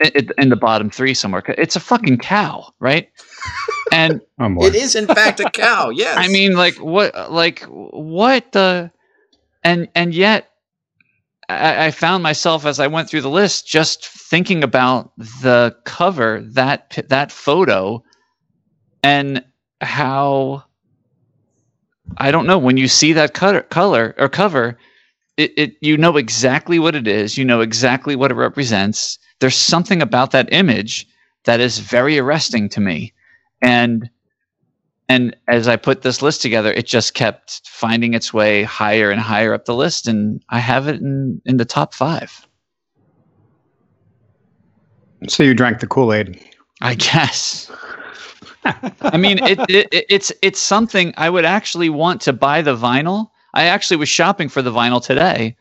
in, 0.00 0.30
in 0.38 0.48
the 0.48 0.56
bottom 0.56 0.90
three 0.90 1.14
somewhere. 1.14 1.42
It's 1.48 1.76
a 1.76 1.80
fucking 1.80 2.18
cow, 2.18 2.72
right? 2.80 3.08
And 3.92 4.22
oh. 4.40 4.64
It 4.64 4.74
is, 4.74 4.96
in 4.96 5.06
fact, 5.06 5.38
a 5.38 5.48
cow. 5.50 5.90
Yes. 5.94 6.16
I 6.18 6.26
mean, 6.26 6.54
like 6.54 6.74
what, 6.76 7.30
like 7.30 7.62
what 7.62 8.50
the, 8.50 8.90
and 9.62 9.88
and 9.94 10.12
yet, 10.12 10.50
I, 11.48 11.86
I 11.86 11.90
found 11.92 12.24
myself 12.24 12.66
as 12.66 12.80
I 12.80 12.88
went 12.88 13.08
through 13.08 13.20
the 13.20 13.30
list 13.30 13.68
just 13.68 14.04
thinking 14.04 14.64
about 14.64 15.12
the 15.16 15.76
cover 15.84 16.40
that 16.40 17.04
that 17.08 17.30
photo, 17.30 18.02
and 19.04 19.44
how 19.80 20.64
I 22.18 22.30
don't 22.32 22.46
know 22.46 22.58
when 22.58 22.76
you 22.76 22.88
see 22.88 23.12
that 23.12 23.34
color, 23.34 23.62
color 23.62 24.14
or 24.18 24.28
cover, 24.28 24.76
it, 25.36 25.52
it 25.56 25.76
you 25.80 25.96
know 25.96 26.16
exactly 26.16 26.78
what 26.78 26.94
it 26.94 27.06
is. 27.06 27.38
You 27.38 27.44
know 27.44 27.60
exactly 27.60 28.16
what 28.16 28.32
it 28.32 28.34
represents. 28.34 29.18
There's 29.40 29.56
something 29.56 30.00
about 30.02 30.30
that 30.32 30.52
image 30.52 31.06
that 31.44 31.60
is 31.60 31.78
very 31.78 32.18
arresting 32.18 32.68
to 32.70 32.80
me, 32.80 33.12
and 33.62 34.08
and 35.08 35.36
as 35.48 35.68
I 35.68 35.76
put 35.76 36.02
this 36.02 36.22
list 36.22 36.40
together, 36.40 36.72
it 36.72 36.86
just 36.86 37.14
kept 37.14 37.60
finding 37.68 38.14
its 38.14 38.32
way 38.32 38.62
higher 38.62 39.10
and 39.10 39.20
higher 39.20 39.52
up 39.52 39.66
the 39.66 39.74
list, 39.74 40.08
and 40.08 40.42
I 40.50 40.58
have 40.60 40.88
it 40.88 41.00
in 41.00 41.40
in 41.44 41.56
the 41.58 41.64
top 41.66 41.94
five. 41.94 42.46
So 45.28 45.42
you 45.42 45.54
drank 45.54 45.80
the 45.80 45.86
Kool 45.86 46.12
Aid. 46.12 46.40
I 46.80 46.94
guess. 46.94 47.70
I 48.64 49.16
mean, 49.16 49.38
it, 49.44 49.58
it, 49.68 49.88
it- 49.92 50.06
it's 50.08 50.32
it's 50.42 50.60
something 50.60 51.12
I 51.16 51.30
would 51.30 51.44
actually 51.44 51.90
want 51.90 52.20
to 52.22 52.32
buy 52.32 52.62
the 52.62 52.76
vinyl. 52.76 53.28
I 53.54 53.64
actually 53.64 53.98
was 53.98 54.08
shopping 54.08 54.48
for 54.48 54.62
the 54.62 54.72
vinyl 54.72 55.02
today 55.04 55.56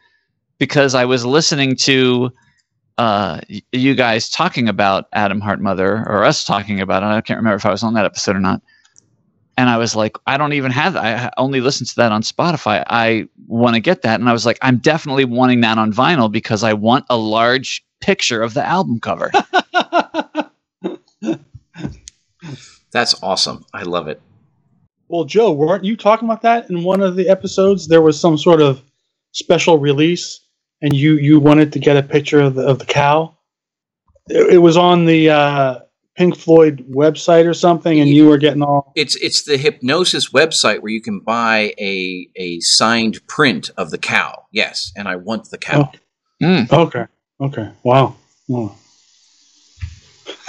because 0.58 0.96
I 0.96 1.06
was 1.06 1.26
listening 1.26 1.76
to 1.78 2.32
uh, 2.98 3.42
you 3.72 3.96
guys 3.96 4.30
talking 4.30 4.70
about 4.70 5.08
Atom 5.14 5.42
Heart 5.42 5.62
Mother 5.62 6.04
or 6.08 6.24
us 6.24 6.44
talking 6.44 6.80
about 6.82 7.04
it. 7.04 7.08
I 7.08 7.22
can't 7.22 7.38
remember 7.38 7.56
if 7.56 7.66
I 7.66 7.72
was 7.72 7.84
on 7.84 7.94
that 7.96 8.06
episode 8.06 8.36
or 8.36 8.40
not. 8.40 8.62
And 9.58 9.70
I 9.70 9.78
was 9.78 9.96
like, 9.96 10.18
I 10.26 10.38
don't 10.38 10.54
even 10.54 10.72
have 10.72 10.94
that. 10.94 11.04
I 11.04 11.32
only 11.38 11.62
listen 11.62 11.86
to 11.86 11.96
that 11.98 12.12
on 12.12 12.24
Spotify. 12.24 12.84
I 12.88 13.28
want 13.48 13.76
to 13.76 13.80
get 13.80 14.02
that. 14.02 14.20
And 14.20 14.28
I 14.28 14.34
was 14.34 14.46
like, 14.46 14.58
I'm 14.62 14.78
definitely 14.78 15.26
wanting 15.26 15.62
that 15.62 15.78
on 15.78 15.94
vinyl 15.94 16.32
because 16.32 16.64
I 16.64 16.74
want 16.74 17.06
a 17.10 17.18
large 17.18 17.86
picture 18.02 18.42
of 18.42 18.56
the 18.56 18.66
album 18.66 19.00
cover. 19.00 19.32
That's 22.92 23.22
awesome. 23.24 23.66
I 23.74 23.84
love 23.84 24.08
it. 24.08 24.22
well, 25.08 25.24
Joe, 25.26 25.52
weren't 25.52 25.84
you 25.84 25.96
talking 25.96 26.28
about 26.28 26.42
that 26.42 26.70
in 26.70 26.84
one 26.84 27.02
of 27.02 27.16
the 27.16 27.30
episodes? 27.30 27.88
There 27.88 28.02
was 28.02 28.20
some 28.20 28.38
sort 28.38 28.62
of 28.62 28.82
special 29.32 29.78
release, 29.78 30.40
and 30.84 30.94
you 30.94 31.16
you 31.16 31.40
wanted 31.40 31.74
to 31.74 31.80
get 31.80 31.98
a 31.98 32.04
picture 32.04 32.42
of 32.42 32.54
the, 32.56 32.68
of 32.68 32.78
the 32.78 32.86
cow. 32.86 33.36
It, 34.28 34.56
it 34.56 34.58
was 34.60 34.78
on 34.78 35.06
the 35.06 35.30
uh, 35.30 35.80
Pink 36.16 36.38
Floyd 36.38 36.86
website 36.92 37.48
or 37.48 37.54
something, 37.56 38.00
and 38.00 38.10
you 38.10 38.28
were 38.28 38.38
getting 38.38 38.62
all. 38.62 38.92
It's 38.96 39.16
it's 39.16 39.44
the 39.46 39.58
Hipgnosis 39.58 40.32
website 40.32 40.82
where 40.82 40.92
you 40.92 41.02
can 41.02 41.22
buy 41.22 41.74
a 41.80 42.28
a 42.36 42.60
signed 42.60 43.26
print 43.28 43.72
of 43.78 43.90
the 43.90 43.98
cow. 43.98 44.44
Yes, 44.52 44.92
and 44.96 45.08
I 45.08 45.16
want 45.16 45.50
the 45.50 45.58
cow. 45.58 45.92
Mm. 46.42 46.72
Okay. 46.72 47.06
Okay. 47.42 47.72
Wow. 47.84 48.16
Oh. 48.52 48.76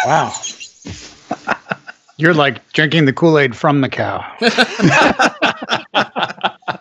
Wow. 0.04 0.34
You're 2.16 2.34
like 2.34 2.72
drinking 2.72 3.06
the 3.06 3.12
Kool 3.12 3.38
Aid 3.38 3.56
from 3.56 3.80
the 3.80 3.88
cow. 3.88 4.24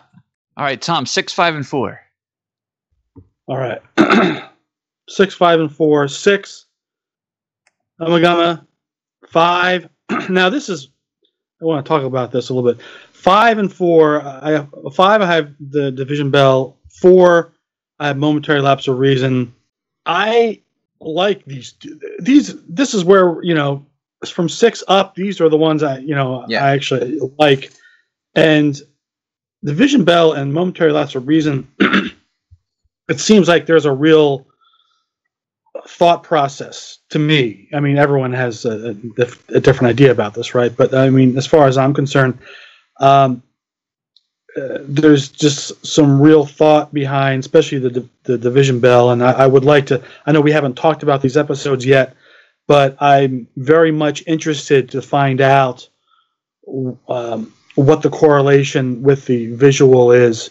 All 0.56 0.64
right, 0.64 0.80
Tom, 0.80 1.06
six, 1.06 1.32
five, 1.32 1.56
and 1.56 1.66
four. 1.66 2.03
All 3.46 3.58
right. 3.58 3.80
six, 5.08 5.34
five, 5.34 5.60
and 5.60 5.74
four. 5.74 6.08
Six. 6.08 6.66
Ummagumma. 8.00 8.66
Five. 9.28 9.88
now 10.28 10.48
this 10.50 10.68
is. 10.68 10.88
I 11.60 11.66
want 11.66 11.84
to 11.84 11.88
talk 11.88 12.02
about 12.02 12.32
this 12.32 12.48
a 12.48 12.54
little 12.54 12.72
bit. 12.72 12.82
Five 13.12 13.58
and 13.58 13.72
four. 13.72 14.22
I 14.22 14.50
have 14.52 14.68
five. 14.94 15.22
I 15.22 15.26
have 15.26 15.54
the 15.60 15.90
division 15.90 16.30
bell. 16.30 16.78
Four. 17.00 17.52
I 17.98 18.08
have 18.08 18.16
momentary 18.16 18.60
lapse 18.60 18.88
of 18.88 18.98
reason. 18.98 19.54
I 20.06 20.60
like 21.00 21.44
these. 21.44 21.74
These. 22.18 22.54
This 22.66 22.94
is 22.94 23.04
where 23.04 23.42
you 23.42 23.54
know 23.54 23.84
from 24.26 24.48
six 24.48 24.82
up. 24.88 25.14
These 25.14 25.40
are 25.40 25.48
the 25.48 25.56
ones 25.56 25.82
I 25.82 25.98
you 25.98 26.14
know 26.14 26.44
Yeah. 26.48 26.64
I 26.64 26.70
actually 26.72 27.20
like, 27.38 27.72
and 28.34 28.80
division 29.64 30.04
bell 30.04 30.32
and 30.32 30.52
momentary 30.52 30.92
lapse 30.92 31.14
of 31.14 31.28
reason. 31.28 31.68
it 33.08 33.20
seems 33.20 33.48
like 33.48 33.66
there's 33.66 33.84
a 33.86 33.92
real 33.92 34.46
thought 35.86 36.22
process 36.22 36.98
to 37.10 37.18
me. 37.18 37.68
I 37.74 37.80
mean, 37.80 37.98
everyone 37.98 38.32
has 38.32 38.64
a, 38.64 38.96
a, 39.18 39.26
a 39.48 39.60
different 39.60 39.90
idea 39.90 40.10
about 40.10 40.34
this, 40.34 40.54
right? 40.54 40.74
But 40.74 40.94
I 40.94 41.10
mean, 41.10 41.36
as 41.36 41.46
far 41.46 41.66
as 41.66 41.76
I'm 41.76 41.94
concerned, 41.94 42.38
um, 43.00 43.42
uh, 44.56 44.78
there's 44.82 45.28
just 45.28 45.84
some 45.84 46.20
real 46.20 46.46
thought 46.46 46.94
behind, 46.94 47.40
especially 47.40 47.78
the 47.78 48.08
the 48.22 48.38
division 48.38 48.78
bell. 48.80 49.10
And 49.10 49.22
I, 49.22 49.32
I 49.32 49.46
would 49.46 49.64
like 49.64 49.86
to. 49.86 50.02
I 50.26 50.32
know 50.32 50.40
we 50.40 50.52
haven't 50.52 50.76
talked 50.76 51.02
about 51.02 51.22
these 51.22 51.36
episodes 51.36 51.84
yet, 51.84 52.14
but 52.66 52.96
I'm 53.02 53.48
very 53.56 53.90
much 53.90 54.22
interested 54.26 54.90
to 54.90 55.02
find 55.02 55.40
out 55.40 55.88
um, 57.08 57.52
what 57.74 58.02
the 58.02 58.10
correlation 58.10 59.02
with 59.02 59.26
the 59.26 59.54
visual 59.54 60.12
is 60.12 60.50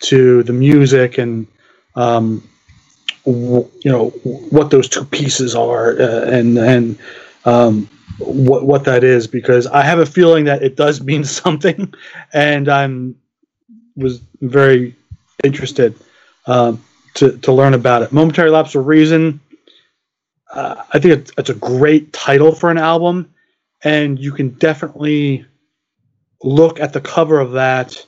to 0.00 0.42
the 0.42 0.52
music 0.52 1.18
and 1.18 1.46
um, 1.94 2.46
w- 3.24 3.68
you 3.82 3.90
know 3.90 4.10
what 4.50 4.70
those 4.70 4.88
two 4.88 5.04
pieces 5.04 5.54
are 5.54 6.00
uh, 6.00 6.24
and 6.24 6.58
and 6.58 6.98
um, 7.44 7.88
what 8.18 8.64
what 8.64 8.84
that 8.84 9.04
is 9.04 9.26
because 9.26 9.66
I 9.66 9.82
have 9.82 9.98
a 9.98 10.06
feeling 10.06 10.44
that 10.44 10.62
it 10.62 10.76
does 10.76 11.00
mean 11.00 11.24
something, 11.42 11.92
and 12.32 12.68
I'm 12.68 13.16
was 13.96 14.20
very 14.40 14.94
interested 15.44 15.94
um, 16.46 16.82
to 17.14 17.36
to 17.38 17.52
learn 17.52 17.74
about 17.74 18.02
it. 18.02 18.12
Momentary 18.12 18.50
lapse 18.50 18.74
of 18.74 18.86
reason. 18.86 19.40
Uh, 20.52 20.84
I 20.92 21.00
think 21.00 21.14
it's, 21.14 21.32
it's 21.36 21.50
a 21.50 21.54
great 21.54 22.12
title 22.12 22.54
for 22.54 22.70
an 22.70 22.78
album, 22.78 23.34
and 23.82 24.20
you 24.20 24.30
can 24.30 24.50
definitely 24.50 25.44
look 26.44 26.78
at 26.78 26.92
the 26.92 27.00
cover 27.00 27.40
of 27.40 27.52
that 27.52 28.06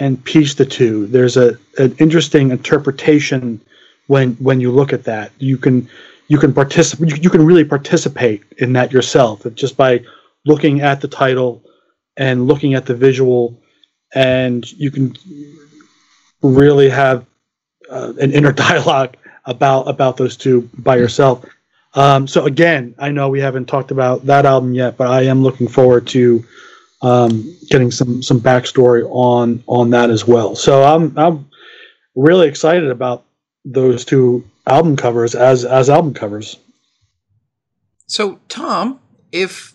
and 0.00 0.22
piece 0.24 0.54
the 0.54 0.64
two. 0.64 1.06
There's 1.06 1.36
a 1.36 1.58
an 1.78 1.94
interesting 1.98 2.50
interpretation 2.50 3.60
when 4.06 4.34
when 4.34 4.60
you 4.60 4.70
look 4.70 4.92
at 4.92 5.04
that. 5.04 5.32
You 5.38 5.56
can 5.58 5.88
you 6.28 6.38
can 6.38 6.52
participate. 6.52 7.10
You, 7.10 7.22
you 7.22 7.30
can 7.30 7.44
really 7.44 7.64
participate 7.64 8.42
in 8.58 8.72
that 8.74 8.92
yourself 8.92 9.46
just 9.54 9.76
by 9.76 10.04
looking 10.44 10.80
at 10.80 11.00
the 11.00 11.08
title 11.08 11.62
and 12.16 12.46
looking 12.46 12.74
at 12.74 12.86
the 12.86 12.94
visual, 12.94 13.60
and 14.14 14.70
you 14.72 14.90
can 14.90 15.16
really 16.42 16.88
have 16.88 17.26
uh, 17.90 18.12
an 18.20 18.32
inner 18.32 18.52
dialogue 18.66 19.16
about 19.44 19.88
about 19.88 20.16
those 20.16 20.36
two 20.36 20.68
by 20.78 20.96
yourself. 20.96 21.44
Um, 21.94 22.28
so 22.28 22.44
again, 22.44 22.94
I 22.98 23.10
know 23.10 23.28
we 23.30 23.40
haven't 23.40 23.66
talked 23.66 23.90
about 23.90 24.26
that 24.26 24.44
album 24.44 24.74
yet, 24.74 24.96
but 24.96 25.08
I 25.08 25.22
am 25.22 25.42
looking 25.42 25.68
forward 25.68 26.06
to 26.08 26.44
um, 27.00 27.56
getting 27.68 27.90
some 27.90 28.22
some 28.22 28.40
backstory 28.40 29.06
on 29.10 29.62
on 29.66 29.90
that 29.90 30.10
as 30.10 30.26
well. 30.26 30.54
So 30.56 30.82
I'm 30.82 31.16
I'm 31.18 31.48
really 32.14 32.48
excited 32.48 32.90
about 32.90 33.24
those 33.64 34.04
two 34.04 34.44
album 34.66 34.96
covers 34.96 35.34
as 35.34 35.64
as 35.64 35.88
album 35.90 36.14
covers. 36.14 36.56
So, 38.06 38.40
Tom, 38.48 39.00
if 39.32 39.74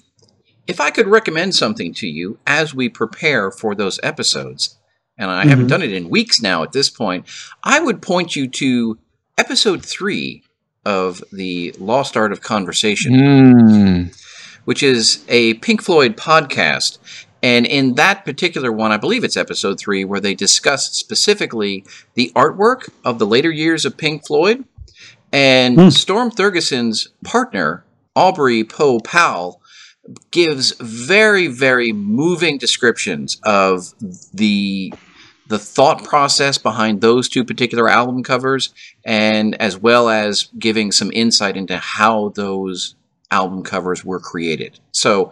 if 0.67 0.79
I 0.79 0.89
could 0.89 1.07
recommend 1.07 1.55
something 1.55 1.93
to 1.95 2.07
you 2.07 2.39
as 2.47 2.73
we 2.73 2.89
prepare 2.89 3.51
for 3.51 3.75
those 3.75 3.99
episodes, 4.01 4.77
and 5.17 5.29
I 5.29 5.45
haven't 5.45 5.65
Mhm. 5.65 5.69
done 5.69 5.81
it 5.81 5.93
in 5.93 6.09
weeks 6.09 6.41
now 6.41 6.63
at 6.63 6.71
this 6.71 6.89
point, 6.89 7.25
I 7.63 7.79
would 7.79 8.01
point 8.01 8.35
you 8.35 8.47
to 8.47 8.97
episode 9.37 9.85
three 9.85 10.43
of 10.85 11.23
the 11.31 11.73
Lost 11.79 12.15
Art 12.17 12.31
of 12.31 12.41
Conversation. 12.41 13.13
Mm. 13.13 14.22
Which 14.65 14.83
is 14.83 15.23
a 15.27 15.55
Pink 15.55 15.81
Floyd 15.81 16.15
podcast. 16.17 16.97
And 17.41 17.65
in 17.65 17.95
that 17.95 18.23
particular 18.23 18.71
one, 18.71 18.91
I 18.93 18.97
believe 18.97 19.23
it's 19.23 19.35
episode 19.35 19.77
three, 19.77 20.05
where 20.05 20.21
they 20.21 20.33
discuss 20.33 20.93
specifically 20.93 21.83
the 22.13 22.31
artwork 22.35 22.89
of 23.03 23.19
the 23.19 23.27
later 23.27 23.51
years 23.51 23.83
of 23.83 23.97
Pink 23.97 24.25
Floyd. 24.25 24.63
And 25.33 25.77
Hmm. 25.77 25.89
Storm 25.89 26.31
Thorgerson's 26.31 27.09
partner, 27.23 27.83
Aubrey 28.15 28.63
Po 28.63 28.99
Powell, 28.99 29.59
gives 30.31 30.73
very, 30.79 31.47
very 31.47 31.91
moving 31.91 32.57
descriptions 32.57 33.37
of 33.43 33.93
the 34.33 34.93
the 35.49 35.59
thought 35.59 36.03
process 36.05 36.57
behind 36.57 37.01
those 37.01 37.27
two 37.27 37.43
particular 37.43 37.89
album 37.89 38.23
covers, 38.23 38.73
and 39.03 39.55
as 39.61 39.77
well 39.77 40.07
as 40.07 40.47
giving 40.57 40.91
some 40.91 41.11
insight 41.11 41.57
into 41.57 41.77
how 41.77 42.29
those 42.29 42.95
album 43.33 43.63
covers 43.63 44.05
were 44.05 44.19
created. 44.19 44.79
So, 44.91 45.31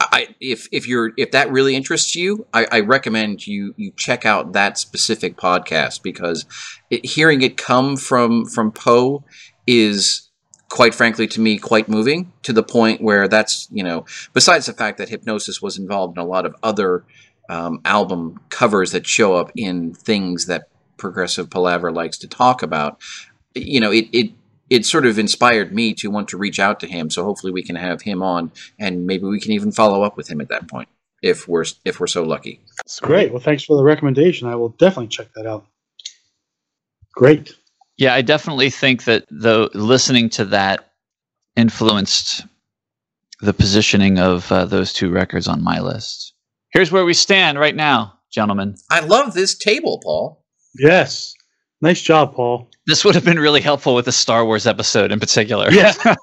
I, 0.00 0.34
if 0.40 0.66
if 0.72 0.88
you're 0.88 1.12
if 1.18 1.32
that 1.32 1.52
really 1.52 1.76
interests 1.76 2.16
you, 2.16 2.46
I, 2.54 2.66
I 2.72 2.80
recommend 2.80 3.46
you 3.46 3.74
you 3.76 3.92
check 3.96 4.24
out 4.24 4.54
that 4.54 4.78
specific 4.78 5.36
podcast 5.36 6.02
because 6.02 6.46
it, 6.88 7.04
hearing 7.04 7.42
it 7.42 7.58
come 7.58 7.96
from 7.98 8.46
from 8.46 8.72
Po 8.72 9.22
is 9.66 10.30
quite 10.70 10.94
frankly 10.94 11.26
to 11.26 11.40
me 11.40 11.58
quite 11.58 11.88
moving 11.88 12.32
to 12.44 12.52
the 12.52 12.62
point 12.62 13.02
where 13.02 13.28
that's 13.28 13.68
you 13.70 13.82
know 13.82 14.06
besides 14.32 14.66
the 14.66 14.72
fact 14.72 14.96
that 14.98 15.10
Hipgnosis 15.10 15.60
was 15.60 15.76
involved 15.76 16.16
in 16.16 16.22
a 16.22 16.26
lot 16.26 16.46
of 16.46 16.54
other 16.62 17.04
um, 17.50 17.80
album 17.84 18.40
covers 18.48 18.92
that 18.92 19.06
show 19.06 19.34
up 19.34 19.50
in 19.54 19.92
things 19.92 20.46
that 20.46 20.68
progressive 20.96 21.50
palaver 21.50 21.92
likes 21.92 22.16
to 22.16 22.28
talk 22.28 22.62
about 22.62 22.98
you 23.54 23.80
know 23.80 23.90
it, 23.90 24.08
it 24.12 24.30
it 24.70 24.86
sort 24.86 25.04
of 25.04 25.18
inspired 25.18 25.72
me 25.74 25.92
to 25.94 26.10
want 26.10 26.28
to 26.28 26.38
reach 26.38 26.58
out 26.58 26.80
to 26.80 26.86
him 26.86 27.10
so 27.10 27.24
hopefully 27.24 27.52
we 27.52 27.62
can 27.62 27.76
have 27.76 28.02
him 28.02 28.22
on 28.22 28.50
and 28.78 29.06
maybe 29.06 29.24
we 29.26 29.40
can 29.40 29.52
even 29.52 29.72
follow 29.72 30.02
up 30.02 30.16
with 30.16 30.28
him 30.30 30.40
at 30.40 30.48
that 30.48 30.68
point 30.68 30.88
if 31.22 31.46
we're 31.48 31.64
if 31.84 32.00
we're 32.00 32.06
so 32.06 32.22
lucky 32.22 32.60
It's 32.84 33.00
great. 33.00 33.30
Well, 33.30 33.40
thanks 33.42 33.64
for 33.64 33.76
the 33.76 33.84
recommendation. 33.84 34.48
I 34.48 34.54
will 34.56 34.70
definitely 34.70 35.08
check 35.08 35.28
that 35.34 35.46
out. 35.46 35.66
Great. 37.14 37.54
Yeah, 37.98 38.14
I 38.14 38.22
definitely 38.22 38.70
think 38.70 39.04
that 39.04 39.26
though 39.30 39.68
listening 39.74 40.30
to 40.30 40.44
that 40.46 40.92
influenced 41.56 42.46
the 43.40 43.52
positioning 43.52 44.18
of 44.18 44.50
uh, 44.52 44.64
those 44.64 44.92
two 44.92 45.10
records 45.10 45.48
on 45.48 45.62
my 45.62 45.80
list. 45.80 46.32
Here's 46.72 46.92
where 46.92 47.04
we 47.04 47.14
stand 47.14 47.58
right 47.58 47.74
now, 47.76 48.14
gentlemen. 48.30 48.76
i 48.90 49.00
love 49.00 49.34
this 49.34 49.56
table 49.58 50.00
paul 50.02 50.44
Yes. 50.78 51.34
Nice 51.80 52.02
job, 52.02 52.34
Paul. 52.34 52.68
This 52.86 53.04
would 53.04 53.14
have 53.14 53.24
been 53.24 53.38
really 53.38 53.60
helpful 53.60 53.94
with 53.94 54.04
the 54.04 54.12
Star 54.12 54.44
Wars 54.44 54.66
episode 54.66 55.12
in 55.12 55.20
particular. 55.20 55.70
Yeah. 55.70 55.92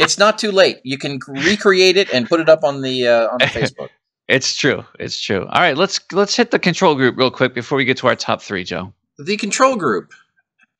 it's 0.00 0.18
not 0.18 0.38
too 0.38 0.52
late 0.52 0.78
you 0.84 0.98
can 0.98 1.18
recreate 1.28 1.96
it 1.96 2.12
and 2.12 2.28
put 2.28 2.40
it 2.40 2.48
up 2.48 2.62
on 2.64 2.82
the 2.82 3.06
uh, 3.06 3.28
on 3.28 3.38
the 3.38 3.44
facebook 3.46 3.88
it's 4.28 4.56
true. 4.56 4.84
It's 4.98 5.20
true. 5.20 5.46
All 5.46 5.60
right, 5.60 5.76
let's 5.76 6.00
let's 6.12 6.34
hit 6.34 6.50
the 6.50 6.58
control 6.58 6.94
group 6.96 7.16
real 7.16 7.30
quick 7.30 7.54
before 7.54 7.78
we 7.78 7.84
get 7.84 7.96
to 7.98 8.08
our 8.08 8.16
top 8.16 8.42
three, 8.42 8.64
Joe. 8.64 8.92
the 9.18 9.36
control 9.36 9.76
group 9.76 10.12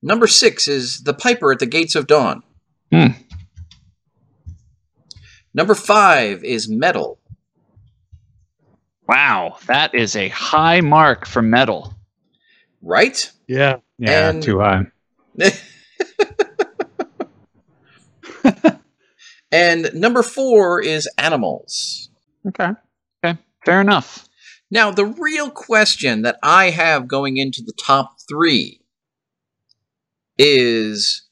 number 0.02 0.26
six 0.26 0.68
is 0.68 1.02
the 1.04 1.14
piper 1.14 1.52
at 1.52 1.58
the 1.58 1.66
gates 1.66 1.94
of 1.94 2.06
dawn 2.06 2.42
Hmm. 2.92 3.08
Number 5.54 5.74
five 5.74 6.44
is 6.44 6.68
Meddle. 6.68 7.18
Wow, 9.08 9.56
that 9.66 9.94
is 9.94 10.14
a 10.14 10.28
high 10.28 10.80
mark 10.80 11.26
for 11.26 11.40
Meddle. 11.40 11.94
Right? 12.82 13.30
Yeah. 13.46 13.78
Yeah, 13.98 14.30
And- 14.30 14.42
too 14.42 14.60
high. 14.60 14.86
and 19.52 19.90
number 19.94 20.22
four 20.22 20.80
is 20.80 21.08
animals. 21.18 22.08
Okay. 22.46 22.70
Okay, 23.24 23.38
fair 23.64 23.80
enough. 23.80 24.28
Now, 24.70 24.90
the 24.90 25.04
real 25.06 25.50
question 25.50 26.22
that 26.22 26.38
I 26.42 26.70
have 26.70 27.06
going 27.06 27.36
into 27.36 27.62
the 27.62 27.72
top 27.72 28.16
three 28.28 28.80
is 30.38 31.22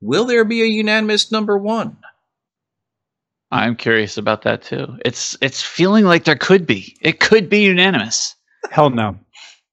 will 0.00 0.24
there 0.26 0.44
be 0.44 0.62
a 0.62 0.66
unanimous 0.66 1.32
number 1.32 1.56
one? 1.58 1.96
I'm 3.50 3.76
curious 3.76 4.18
about 4.18 4.42
that 4.42 4.62
too. 4.62 4.98
It's 5.04 5.36
it's 5.40 5.62
feeling 5.62 6.04
like 6.04 6.24
there 6.24 6.36
could 6.36 6.66
be. 6.66 6.96
It 7.00 7.20
could 7.20 7.48
be 7.48 7.62
unanimous. 7.62 8.34
Hell 8.70 8.90
no. 8.90 9.16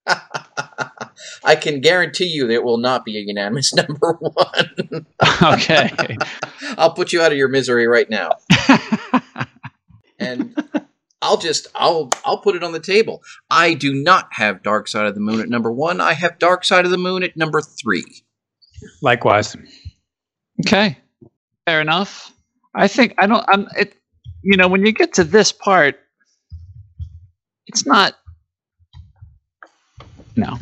I 1.45 1.55
can 1.55 1.81
guarantee 1.81 2.25
you 2.25 2.47
there 2.47 2.61
will 2.61 2.77
not 2.77 3.05
be 3.05 3.17
a 3.17 3.21
unanimous 3.21 3.73
number 3.75 4.13
one. 4.13 5.05
okay. 5.41 5.91
I'll 6.77 6.93
put 6.93 7.13
you 7.13 7.21
out 7.21 7.31
of 7.31 7.37
your 7.37 7.47
misery 7.49 7.87
right 7.87 8.09
now. 8.09 8.37
And 10.19 10.55
I'll 11.21 11.37
just 11.37 11.67
I'll 11.75 12.09
I'll 12.25 12.39
put 12.39 12.55
it 12.55 12.63
on 12.63 12.71
the 12.71 12.79
table. 12.79 13.23
I 13.49 13.73
do 13.73 13.93
not 13.93 14.27
have 14.31 14.63
Dark 14.63 14.87
Side 14.87 15.05
of 15.05 15.15
the 15.15 15.21
Moon 15.21 15.39
at 15.39 15.49
number 15.49 15.71
1. 15.71 16.01
I 16.01 16.13
have 16.13 16.39
Dark 16.39 16.63
Side 16.65 16.85
of 16.85 16.91
the 16.91 16.97
Moon 16.97 17.23
at 17.23 17.35
number 17.35 17.61
3. 17.61 18.03
Likewise. 19.01 19.55
okay. 20.65 20.97
Fair 21.65 21.81
enough. 21.81 22.31
I 22.75 22.87
think 22.87 23.15
I 23.17 23.27
don't 23.27 23.43
I'm 23.47 23.67
it 23.77 23.95
you 24.45 24.57
know, 24.57 24.67
when 24.67 24.85
you 24.85 24.91
get 24.91 25.13
to 25.13 25.23
this 25.23 25.51
part 25.51 25.99
it's 27.67 27.85
not 27.85 28.15
no. 30.35 30.57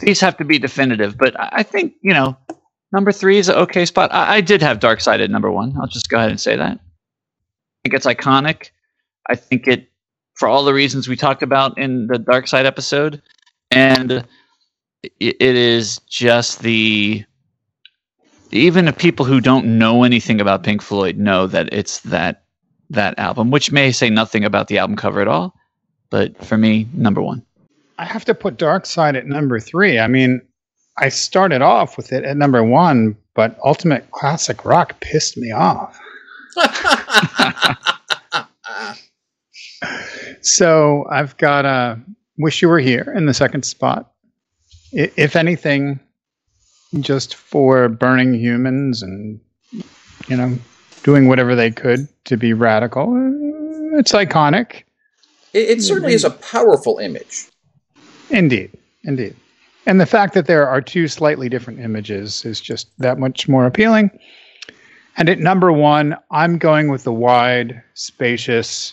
These 0.00 0.20
have 0.20 0.36
to 0.38 0.44
be 0.44 0.58
definitive, 0.58 1.16
but 1.16 1.34
I 1.38 1.62
think, 1.62 1.94
you 2.02 2.12
know, 2.12 2.36
number 2.92 3.12
three 3.12 3.38
is 3.38 3.48
an 3.48 3.56
okay 3.56 3.86
spot. 3.86 4.12
I, 4.12 4.36
I 4.36 4.40
did 4.40 4.60
have 4.62 4.80
Dark 4.80 5.00
Side 5.00 5.20
at 5.20 5.30
number 5.30 5.50
one. 5.50 5.74
I'll 5.80 5.86
just 5.86 6.08
go 6.08 6.18
ahead 6.18 6.30
and 6.30 6.40
say 6.40 6.56
that. 6.56 6.72
I 6.72 7.88
think 7.88 7.94
it's 7.94 8.06
iconic. 8.06 8.70
I 9.28 9.34
think 9.34 9.66
it, 9.66 9.88
for 10.34 10.48
all 10.48 10.64
the 10.64 10.74
reasons 10.74 11.08
we 11.08 11.16
talked 11.16 11.42
about 11.42 11.78
in 11.78 12.08
the 12.08 12.18
Dark 12.18 12.46
Side 12.46 12.66
episode, 12.66 13.22
and 13.70 14.12
it, 15.02 15.36
it 15.40 15.56
is 15.56 15.98
just 16.08 16.60
the. 16.60 17.24
Even 18.52 18.84
the 18.84 18.92
people 18.92 19.24
who 19.24 19.40
don't 19.40 19.78
know 19.78 20.04
anything 20.04 20.40
about 20.40 20.62
Pink 20.62 20.80
Floyd 20.82 21.16
know 21.16 21.46
that 21.46 21.72
it's 21.72 22.00
that 22.00 22.44
that 22.90 23.18
album, 23.18 23.50
which 23.50 23.72
may 23.72 23.92
say 23.92 24.10
nothing 24.10 24.44
about 24.44 24.68
the 24.68 24.78
album 24.78 24.96
cover 24.96 25.20
at 25.20 25.28
all, 25.28 25.54
but 26.10 26.44
for 26.44 26.56
me, 26.56 26.86
number 26.92 27.22
one. 27.22 27.45
I 27.98 28.04
have 28.04 28.24
to 28.26 28.34
put 28.34 28.56
Dark 28.58 28.86
Side 28.86 29.16
at 29.16 29.26
number 29.26 29.58
three. 29.60 29.98
I 29.98 30.06
mean, 30.06 30.40
I 30.98 31.08
started 31.08 31.62
off 31.62 31.96
with 31.96 32.12
it 32.12 32.24
at 32.24 32.36
number 32.36 32.62
one, 32.62 33.16
but 33.34 33.58
Ultimate 33.64 34.10
Classic 34.10 34.64
Rock 34.64 34.98
pissed 35.00 35.36
me 35.36 35.50
off. 35.52 35.98
So 40.42 41.04
I've 41.10 41.36
got 41.38 41.64
uh, 41.66 41.96
Wish 42.38 42.62
You 42.62 42.68
Were 42.68 42.78
Here 42.78 43.12
in 43.16 43.26
the 43.26 43.34
second 43.34 43.64
spot. 43.64 44.12
I- 44.96 45.10
If 45.16 45.34
anything, 45.36 45.98
just 47.00 47.34
for 47.34 47.88
burning 47.88 48.34
humans 48.34 49.02
and, 49.02 49.40
you 50.28 50.36
know, 50.36 50.56
doing 51.02 51.28
whatever 51.28 51.54
they 51.54 51.70
could 51.70 52.08
to 52.26 52.36
be 52.36 52.52
radical. 52.52 53.08
It's 53.98 54.12
iconic. 54.12 54.82
It, 55.52 55.70
it 55.70 55.82
certainly 55.82 56.14
is 56.14 56.24
a 56.24 56.30
powerful 56.30 56.98
image. 56.98 57.46
Indeed. 58.30 58.70
Indeed. 59.04 59.34
And 59.86 60.00
the 60.00 60.06
fact 60.06 60.34
that 60.34 60.46
there 60.46 60.68
are 60.68 60.80
two 60.80 61.06
slightly 61.06 61.48
different 61.48 61.78
images 61.80 62.44
is 62.44 62.60
just 62.60 62.88
that 62.98 63.18
much 63.18 63.48
more 63.48 63.66
appealing. 63.66 64.10
And 65.16 65.28
at 65.28 65.38
number 65.38 65.72
one, 65.72 66.16
I'm 66.30 66.58
going 66.58 66.90
with 66.90 67.04
the 67.04 67.12
wide, 67.12 67.82
spacious 67.94 68.92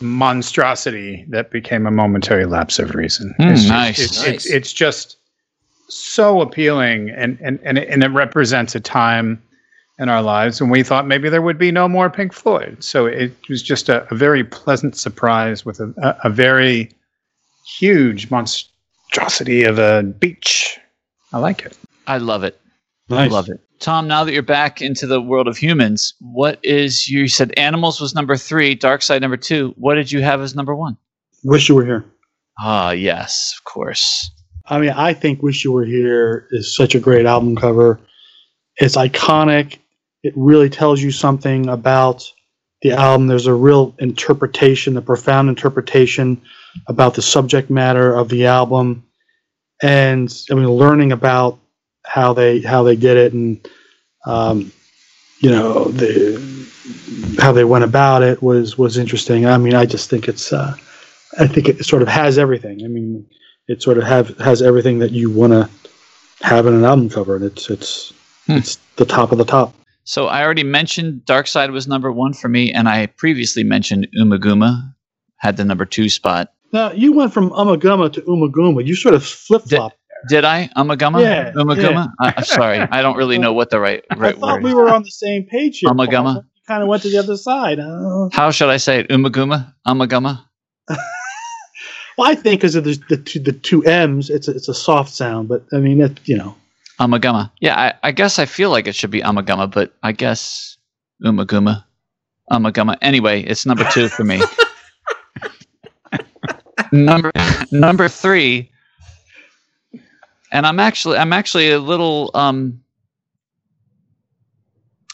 monstrosity 0.00 1.24
that 1.28 1.50
became 1.50 1.86
a 1.86 1.90
momentary 1.90 2.44
lapse 2.46 2.78
of 2.78 2.94
reason. 2.94 3.34
Mm, 3.40 3.50
it's, 3.52 3.62
just- 3.62 3.70
nice. 3.70 3.98
it's, 3.98 4.18
Nice. 4.18 4.28
It's, 4.28 4.46
it's 4.46 4.72
just 4.72 5.16
so 5.88 6.40
appealing, 6.42 7.10
and, 7.10 7.38
and, 7.40 7.58
and, 7.62 7.78
it, 7.78 7.88
and 7.88 8.04
it 8.04 8.08
represents 8.08 8.74
a 8.74 8.80
time 8.80 9.42
in 9.98 10.08
our 10.08 10.22
lives 10.22 10.60
when 10.60 10.70
we 10.70 10.82
thought 10.82 11.06
maybe 11.08 11.28
there 11.28 11.42
would 11.42 11.58
be 11.58 11.72
no 11.72 11.88
more 11.88 12.08
Pink 12.10 12.32
Floyd. 12.32 12.76
So 12.84 13.06
it 13.06 13.32
was 13.48 13.62
just 13.62 13.88
a, 13.88 14.06
a 14.12 14.14
very 14.14 14.44
pleasant 14.44 14.96
surprise 14.96 15.64
with 15.64 15.80
a, 15.80 15.92
a, 16.02 16.28
a 16.28 16.30
very 16.30 16.90
huge 17.78 18.30
monstrosity 18.30 19.64
of 19.64 19.78
a 19.78 20.02
beach. 20.02 20.78
I 21.32 21.38
like 21.38 21.64
it. 21.64 21.76
I 22.06 22.18
love 22.18 22.44
it. 22.44 22.60
Nice. 23.08 23.30
Love 23.30 23.48
it. 23.48 23.60
Tom, 23.80 24.08
now 24.08 24.24
that 24.24 24.32
you're 24.32 24.42
back 24.42 24.82
into 24.82 25.06
the 25.06 25.20
world 25.20 25.46
of 25.46 25.56
humans, 25.56 26.14
what 26.20 26.58
is 26.64 27.08
you 27.08 27.28
said 27.28 27.52
animals 27.56 28.00
was 28.00 28.14
number 28.14 28.36
three, 28.36 28.74
dark 28.74 29.02
side 29.02 29.22
number 29.22 29.36
two. 29.36 29.72
What 29.76 29.94
did 29.94 30.10
you 30.10 30.20
have 30.20 30.40
as 30.40 30.54
number 30.54 30.74
one? 30.74 30.96
Wish 31.44 31.68
you 31.68 31.76
were 31.76 31.84
here. 31.84 32.04
Ah, 32.58 32.90
yes, 32.90 33.54
of 33.56 33.64
course. 33.64 34.30
I 34.66 34.78
mean, 34.80 34.90
I 34.90 35.14
think 35.14 35.42
Wish 35.42 35.64
You 35.64 35.72
Were 35.72 35.84
Here 35.84 36.46
is 36.50 36.74
such 36.74 36.94
a 36.94 37.00
great 37.00 37.24
album 37.24 37.56
cover. 37.56 38.00
It's 38.76 38.96
iconic. 38.96 39.78
It 40.22 40.34
really 40.36 40.68
tells 40.68 41.00
you 41.00 41.10
something 41.10 41.68
about 41.68 42.30
the 42.82 42.92
album. 42.92 43.26
There's 43.26 43.46
a 43.46 43.54
real 43.54 43.94
interpretation, 43.98 44.96
a 44.96 45.02
profound 45.02 45.48
interpretation 45.48 46.40
about 46.86 47.14
the 47.14 47.22
subject 47.22 47.70
matter 47.70 48.14
of 48.14 48.28
the 48.28 48.46
album. 48.46 49.04
And 49.82 50.32
I 50.50 50.54
mean, 50.54 50.68
learning 50.68 51.12
about 51.12 51.58
how 52.04 52.32
they 52.32 52.60
how 52.60 52.82
they 52.82 52.96
did 52.96 53.16
it 53.16 53.32
and 53.32 53.68
um, 54.26 54.72
you 55.40 55.50
know 55.50 55.84
the 55.84 56.38
how 57.38 57.52
they 57.52 57.64
went 57.64 57.84
about 57.84 58.22
it 58.22 58.42
was 58.42 58.76
was 58.76 58.98
interesting. 58.98 59.46
I 59.46 59.58
mean, 59.58 59.74
I 59.74 59.86
just 59.86 60.10
think 60.10 60.28
it's 60.28 60.52
uh, 60.52 60.74
I 61.38 61.46
think 61.46 61.68
it 61.68 61.84
sort 61.84 62.02
of 62.02 62.08
has 62.08 62.38
everything. 62.38 62.84
I 62.84 62.88
mean, 62.88 63.26
it 63.68 63.82
sort 63.82 63.98
of 63.98 64.04
have 64.04 64.36
has 64.38 64.62
everything 64.62 64.98
that 65.00 65.12
you 65.12 65.30
want 65.30 65.52
to 65.52 65.68
have 66.40 66.66
in 66.66 66.74
an 66.74 66.84
album 66.84 67.08
cover, 67.08 67.36
and 67.36 67.44
it's 67.44 67.70
it's 67.70 68.12
Hmm. 68.48 68.56
it's 68.56 68.76
the 68.96 69.04
top 69.04 69.30
of 69.30 69.38
the 69.38 69.44
top. 69.44 69.74
So 70.08 70.26
I 70.26 70.42
already 70.42 70.64
mentioned 70.64 71.26
Dark 71.26 71.46
Side 71.46 71.70
was 71.70 71.86
number 71.86 72.10
one 72.10 72.32
for 72.32 72.48
me, 72.48 72.72
and 72.72 72.88
I 72.88 73.04
previously 73.04 73.62
mentioned 73.62 74.08
Ummagumma 74.18 74.94
had 75.36 75.58
the 75.58 75.66
number 75.66 75.84
two 75.84 76.08
spot. 76.08 76.50
Now 76.72 76.92
you 76.92 77.12
went 77.12 77.34
from 77.34 77.50
Ummagumma 77.50 78.10
to 78.14 78.22
Ummagumma. 78.22 78.86
You 78.86 78.96
sort 78.96 79.14
of 79.14 79.22
flip 79.22 79.64
flop. 79.68 79.92
Did 80.30 80.46
I? 80.46 80.70
Ummagumma? 80.78 81.20
Yeah, 81.20 81.52
Ummagumma? 81.52 82.10
I, 82.22 82.32
I'm 82.38 82.44
sorry. 82.44 82.78
I 82.78 83.02
don't 83.02 83.18
really 83.18 83.36
know 83.36 83.52
what 83.52 83.68
the 83.68 83.80
right 83.80 84.02
right. 84.16 84.34
I 84.34 84.40
thought 84.40 84.54
word 84.54 84.64
we 84.64 84.72
were 84.72 84.88
on 84.88 85.02
the 85.02 85.10
same 85.10 85.44
page 85.44 85.80
here. 85.80 85.90
Ummagumma? 85.90 86.22
Paul. 86.22 86.34
You 86.36 86.62
kind 86.66 86.82
of 86.82 86.88
went 86.88 87.02
to 87.02 87.10
the 87.10 87.18
other 87.18 87.36
side. 87.36 87.78
Uh, 87.78 88.30
How 88.32 88.50
should 88.50 88.70
I 88.70 88.78
say 88.78 89.00
it? 89.00 89.08
Ummagumma? 89.10 89.74
Ummagumma? 89.86 90.42
well, 90.88 92.30
I 92.30 92.34
think 92.34 92.62
because 92.62 92.76
of 92.76 92.84
the, 92.84 92.98
the 93.10 93.18
two 93.18 93.40
the 93.40 93.52
two 93.52 93.84
M's, 93.84 94.30
it's 94.30 94.48
a, 94.48 94.52
it's 94.52 94.70
a 94.70 94.74
soft 94.74 95.12
sound. 95.12 95.48
But 95.48 95.66
I 95.74 95.76
mean, 95.76 96.00
it, 96.00 96.18
you 96.24 96.38
know, 96.38 96.56
Ummagumma. 97.00 97.50
Yeah, 97.60 97.78
I, 97.78 98.08
I 98.08 98.12
guess 98.12 98.38
I 98.38 98.46
feel 98.46 98.70
like 98.70 98.86
it 98.86 98.94
should 98.94 99.10
be 99.10 99.20
Ummagumma, 99.20 99.70
but 99.70 99.94
I 100.02 100.12
guess 100.12 100.76
Ummagumma. 101.24 101.84
Ummagumma. 102.50 102.96
Anyway, 103.02 103.42
it's 103.42 103.66
number 103.66 103.84
two 103.92 104.08
for 104.08 104.24
me. 104.24 104.40
number 106.92 107.32
number 107.70 108.08
three. 108.08 108.70
And 110.50 110.66
I'm 110.66 110.80
actually 110.80 111.18
I'm 111.18 111.32
actually 111.32 111.70
a 111.70 111.78
little 111.78 112.30
um 112.34 112.82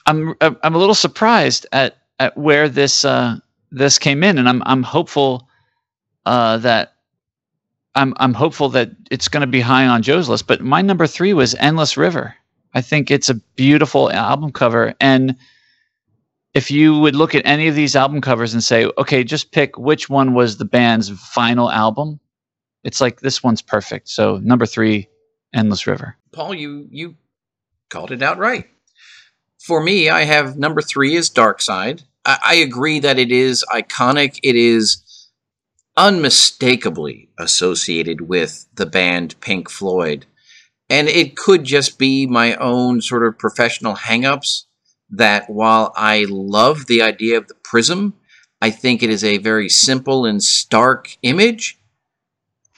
I'm 0.06 0.34
I'm 0.40 0.74
a 0.74 0.78
little 0.78 0.94
surprised 0.94 1.66
at 1.72 1.96
at 2.18 2.36
where 2.36 2.68
this 2.68 3.04
uh 3.04 3.36
this 3.70 3.98
came 3.98 4.22
in 4.22 4.38
and 4.38 4.48
I'm 4.48 4.62
I'm 4.64 4.82
hopeful 4.82 5.48
uh 6.24 6.58
that 6.58 6.93
I'm 7.94 8.14
I'm 8.16 8.34
hopeful 8.34 8.68
that 8.70 8.90
it's 9.10 9.28
going 9.28 9.42
to 9.42 9.46
be 9.46 9.60
high 9.60 9.86
on 9.86 10.02
Joe's 10.02 10.28
list, 10.28 10.46
but 10.46 10.60
my 10.60 10.82
number 10.82 11.06
three 11.06 11.32
was 11.32 11.54
Endless 11.56 11.96
River. 11.96 12.34
I 12.74 12.80
think 12.80 13.10
it's 13.10 13.28
a 13.28 13.34
beautiful 13.34 14.10
album 14.10 14.52
cover, 14.52 14.94
and 15.00 15.36
if 16.54 16.70
you 16.70 16.98
would 16.98 17.16
look 17.16 17.34
at 17.34 17.46
any 17.46 17.68
of 17.68 17.74
these 17.74 17.96
album 17.96 18.20
covers 18.20 18.54
and 18.54 18.62
say, 18.62 18.90
okay, 18.98 19.24
just 19.24 19.52
pick 19.52 19.76
which 19.76 20.08
one 20.08 20.34
was 20.34 20.56
the 20.56 20.64
band's 20.64 21.10
final 21.10 21.70
album, 21.70 22.20
it's 22.84 23.00
like 23.00 23.20
this 23.20 23.42
one's 23.42 23.62
perfect. 23.62 24.08
So 24.08 24.38
number 24.38 24.66
three, 24.66 25.08
Endless 25.52 25.86
River. 25.86 26.16
Paul, 26.32 26.54
you 26.54 26.88
you 26.90 27.16
called 27.90 28.12
it 28.12 28.22
out 28.22 28.38
right. 28.38 28.68
For 29.58 29.82
me, 29.82 30.10
I 30.10 30.24
have 30.24 30.58
number 30.58 30.82
three 30.82 31.14
is 31.16 31.30
Dark 31.30 31.60
Side. 31.62 32.02
I, 32.24 32.38
I 32.44 32.54
agree 32.56 33.00
that 33.00 33.18
it 33.18 33.32
is 33.32 33.64
iconic. 33.72 34.38
It 34.42 34.56
is 34.56 35.03
unmistakably 35.96 37.28
associated 37.38 38.22
with 38.22 38.66
the 38.74 38.86
band 38.86 39.38
Pink 39.40 39.70
Floyd. 39.70 40.26
And 40.90 41.08
it 41.08 41.36
could 41.36 41.64
just 41.64 41.98
be 41.98 42.26
my 42.26 42.54
own 42.56 43.00
sort 43.00 43.26
of 43.26 43.38
professional 43.38 43.94
hangups. 43.96 44.64
that 45.10 45.48
while 45.48 45.92
I 45.96 46.26
love 46.28 46.86
the 46.86 47.02
idea 47.02 47.38
of 47.38 47.46
the 47.46 47.54
prism, 47.54 48.14
I 48.60 48.70
think 48.70 49.02
it 49.02 49.10
is 49.10 49.22
a 49.22 49.38
very 49.38 49.68
simple 49.68 50.24
and 50.24 50.42
stark 50.42 51.16
image. 51.22 51.78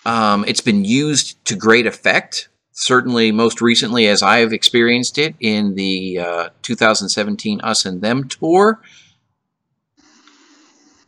Um, 0.04 0.44
it's 0.46 0.60
been 0.60 0.84
used 0.84 1.42
to 1.46 1.56
great 1.56 1.86
effect, 1.86 2.48
certainly 2.72 3.32
most 3.32 3.60
recently 3.60 4.06
as 4.08 4.22
I 4.22 4.38
have 4.38 4.52
experienced 4.52 5.16
it 5.18 5.34
in 5.40 5.76
the 5.76 6.18
uh, 6.18 6.48
2017 6.62 7.60
Us 7.62 7.86
and 7.86 8.02
Them 8.02 8.28
tour. 8.28 8.82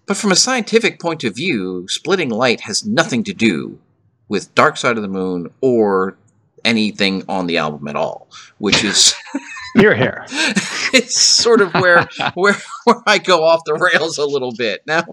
But 0.08 0.16
from 0.16 0.32
a 0.32 0.36
scientific 0.36 0.98
point 0.98 1.22
of 1.22 1.36
view, 1.36 1.86
splitting 1.86 2.30
light 2.30 2.62
has 2.62 2.84
nothing 2.84 3.22
to 3.24 3.34
do 3.34 3.78
with 4.26 4.54
Dark 4.54 4.76
Side 4.76 4.96
of 4.96 5.02
the 5.02 5.08
Moon 5.08 5.50
or 5.60 6.16
anything 6.64 7.24
on 7.28 7.46
the 7.46 7.58
album 7.58 7.86
at 7.88 7.96
all, 7.96 8.28
which 8.58 8.82
is 8.82 9.14
You're 9.74 9.94
here. 9.94 10.24
it's 10.92 11.20
sort 11.20 11.60
of 11.60 11.72
where 11.74 12.08
where 12.34 12.56
where 12.84 13.02
I 13.06 13.18
go 13.18 13.44
off 13.44 13.60
the 13.64 13.74
rails 13.74 14.18
a 14.18 14.24
little 14.24 14.52
bit. 14.52 14.82
Now, 14.86 15.04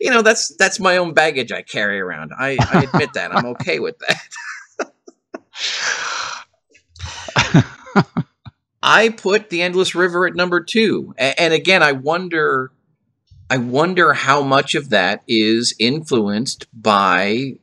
you 0.00 0.10
know, 0.10 0.22
that's 0.22 0.54
that's 0.56 0.80
my 0.80 0.96
own 0.96 1.12
baggage 1.14 1.52
I 1.52 1.62
carry 1.62 2.00
around. 2.00 2.32
I, 2.36 2.56
I 2.72 2.84
admit 2.84 3.12
that. 3.14 3.34
I'm 3.34 3.46
okay 3.46 3.78
with 3.78 3.96
that. 4.00 4.18
I 8.82 9.10
put 9.10 9.50
the 9.50 9.62
Endless 9.62 9.94
River 9.94 10.26
at 10.26 10.34
number 10.34 10.60
two, 10.62 11.14
A- 11.18 11.40
and 11.40 11.52
again, 11.52 11.82
I 11.82 11.92
wonder, 11.92 12.70
I 13.50 13.56
wonder 13.56 14.12
how 14.12 14.42
much 14.42 14.74
of 14.74 14.90
that 14.90 15.22
is 15.26 15.74
influenced 15.78 16.66
by 16.72 17.54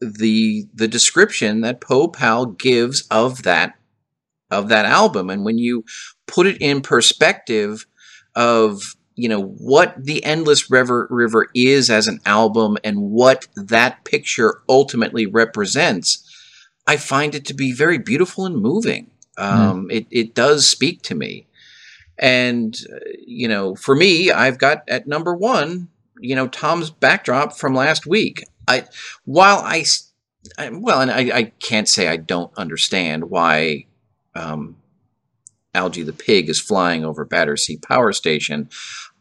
the 0.00 0.66
the 0.74 0.88
description 0.88 1.60
that 1.62 1.80
Po 1.80 2.08
Powell 2.08 2.46
gives 2.46 3.06
of 3.10 3.42
that 3.42 3.74
of 4.50 4.68
that 4.68 4.84
album, 4.84 5.30
and 5.30 5.44
when 5.44 5.58
you 5.58 5.84
put 6.26 6.46
it 6.46 6.60
in 6.60 6.80
perspective 6.80 7.86
of 8.34 8.94
you 9.14 9.28
know 9.28 9.42
what 9.42 9.94
the 9.98 10.24
Endless 10.24 10.70
River 10.70 11.06
River 11.10 11.48
is 11.54 11.90
as 11.90 12.06
an 12.06 12.20
album 12.24 12.76
and 12.84 12.98
what 13.00 13.48
that 13.56 14.04
picture 14.04 14.62
ultimately 14.68 15.26
represents, 15.26 16.24
I 16.86 16.96
find 16.96 17.34
it 17.34 17.44
to 17.46 17.54
be 17.54 17.72
very 17.72 17.98
beautiful 17.98 18.46
and 18.46 18.56
moving. 18.56 19.10
Um, 19.36 19.88
It 19.90 20.06
it 20.10 20.34
does 20.34 20.68
speak 20.68 21.02
to 21.02 21.14
me, 21.14 21.46
and 22.22 22.78
you 23.26 23.48
know, 23.48 23.74
for 23.74 23.96
me, 23.96 24.30
I've 24.30 24.56
got 24.56 24.88
at 24.88 25.08
number 25.08 25.34
one, 25.34 25.88
you 26.20 26.36
know, 26.36 26.46
Tom's 26.46 26.88
backdrop 26.88 27.52
from 27.58 27.74
last 27.74 28.06
week. 28.06 28.44
I 28.68 28.84
while 29.24 29.58
I, 29.58 29.84
well, 30.70 31.00
and 31.00 31.10
I, 31.10 31.36
I 31.36 31.42
can't 31.60 31.88
say 31.88 32.06
I 32.06 32.16
don't 32.16 32.56
understand 32.56 33.28
why 33.28 33.86
um, 34.36 34.76
Algie 35.74 36.04
the 36.04 36.12
pig 36.12 36.48
is 36.48 36.60
flying 36.60 37.04
over 37.04 37.24
Battersea 37.24 37.78
Power 37.78 38.12
Station. 38.12 38.70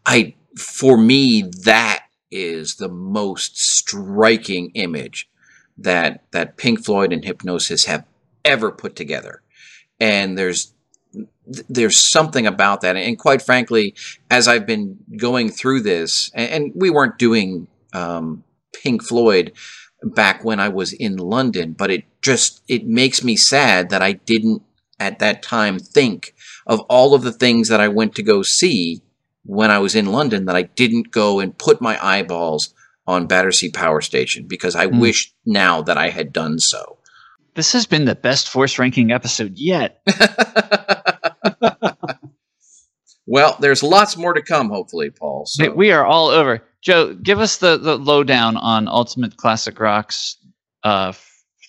I 0.06 0.36
for 0.56 0.96
me 0.96 1.50
that 1.64 2.06
is 2.30 2.76
the 2.76 2.90
most 2.90 3.58
striking 3.58 4.70
image 4.76 5.28
that 5.76 6.24
that 6.32 6.56
Pink 6.56 6.86
Floyd 6.86 7.12
and 7.12 7.24
Hipgnosis 7.24 7.88
have 7.88 8.06
ever 8.46 8.72
put 8.72 8.96
together. 8.96 9.42
And 10.00 10.38
there's 10.38 10.74
there's 11.46 11.98
something 11.98 12.46
about 12.46 12.82
that 12.82 12.96
and 12.96 13.18
quite 13.18 13.42
frankly 13.42 13.96
as 14.30 14.48
I've 14.48 14.66
been 14.68 14.98
going 15.18 15.50
through 15.50 15.82
this 15.82 16.30
and, 16.34 16.50
and 16.52 16.72
we 16.76 16.90
weren't 16.90 17.18
doing 17.18 17.68
um, 17.94 18.44
Pink 18.82 19.04
Floyd 19.04 19.52
back 20.04 20.44
when 20.46 20.60
I 20.60 20.70
was 20.70 20.94
in 20.94 21.18
London 21.18 21.74
but 21.74 21.90
it 21.92 22.04
just 22.22 22.62
it 22.68 22.86
makes 22.86 23.24
me 23.24 23.36
sad 23.36 23.90
that 23.90 24.02
I 24.02 24.14
didn't 24.14 24.62
at 25.00 25.20
that 25.20 25.42
time 25.42 25.80
think 25.80 26.36
of 26.68 26.80
all 26.82 27.14
of 27.16 27.24
the 27.24 27.32
things 27.34 27.70
that 27.70 27.82
I 27.82 27.88
went 27.88 28.14
to 28.16 28.24
go 28.24 28.44
see 28.44 29.02
when 29.44 29.72
I 29.72 29.80
was 29.80 29.96
in 29.96 30.06
London 30.12 30.46
that 30.46 30.56
I 30.56 30.62
didn't 30.64 31.10
go 31.12 31.40
and 31.40 31.58
put 31.58 31.82
my 31.82 31.98
eyeballs 32.06 32.74
on 33.08 33.26
Battersea 33.26 33.72
Power 33.72 34.00
Station 34.00 34.46
because 34.48 34.76
I 34.76 34.88
Hmm. 34.88 35.00
wish 35.00 35.34
now 35.46 35.82
that 35.82 35.98
I 35.98 36.10
had 36.10 36.32
done 36.32 36.60
so. 36.60 37.00
This 37.56 37.74
has 37.74 37.86
been 37.88 38.06
the 38.06 38.16
best 38.16 38.48
force 38.48 38.78
ranking 38.80 39.12
episode 39.12 39.54
yet. 39.58 40.02
well, 43.26 43.58
there's 43.60 43.84
lots 43.84 44.18
more 44.18 44.34
to 44.34 44.42
come, 44.42 44.70
hopefully, 44.70 45.10
Paul. 45.10 45.46
So. 45.46 45.72
We 45.72 45.92
are 45.92 46.06
all 46.06 46.28
over. 46.28 46.64
Joe, 46.82 47.14
give 47.14 47.40
us 47.40 47.58
the, 47.58 47.78
the 47.78 47.98
lowdown 47.98 48.58
on 48.58 48.88
Ultimate 48.88 49.38
Classic 49.38 49.80
Rock's 49.80 50.38
uh, 50.84 51.14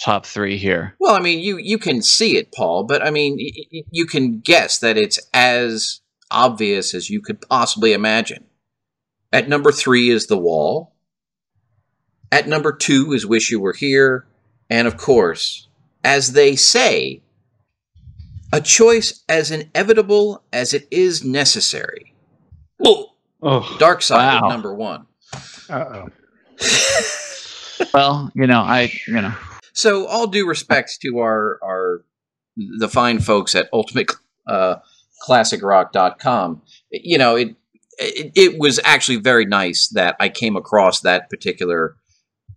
top 0.03 0.27
three 0.27 0.57
here. 0.57 0.95
Well, 0.99 1.15
I 1.15 1.21
mean, 1.21 1.41
you 1.41 1.59
you 1.59 1.79
can 1.79 2.03
see 2.03 2.37
it, 2.37 2.53
Paul, 2.53 2.85
but 2.85 3.05
I 3.05 3.11
mean, 3.11 3.37
y- 3.39 3.83
you 3.91 4.07
can 4.07 4.41
guess 4.41 4.79
that 4.79 4.97
it's 4.97 5.21
as 5.35 6.01
obvious 6.31 6.95
as 6.95 7.11
you 7.11 7.21
could 7.21 7.41
possibly 7.43 7.93
imagine. 7.93 8.47
At 9.33 9.49
number 9.49 9.71
three 9.73 10.11
is 10.11 10.27
The 10.27 10.39
Wall. 10.39 10.95
At 12.31 12.49
number 12.49 12.73
two 12.73 13.13
is 13.13 13.27
Wish 13.27 13.51
You 13.51 13.61
Were 13.61 13.75
Here. 13.75 14.27
And 14.71 14.89
of 14.89 14.97
course, 14.97 15.69
as 16.03 16.33
they 16.33 16.57
say, 16.57 17.22
a 18.53 18.61
choice 18.61 19.23
as 19.29 19.51
inevitable 19.51 20.43
as 20.53 20.75
it 20.75 20.87
is 20.91 21.25
necessary. 21.25 22.15
Oh, 22.85 23.09
Oh, 23.45 23.77
Dark 23.79 24.03
Side 24.03 24.41
Wow. 24.41 24.49
number 24.49 24.73
one. 24.75 25.07
Uh 25.69 26.05
oh. 26.05 26.09
Well, 27.93 28.31
you 28.35 28.47
know, 28.47 28.61
I, 28.61 28.93
you 29.09 29.15
know, 29.21 29.35
So, 29.73 30.07
all 30.07 30.27
due 30.29 30.47
respect 30.47 30.99
to 31.03 31.19
our 31.19 31.59
our 31.63 32.05
the 32.79 32.89
fine 32.89 33.19
folks 33.19 33.55
at 33.55 33.69
Ultimate 33.73 34.13
uh, 34.47 34.77
ClassicRock.com, 35.27 36.63
you 36.91 37.19
know, 37.19 37.37
it, 37.37 37.57
it 37.99 38.33
it 38.37 38.59
was 38.59 38.79
actually 38.85 39.17
very 39.17 39.45
nice 39.45 39.89
that 39.89 40.17
I 40.21 40.29
came 40.29 40.57
across 40.57 41.01
that 41.01 41.29
particular 41.29 41.97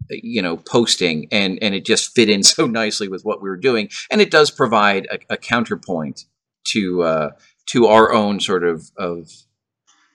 you 0.10 0.42
know 0.42 0.58
posting 0.58 1.28
and 1.32 1.58
and 1.62 1.76
it 1.76 1.86
just 1.86 2.14
fit 2.14 2.30
in 2.30 2.44
so 2.54 2.66
nicely 2.66 3.08
with 3.08 3.24
what 3.24 3.42
we 3.42 3.50
were 3.50 3.58
doing. 3.58 3.90
And 4.10 4.22
it 4.22 4.32
does 4.32 4.52
provide 4.52 5.08
a, 5.12 5.20
a 5.34 5.38
counterpoint 5.38 6.26
to 6.70 7.04
uh 7.04 7.30
to 7.68 7.88
our 7.88 8.14
own 8.14 8.40
sort 8.40 8.64
of 8.64 8.92
of 8.98 9.30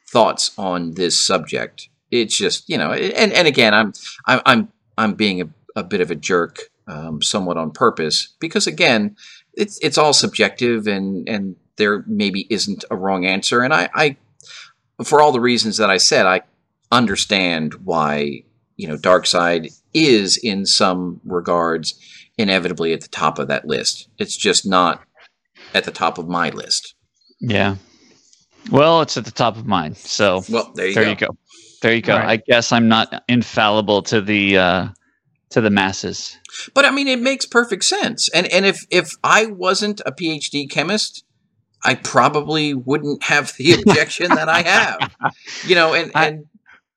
thoughts 0.09 0.53
on 0.59 0.95
this 0.95 1.25
subject. 1.25 1.89
It's 2.11 2.37
just 2.37 2.69
you 2.69 2.79
know 2.79 2.93
and 2.93 3.33
and 3.33 3.47
again 3.47 3.73
i'm 3.73 3.93
i'm 4.27 4.41
i'm, 4.45 4.73
I'm 4.99 5.15
being 5.15 5.41
a, 5.41 5.49
a 5.77 5.85
bit 5.85 6.01
of 6.01 6.11
a 6.11 6.17
jerk 6.17 6.59
um, 6.89 7.23
somewhat 7.23 7.57
on 7.57 7.71
purpose 7.71 8.35
because 8.41 8.67
again 8.67 9.17
it's 9.55 9.79
it's 9.81 9.97
all 9.99 10.13
subjective 10.13 10.87
and 10.89 11.29
and 11.29 11.57
there 11.77 12.05
maybe 12.07 12.47
isn't 12.51 12.85
a 12.91 12.97
wrong 12.97 13.25
answer. 13.25 13.63
And 13.63 13.73
i 13.73 13.89
i 13.95 14.17
for 15.05 15.21
all 15.21 15.33
the 15.33 15.41
reasons 15.41 15.79
that 15.79 15.91
i 15.91 15.97
said 15.97 16.27
i 16.27 16.43
understand 16.93 17.75
why 17.85 18.43
you 18.81 18.89
know 18.89 18.97
dark 18.97 19.27
side 19.27 19.69
is 19.93 20.37
in 20.43 20.65
some 20.67 21.21
regards 21.25 21.95
inevitably 22.39 22.93
at 22.93 23.01
the 23.03 23.09
top 23.09 23.39
of 23.39 23.49
that 23.49 23.67
list 23.67 24.09
it's 24.19 24.37
just 24.37 24.67
not 24.67 25.03
at 25.75 25.85
the 25.85 25.91
top 25.91 26.19
of 26.19 26.29
my 26.29 26.49
list 26.51 26.95
yeah. 27.41 27.77
Well, 28.71 29.01
it's 29.01 29.17
at 29.17 29.25
the 29.25 29.31
top 29.31 29.57
of 29.57 29.67
mine. 29.67 29.95
So 29.95 30.43
well 30.51 30.71
there 30.75 30.89
you 30.89 30.95
there 30.95 31.05
go 31.05 31.11
you 31.11 31.17
go. 31.17 31.27
There 31.83 31.95
you 31.95 32.03
go. 32.03 32.13
All 32.13 32.19
right. 32.19 32.29
I 32.29 32.43
guess 32.47 32.73
I'm 32.73 32.89
not 32.89 33.25
infallible 33.29 34.03
to 34.03 34.21
the 34.21 34.59
uh, 34.59 34.89
to 35.51 35.61
the 35.63 35.71
masses. 35.71 36.37
But 36.75 36.85
I 36.85 36.91
mean, 36.91 37.09
it 37.09 37.21
makes 37.21 37.47
perfect 37.47 37.85
sense. 37.85 38.29
And 38.35 38.47
and 38.49 38.67
if 38.67 38.85
if 38.91 39.13
I 39.25 39.47
wasn't 39.47 40.03
a 40.05 40.13
PhD 40.13 40.69
chemist, 40.71 41.25
I 41.83 41.95
probably 41.95 42.75
wouldn't 42.75 43.23
have 43.25 43.55
the 43.57 43.73
objection 43.87 44.29
that 44.35 44.51
I 44.51 44.61
have. 44.63 45.17
You 45.67 45.75
know, 45.75 45.95
and 45.95 46.13
I- 46.15 46.27
and 46.27 46.47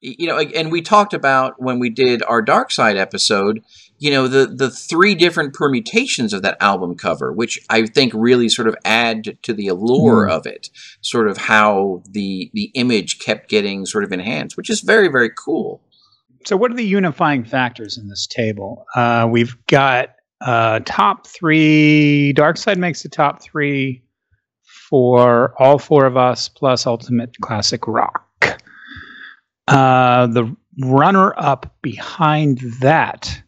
you 0.04 0.28
know, 0.28 0.38
and 0.38 0.72
we 0.72 0.82
talked 0.82 1.14
about 1.14 1.62
when 1.62 1.80
we 1.80 1.90
did 1.90 2.22
our 2.24 2.42
Dark 2.42 2.72
Side 2.72 2.98
episode. 2.98 3.64
You 4.00 4.12
know, 4.12 4.28
the 4.28 4.46
the 4.48 4.70
three 4.70 5.16
different 5.16 5.54
permutations 5.54 6.34
of 6.34 6.42
that 6.42 6.58
album 6.60 6.96
cover, 6.96 7.32
which 7.32 7.58
I 7.70 7.86
think 7.86 8.12
really 8.14 8.50
sort 8.50 8.68
of 8.68 8.76
add 8.84 9.38
to 9.44 9.54
the 9.54 9.70
allure 9.70 10.28
of 10.28 10.46
it. 10.46 10.70
Sort 11.00 11.30
of 11.30 11.38
how 11.38 12.04
the 12.10 12.52
the 12.54 12.70
image 12.74 13.20
kept 13.20 13.50
getting 13.50 13.86
sort 13.86 14.04
of 14.04 14.12
enhanced, 14.12 14.58
which 14.58 14.70
is 14.70 14.82
very 14.82 15.08
very 15.08 15.30
cool. 15.30 15.82
So, 16.46 16.58
what 16.58 16.72
are 16.72 16.76
the 16.76 16.86
unifying 16.86 17.46
factors 17.46 17.98
in 17.98 18.10
this 18.10 18.28
table? 18.28 18.86
Uh, 18.94 19.28
we've 19.32 19.56
got 19.68 20.10
uh, 20.42 20.82
top 20.86 21.26
three. 21.28 22.34
Dark 22.34 22.58
Side 22.58 22.78
makes 22.78 23.04
the 23.04 23.10
top 23.10 23.42
three 23.42 24.04
for 24.90 25.54
all 25.58 25.80
four 25.80 26.06
of 26.06 26.18
us, 26.18 26.50
plus 26.50 26.86
Ultimate 26.86 27.38
Classic 27.42 27.88
Rock. 27.88 28.28
Uh, 29.68 30.28
the 30.28 30.56
runner 30.80 31.34
up 31.38 31.76
behind 31.82 32.60
that 32.82 33.42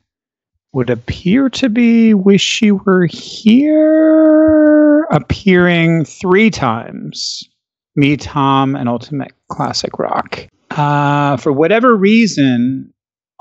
would 0.73 0.89
appear 0.89 1.49
to 1.49 1.69
be 1.69 2.13
Wish 2.13 2.61
You 2.61 2.75
Were 2.85 3.05
Here, 3.05 5.03
appearing 5.11 6.05
three 6.05 6.49
times. 6.49 7.43
Me, 7.95 8.17
Tom, 8.17 8.75
and 8.75 8.89
Ultimate 8.89 9.31
Classic 9.49 9.97
Rock. 9.97 10.47
Uh, 10.71 11.37
for 11.37 11.53
whatever 11.53 11.95
reason, 11.95 12.93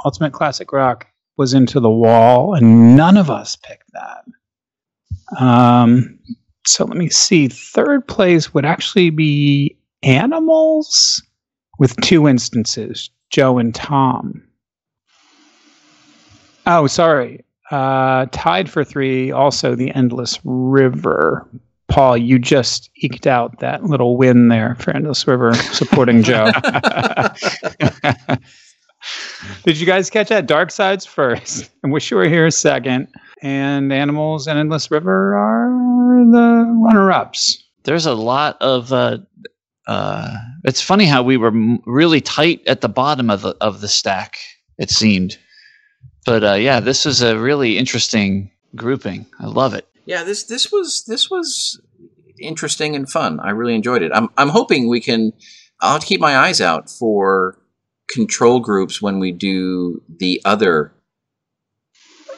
Ultimate 0.04 0.32
Classic 0.32 0.72
Rock 0.72 1.08
was 1.36 1.54
into 1.54 1.80
the 1.80 1.90
wall, 1.90 2.54
and 2.54 2.96
none 2.96 3.16
of 3.16 3.30
us 3.30 3.56
picked 3.56 3.90
that. 3.92 5.42
Um, 5.42 6.18
so 6.66 6.84
let 6.84 6.96
me 6.96 7.08
see. 7.08 7.48
Third 7.48 8.06
place 8.06 8.54
would 8.54 8.64
actually 8.64 9.10
be 9.10 9.76
animals 10.04 11.20
with 11.78 11.96
two 12.00 12.28
instances, 12.28 13.10
Joe 13.30 13.58
and 13.58 13.74
Tom. 13.74 14.42
Oh, 16.66 16.86
sorry. 16.86 17.44
Uh, 17.70 18.26
tied 18.30 18.70
for 18.70 18.84
three, 18.84 19.30
also 19.30 19.74
the 19.74 19.90
Endless 19.94 20.38
River. 20.44 21.48
Paul, 21.88 22.16
you 22.16 22.38
just 22.38 22.90
eked 22.96 23.26
out 23.26 23.60
that 23.60 23.84
little 23.84 24.16
win 24.16 24.48
there 24.48 24.76
for 24.76 24.90
Endless 24.90 25.26
River 25.26 25.54
supporting 25.54 26.22
Joe. 26.24 26.50
Did 29.64 29.78
you 29.78 29.86
guys 29.86 30.08
catch 30.08 30.28
that? 30.30 30.46
Dark 30.46 30.70
Sides 30.70 31.04
first, 31.04 31.70
and 31.82 31.92
Wish 31.92 32.10
You 32.10 32.16
Were 32.16 32.28
Here 32.28 32.50
second, 32.50 33.08
and 33.42 33.92
Animals 33.92 34.46
and 34.46 34.58
Endless 34.58 34.90
River 34.90 35.34
are 35.34 36.24
the 36.30 36.66
runner-ups. 36.86 37.62
There's 37.84 38.06
a 38.06 38.14
lot 38.14 38.56
of. 38.62 38.92
Uh, 38.92 39.18
uh, 39.86 40.36
it's 40.64 40.80
funny 40.80 41.06
how 41.06 41.22
we 41.22 41.36
were 41.36 41.52
really 41.86 42.20
tight 42.20 42.62
at 42.66 42.80
the 42.80 42.88
bottom 42.88 43.30
of 43.30 43.42
the 43.42 43.56
of 43.60 43.80
the 43.80 43.88
stack. 43.88 44.38
It 44.78 44.90
seemed, 44.90 45.38
but 46.26 46.42
uh, 46.42 46.54
yeah, 46.54 46.80
this 46.80 47.06
is 47.06 47.22
a 47.22 47.38
really 47.38 47.78
interesting 47.78 48.50
grouping. 48.74 49.26
I 49.38 49.46
love 49.46 49.74
it. 49.74 49.86
Yeah, 50.06 50.24
this 50.24 50.44
this 50.44 50.72
was 50.72 51.04
this 51.06 51.30
was 51.30 51.80
interesting 52.38 52.96
and 52.96 53.08
fun. 53.08 53.40
I 53.40 53.50
really 53.50 53.74
enjoyed 53.74 54.02
it. 54.02 54.12
I'm 54.14 54.28
I'm 54.36 54.48
hoping 54.48 54.88
we 54.88 55.00
can. 55.00 55.32
I'll 55.80 56.00
keep 56.00 56.20
my 56.20 56.36
eyes 56.36 56.60
out 56.60 56.88
for 56.88 57.58
control 58.08 58.60
groups 58.60 59.02
when 59.02 59.18
we 59.18 59.32
do 59.32 60.02
the 60.08 60.40
other 60.44 60.92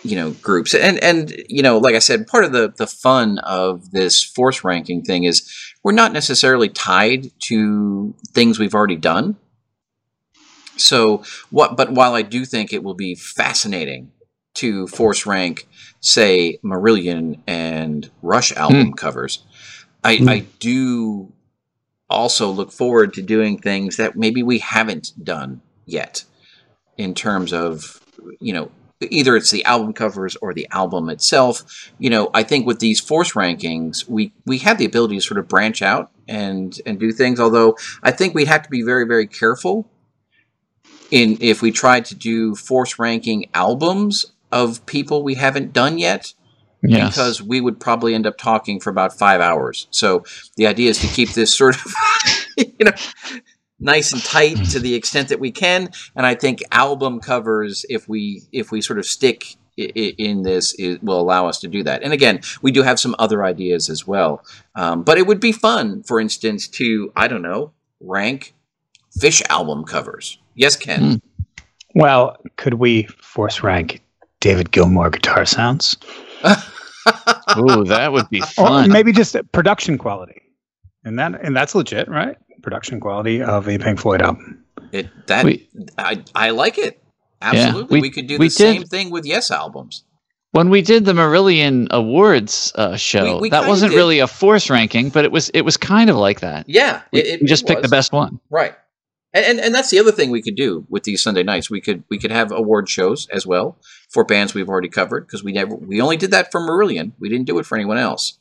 you 0.03 0.15
know 0.15 0.31
groups 0.43 0.75
and 0.75 1.03
and 1.03 1.35
you 1.49 1.63
know 1.63 1.79
like 1.79 1.95
i 1.95 1.99
said 1.99 2.27
part 2.27 2.45
of 2.45 2.53
the 2.53 2.73
the 2.77 2.87
fun 2.87 3.39
of 3.41 3.91
this 3.91 4.23
force 4.23 4.63
ranking 4.63 5.03
thing 5.03 5.25
is 5.25 5.66
we're 5.83 5.93
not 5.93 6.13
necessarily 6.13 6.69
tied 6.69 7.31
to 7.41 8.15
things 8.33 8.59
we've 8.59 8.75
already 8.75 8.97
done 8.97 9.37
so 10.77 11.23
what 11.51 11.77
but 11.77 11.93
while 11.93 12.15
i 12.15 12.23
do 12.23 12.45
think 12.45 12.73
it 12.73 12.83
will 12.83 12.95
be 12.95 13.15
fascinating 13.15 14.11
to 14.55 14.87
force 14.89 15.27
rank 15.27 15.67
say 16.01 16.59
marillion 16.63 17.41
and 17.47 18.11
rush 18.23 18.53
album 18.53 18.93
covers 18.93 19.45
i 20.05 20.17
Hmm. 20.17 20.29
i 20.29 20.47
do 20.59 21.33
also 22.09 22.51
look 22.51 22.71
forward 22.73 23.15
to 23.15 23.23
doing 23.23 23.59
things 23.59 23.97
that 23.97 24.17
maybe 24.17 24.43
we 24.43 24.59
haven't 24.59 25.13
done 25.23 25.61
yet 25.87 26.25
in 26.97 27.15
terms 27.15 27.53
of 27.53 28.01
you 28.41 28.53
know 28.53 28.71
either 29.01 29.37
it's 29.37 29.51
the 29.51 29.65
album 29.65 29.93
covers 29.93 30.37
or 30.37 30.55
the 30.55 30.67
album 30.71 31.09
itself 31.11 31.93
you 31.99 32.09
know 32.09 32.31
i 32.35 32.43
think 32.43 32.67
with 32.67 32.79
these 32.79 33.01
force 33.01 33.33
rankings 33.35 34.09
we 34.09 34.33
we 34.47 34.59
have 34.59 34.79
the 34.79 34.85
ability 34.85 35.17
to 35.17 35.21
sort 35.21 35.39
of 35.39 35.49
branch 35.49 35.83
out 35.83 36.11
and 36.29 36.81
and 36.87 36.99
do 36.99 37.13
things 37.13 37.39
although 37.39 37.77
i 38.03 38.11
think 38.11 38.35
we'd 38.35 38.49
have 38.49 38.63
to 38.63 38.71
be 38.71 38.83
very 38.83 39.07
very 39.07 39.27
careful 39.27 39.89
in 41.11 41.37
if 41.41 41.63
we 41.63 41.71
tried 41.71 42.05
to 42.05 42.15
do 42.15 42.55
force 42.55 42.99
ranking 42.99 43.47
albums 43.55 44.33
of 44.51 44.85
people 44.87 45.23
we 45.23 45.35
haven't 45.35 45.73
done 45.73 45.99
yet 45.99 46.33
Yes. 46.83 47.09
because 47.09 47.43
we 47.43 47.61
would 47.61 47.81
probably 47.81 48.15
end 48.15 48.27
up 48.27 48.39
talking 48.39 48.79
for 48.79 48.91
about 48.91 49.19
five 49.19 49.41
hours. 49.41 49.89
So 49.91 50.25
the 50.57 50.67
idea 50.69 50.91
is 50.91 51.01
to 51.01 51.09
keep 51.09 51.31
this 51.31 51.53
sort 51.53 51.75
of, 51.75 51.93
you 52.57 52.85
know, 52.85 52.93
nice 53.79 54.13
and 54.13 54.23
tight 54.23 54.57
to 54.71 54.79
the 54.81 54.95
extent 54.95 55.29
that 55.29 55.41
we 55.41 55.51
can. 55.51 55.91
And 56.15 56.25
I 56.27 56.35
think 56.35 56.63
album 56.73 57.21
covers, 57.21 57.85
if 57.89 58.09
we 58.09 58.43
if 58.53 58.71
we 58.73 58.81
sort 58.81 58.99
of 58.99 59.05
stick 59.07 59.57
i- 59.79 59.93
i- 59.97 60.15
in 60.19 60.43
this, 60.43 60.75
it 60.79 61.03
will 61.03 61.21
allow 61.21 61.47
us 61.47 61.61
to 61.61 61.69
do 61.69 61.83
that. 61.83 62.03
And 62.03 62.13
again, 62.13 62.41
we 62.63 62.71
do 62.73 62.83
have 62.83 62.99
some 62.99 63.15
other 63.19 63.45
ideas 63.45 63.91
as 63.91 64.07
well. 64.07 64.43
Um, 64.75 65.03
but 65.03 65.19
it 65.19 65.27
would 65.27 65.41
be 65.41 65.53
fun, 65.53 66.03
for 66.05 66.21
instance, 66.21 66.67
to 66.69 67.13
I 67.17 67.29
don't 67.29 67.43
know, 67.43 67.73
rank 68.01 68.55
fish 69.21 69.43
album 69.51 69.85
covers. 69.85 70.39
Yes, 70.55 70.77
Ken. 70.77 71.01
Hmm. 71.03 71.15
Well, 71.95 72.37
could 72.57 72.75
we 72.75 73.05
force 73.21 73.63
rank 73.63 74.03
David 74.41 74.71
Gilmour 74.71 75.11
guitar 75.11 75.45
sounds? 75.47 75.97
Ooh, 77.59 77.85
that 77.85 78.11
would 78.13 78.29
be 78.31 78.41
fun. 78.41 78.65
Or 78.65 78.69
fun. 78.83 78.91
maybe 78.93 79.13
just 79.13 79.37
production 79.53 79.97
quality. 79.99 80.43
And 81.05 81.19
that 81.19 81.41
and 81.43 81.55
that's 81.57 81.75
legit, 81.75 82.09
right? 82.09 82.37
Production 82.63 83.01
quality 83.01 83.43
of 83.43 83.69
a 83.69 83.79
Pink 83.79 83.99
Floyd 84.01 84.23
album. 84.23 84.65
It 84.93 85.09
that 85.27 85.45
We- 85.45 85.69
I 85.99 86.23
I 86.35 86.51
like 86.51 86.79
it. 86.79 87.03
Absolutely, 87.43 87.99
we- 87.99 88.03
we, 88.03 88.11
could 88.11 88.27
do 88.27 88.39
we 88.39 88.47
the 88.47 88.51
same 88.51 88.83
thing 88.85 89.11
with 89.11 89.27
Yes 89.27 89.51
albums. 89.51 90.05
when 90.53 90.71
we 90.71 90.81
did 90.81 91.05
the 91.05 91.13
Marillion 91.13 91.87
Awards 91.91 92.73
uh, 92.77 92.97
show, 92.97 93.35
We- 93.37 93.41
we 93.43 93.51
that 93.51 93.69
wasn't 93.69 93.93
did. 93.93 93.97
really 93.99 94.21
a 94.21 94.27
force 94.27 94.71
ranking, 94.71 95.11
but 95.11 95.25
it 95.25 95.33
was 95.33 95.51
it 95.51 95.63
was 95.63 95.77
kind 95.77 96.09
of 96.11 96.17
like 96.17 96.41
that. 96.41 96.69
Yeah, 96.69 97.03
We, 97.13 97.21
it, 97.21 97.27
it- 97.27 97.41
we 97.43 97.47
just 97.47 97.65
it 97.65 97.69
picked 97.69 97.83
the 97.83 97.89
best 97.89 98.13
one. 98.13 98.41
Right. 98.51 98.75
And, 99.35 99.45
and 99.45 99.61
and 99.61 99.75
that's 99.75 99.91
the 99.91 99.99
other 99.99 100.13
thing 100.13 100.31
we 100.31 100.41
could 100.41 100.57
do 100.57 100.87
with 100.89 101.03
these 101.03 101.23
Sunday 101.23 101.43
nights. 101.43 101.69
We 101.69 101.81
could 101.83 102.05
we 102.09 102.19
could 102.19 102.31
have 102.33 102.53
award 102.53 102.89
shows 102.89 103.29
as 103.31 103.47
well 103.47 103.77
for 104.09 104.25
bands 104.25 104.55
we've 104.55 104.69
already 104.69 104.89
covered 104.89 105.27
because 105.27 105.45
we 105.45 105.53
never 105.53 105.75
we 105.75 106.01
only 106.01 106.17
did 106.17 106.31
that 106.31 106.51
for 106.51 106.61
Marillion. 106.61 107.13
We 107.19 107.29
didn't 107.29 107.47
do 107.47 107.59
it 107.59 107.67
for 107.67 107.77
anyone 107.77 107.99
else. 107.99 108.39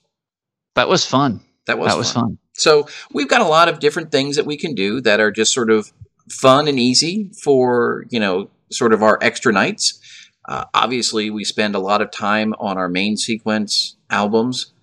That 0.76 0.88
was 0.88 1.06
fun. 1.06 1.42
That 1.68 1.80
was 1.80 1.90
that 1.92 1.98
was 1.98 2.14
fun. 2.14 2.38
So 2.56 2.88
we've 3.12 3.28
got 3.28 3.42
a 3.42 3.46
lot 3.46 3.68
of 3.68 3.80
different 3.80 4.12
things 4.12 4.38
that 4.38 4.46
we 4.46 4.58
can 4.58 4.74
do 4.74 5.02
that 5.02 5.20
are 5.20 5.32
just 5.32 5.54
sort 5.54 5.70
of 5.70 5.92
fun 6.30 6.68
and 6.68 6.80
easy 6.80 7.30
for 7.44 8.06
you 8.10 8.20
know 8.20 8.50
sort 8.72 8.94
of 8.94 9.04
our 9.04 9.20
extra 9.22 9.54
nights. 9.54 10.00
Uh, 10.48 10.66
obviously, 10.74 11.30
we 11.30 11.44
spend 11.44 11.76
a 11.76 11.80
lot 11.80 12.02
of 12.02 12.12
time 12.12 12.54
on 12.60 12.78
our 12.78 12.88
main 12.88 13.18
sequence 13.18 13.98
albums, 14.10 14.74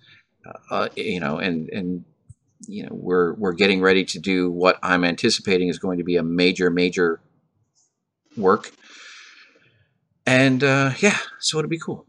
uh, 0.69 0.89
you 0.95 1.19
know, 1.19 1.37
and 1.37 1.69
and 1.69 2.05
you 2.67 2.83
know 2.83 2.91
we're 2.91 3.33
we're 3.33 3.53
getting 3.53 3.81
ready 3.81 4.05
to 4.05 4.19
do 4.19 4.51
what 4.51 4.77
I'm 4.83 5.03
anticipating 5.03 5.69
is 5.69 5.79
going 5.79 5.97
to 5.97 6.03
be 6.03 6.17
a 6.17 6.23
major 6.23 6.69
major 6.69 7.21
work. 8.37 8.71
And 10.25 10.63
uh, 10.63 10.91
yeah, 10.99 11.17
so 11.39 11.59
it'll 11.59 11.69
be 11.69 11.79
cool. 11.79 12.05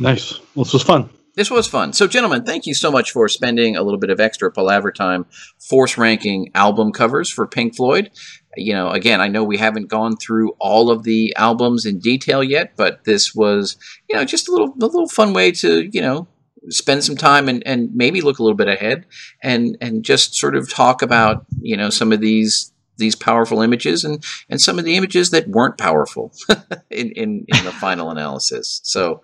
Nice. 0.00 0.38
Well, 0.54 0.64
this 0.64 0.72
was 0.72 0.82
fun. 0.82 1.10
This 1.34 1.50
was 1.50 1.66
fun. 1.66 1.94
So, 1.94 2.06
gentlemen, 2.06 2.44
thank 2.44 2.66
you 2.66 2.74
so 2.74 2.90
much 2.90 3.10
for 3.10 3.26
spending 3.26 3.74
a 3.74 3.82
little 3.82 3.98
bit 3.98 4.10
of 4.10 4.20
extra 4.20 4.52
palaver 4.52 4.92
time 4.92 5.24
force 5.58 5.96
ranking 5.96 6.50
album 6.54 6.92
covers 6.92 7.30
for 7.30 7.46
Pink 7.46 7.74
Floyd. 7.74 8.10
You 8.54 8.74
know, 8.74 8.90
again, 8.90 9.22
I 9.22 9.28
know 9.28 9.42
we 9.42 9.56
haven't 9.56 9.88
gone 9.88 10.18
through 10.18 10.50
all 10.58 10.90
of 10.90 11.04
the 11.04 11.34
albums 11.36 11.86
in 11.86 12.00
detail 12.00 12.44
yet, 12.44 12.72
but 12.76 13.04
this 13.04 13.34
was, 13.34 13.78
you 14.10 14.16
know, 14.16 14.26
just 14.26 14.46
a 14.46 14.52
little, 14.52 14.74
a 14.74 14.84
little 14.84 15.08
fun 15.08 15.32
way 15.32 15.52
to, 15.52 15.88
you 15.90 16.02
know, 16.02 16.28
spend 16.68 17.02
some 17.02 17.16
time 17.16 17.48
and, 17.48 17.66
and 17.66 17.94
maybe 17.94 18.20
look 18.20 18.38
a 18.38 18.42
little 18.42 18.56
bit 18.56 18.68
ahead 18.68 19.06
and 19.42 19.76
and 19.80 20.04
just 20.04 20.34
sort 20.34 20.54
of 20.54 20.70
talk 20.70 21.00
about, 21.00 21.46
you 21.60 21.76
know, 21.76 21.88
some 21.88 22.12
of 22.12 22.20
these 22.20 22.71
these 23.02 23.14
powerful 23.16 23.60
images 23.60 24.04
and 24.04 24.24
and 24.48 24.60
some 24.60 24.78
of 24.78 24.84
the 24.84 24.96
images 24.96 25.30
that 25.30 25.48
weren't 25.48 25.76
powerful 25.76 26.32
in, 26.90 27.10
in 27.10 27.44
in 27.48 27.64
the 27.64 27.72
final 27.72 28.10
analysis. 28.16 28.80
So, 28.84 29.22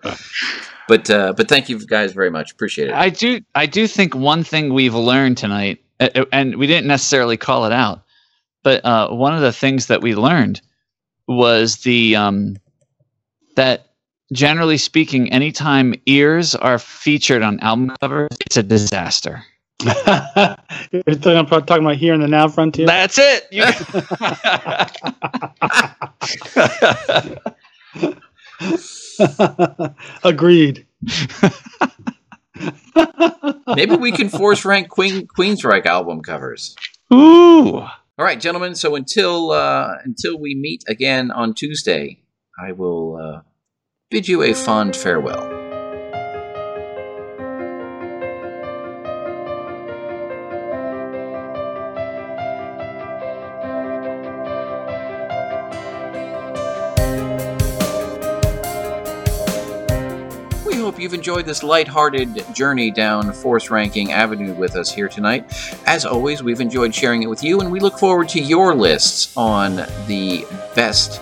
but 0.87 1.09
uh, 1.09 1.33
but 1.33 1.47
thank 1.49 1.69
you 1.69 1.83
guys 1.85 2.13
very 2.13 2.29
much. 2.29 2.51
Appreciate 2.51 2.89
it. 2.89 2.93
I 2.93 3.09
do 3.09 3.41
I 3.55 3.65
do 3.65 3.87
think 3.87 4.13
one 4.13 4.43
thing 4.43 4.73
we've 4.73 4.93
learned 4.93 5.37
tonight, 5.37 5.83
and 6.31 6.55
we 6.57 6.67
didn't 6.67 6.87
necessarily 6.87 7.37
call 7.37 7.65
it 7.65 7.73
out, 7.73 8.03
but 8.63 8.85
uh, 8.85 9.09
one 9.09 9.33
of 9.33 9.41
the 9.41 9.53
things 9.53 9.87
that 9.87 10.01
we 10.01 10.13
learned 10.13 10.61
was 11.27 11.77
the 11.77 12.15
um, 12.15 12.57
that 13.55 13.89
generally 14.33 14.77
speaking, 14.77 15.31
anytime 15.31 15.95
ears 16.05 16.55
are 16.55 16.79
featured 16.79 17.41
on 17.41 17.59
album 17.61 17.95
covers, 18.01 18.29
it's 18.45 18.57
a 18.57 18.63
disaster. 18.63 19.43
You're 19.85 21.15
talking 21.15 21.37
about, 21.37 21.67
talking 21.67 21.85
about 21.85 21.95
here 21.97 22.13
in 22.13 22.21
the 22.21 22.27
now 22.27 22.47
frontier. 22.49 22.85
That's 22.85 23.17
it. 23.17 23.47
You- 23.51 23.63
Agreed. 30.23 30.85
Maybe 33.75 33.95
we 33.95 34.11
can 34.11 34.29
force 34.29 34.65
rank 34.65 34.89
Queen 34.89 35.27
Queensryche 35.27 35.85
album 35.85 36.21
covers. 36.21 36.75
Ooh. 37.13 37.77
All 37.77 38.25
right, 38.25 38.39
gentlemen. 38.39 38.75
So 38.75 38.95
until 38.95 39.51
uh, 39.51 39.95
until 40.03 40.37
we 40.39 40.55
meet 40.55 40.83
again 40.87 41.31
on 41.31 41.53
Tuesday, 41.53 42.19
I 42.61 42.73
will 42.73 43.17
uh, 43.17 43.41
bid 44.09 44.27
you 44.27 44.43
a 44.43 44.53
fond 44.53 44.95
farewell. 44.95 45.58
You've 61.01 61.13
enjoyed 61.13 61.45
this 61.45 61.63
lighthearted 61.63 62.43
journey 62.53 62.91
down 62.91 63.31
Force 63.31 63.69
Ranking 63.69 64.11
Avenue 64.11 64.53
with 64.53 64.75
us 64.75 64.91
here 64.91 65.07
tonight. 65.07 65.51
As 65.85 66.05
always, 66.05 66.43
we've 66.43 66.61
enjoyed 66.61 66.93
sharing 66.93 67.23
it 67.23 67.29
with 67.29 67.43
you, 67.43 67.61
and 67.61 67.71
we 67.71 67.79
look 67.79 67.97
forward 67.97 68.29
to 68.29 68.41
your 68.41 68.75
lists 68.75 69.35
on 69.37 69.77
the 70.07 70.45
best 70.75 71.21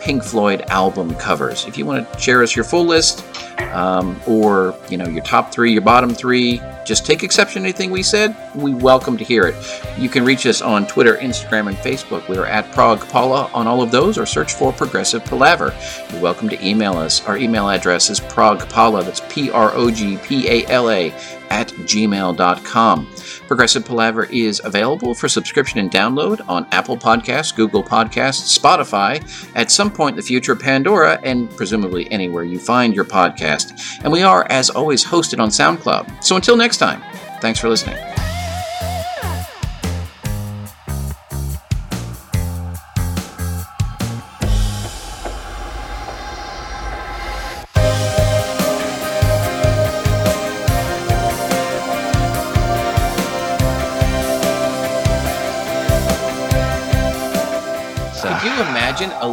Pink 0.00 0.22
Floyd 0.22 0.62
album 0.68 1.14
covers. 1.16 1.66
If 1.66 1.76
you 1.76 1.84
want 1.84 2.10
to 2.12 2.18
share 2.18 2.42
us 2.42 2.54
your 2.54 2.64
full 2.64 2.84
list, 2.84 3.24
um, 3.72 4.20
or 4.26 4.74
you 4.88 4.96
know 4.96 5.06
your 5.06 5.22
top 5.22 5.52
three, 5.52 5.72
your 5.72 5.82
bottom 5.82 6.14
three, 6.14 6.60
just 6.84 7.04
take 7.04 7.22
exception 7.22 7.62
to 7.62 7.68
anything 7.68 7.90
we 7.90 8.02
said. 8.02 8.36
We 8.54 8.72
welcome 8.72 9.16
to 9.16 9.24
hear 9.24 9.46
it. 9.46 9.54
You 9.98 10.08
can 10.08 10.24
reach 10.24 10.46
us 10.46 10.62
on 10.62 10.86
Twitter, 10.86 11.16
Instagram, 11.16 11.68
and 11.68 11.76
Facebook. 11.78 12.28
We 12.28 12.38
are 12.38 12.46
at 12.46 12.70
progpala 12.72 13.52
on 13.54 13.66
all 13.66 13.82
of 13.82 13.90
those, 13.90 14.16
or 14.16 14.26
search 14.26 14.54
for 14.54 14.72
Progressive 14.72 15.24
Palaver. 15.24 15.74
You're 16.12 16.22
welcome 16.22 16.48
to 16.48 16.66
email 16.66 16.94
us. 16.94 17.24
Our 17.26 17.36
email 17.36 17.68
address 17.68 18.10
is 18.10 18.20
progpala. 18.20 19.04
That's 19.04 19.22
P 19.28 19.50
R 19.50 19.72
O 19.74 19.90
G 19.90 20.16
P 20.18 20.48
A 20.48 20.66
L 20.68 20.90
A 20.90 21.10
at 21.50 21.68
gmail.com. 21.68 23.08
Progressive 23.48 23.84
Palaver 23.84 24.24
is 24.24 24.60
available 24.62 25.14
for 25.14 25.26
subscription 25.26 25.80
and 25.80 25.90
download 25.90 26.46
on 26.48 26.66
Apple 26.70 26.98
Podcasts, 26.98 27.56
Google 27.56 27.82
Podcasts, 27.82 28.56
Spotify, 28.56 29.20
at 29.56 29.70
some 29.70 29.90
point 29.90 30.12
in 30.12 30.16
the 30.16 30.22
future, 30.22 30.54
Pandora, 30.54 31.18
and 31.24 31.50
presumably 31.56 32.10
anywhere 32.12 32.44
you 32.44 32.58
find 32.58 32.94
your 32.94 33.06
podcast. 33.06 34.00
And 34.04 34.12
we 34.12 34.22
are, 34.22 34.46
as 34.50 34.68
always, 34.68 35.04
hosted 35.04 35.40
on 35.40 35.48
SoundCloud. 35.48 36.22
So 36.22 36.36
until 36.36 36.56
next 36.56 36.76
time, 36.76 37.02
thanks 37.40 37.58
for 37.58 37.70
listening. 37.70 37.96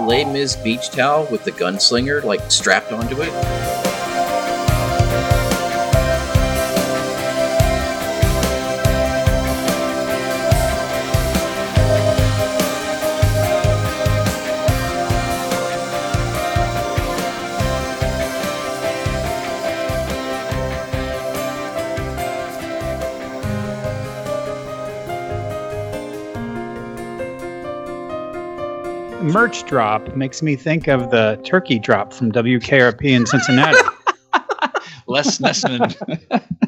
Les 0.06 0.24
Mis 0.24 0.56
beach 0.56 0.91
towel 0.91 1.26
with 1.32 1.43
the 1.45 1.51
gunslinger 1.51 2.24
like 2.24 2.51
strapped 2.51 2.91
onto 2.91 3.22
it? 3.22 3.94
Merch 29.36 29.65
drop 29.65 30.15
makes 30.15 30.41
me 30.41 30.55
think 30.55 30.88
of 30.88 31.11
the 31.11 31.38
turkey 31.43 31.77
drop 31.77 32.13
from 32.13 32.31
WKRP 32.31 33.03
in 33.03 33.25
Cincinnati. 33.25 33.77
Les 35.07 35.39
Nessman. 35.39 35.93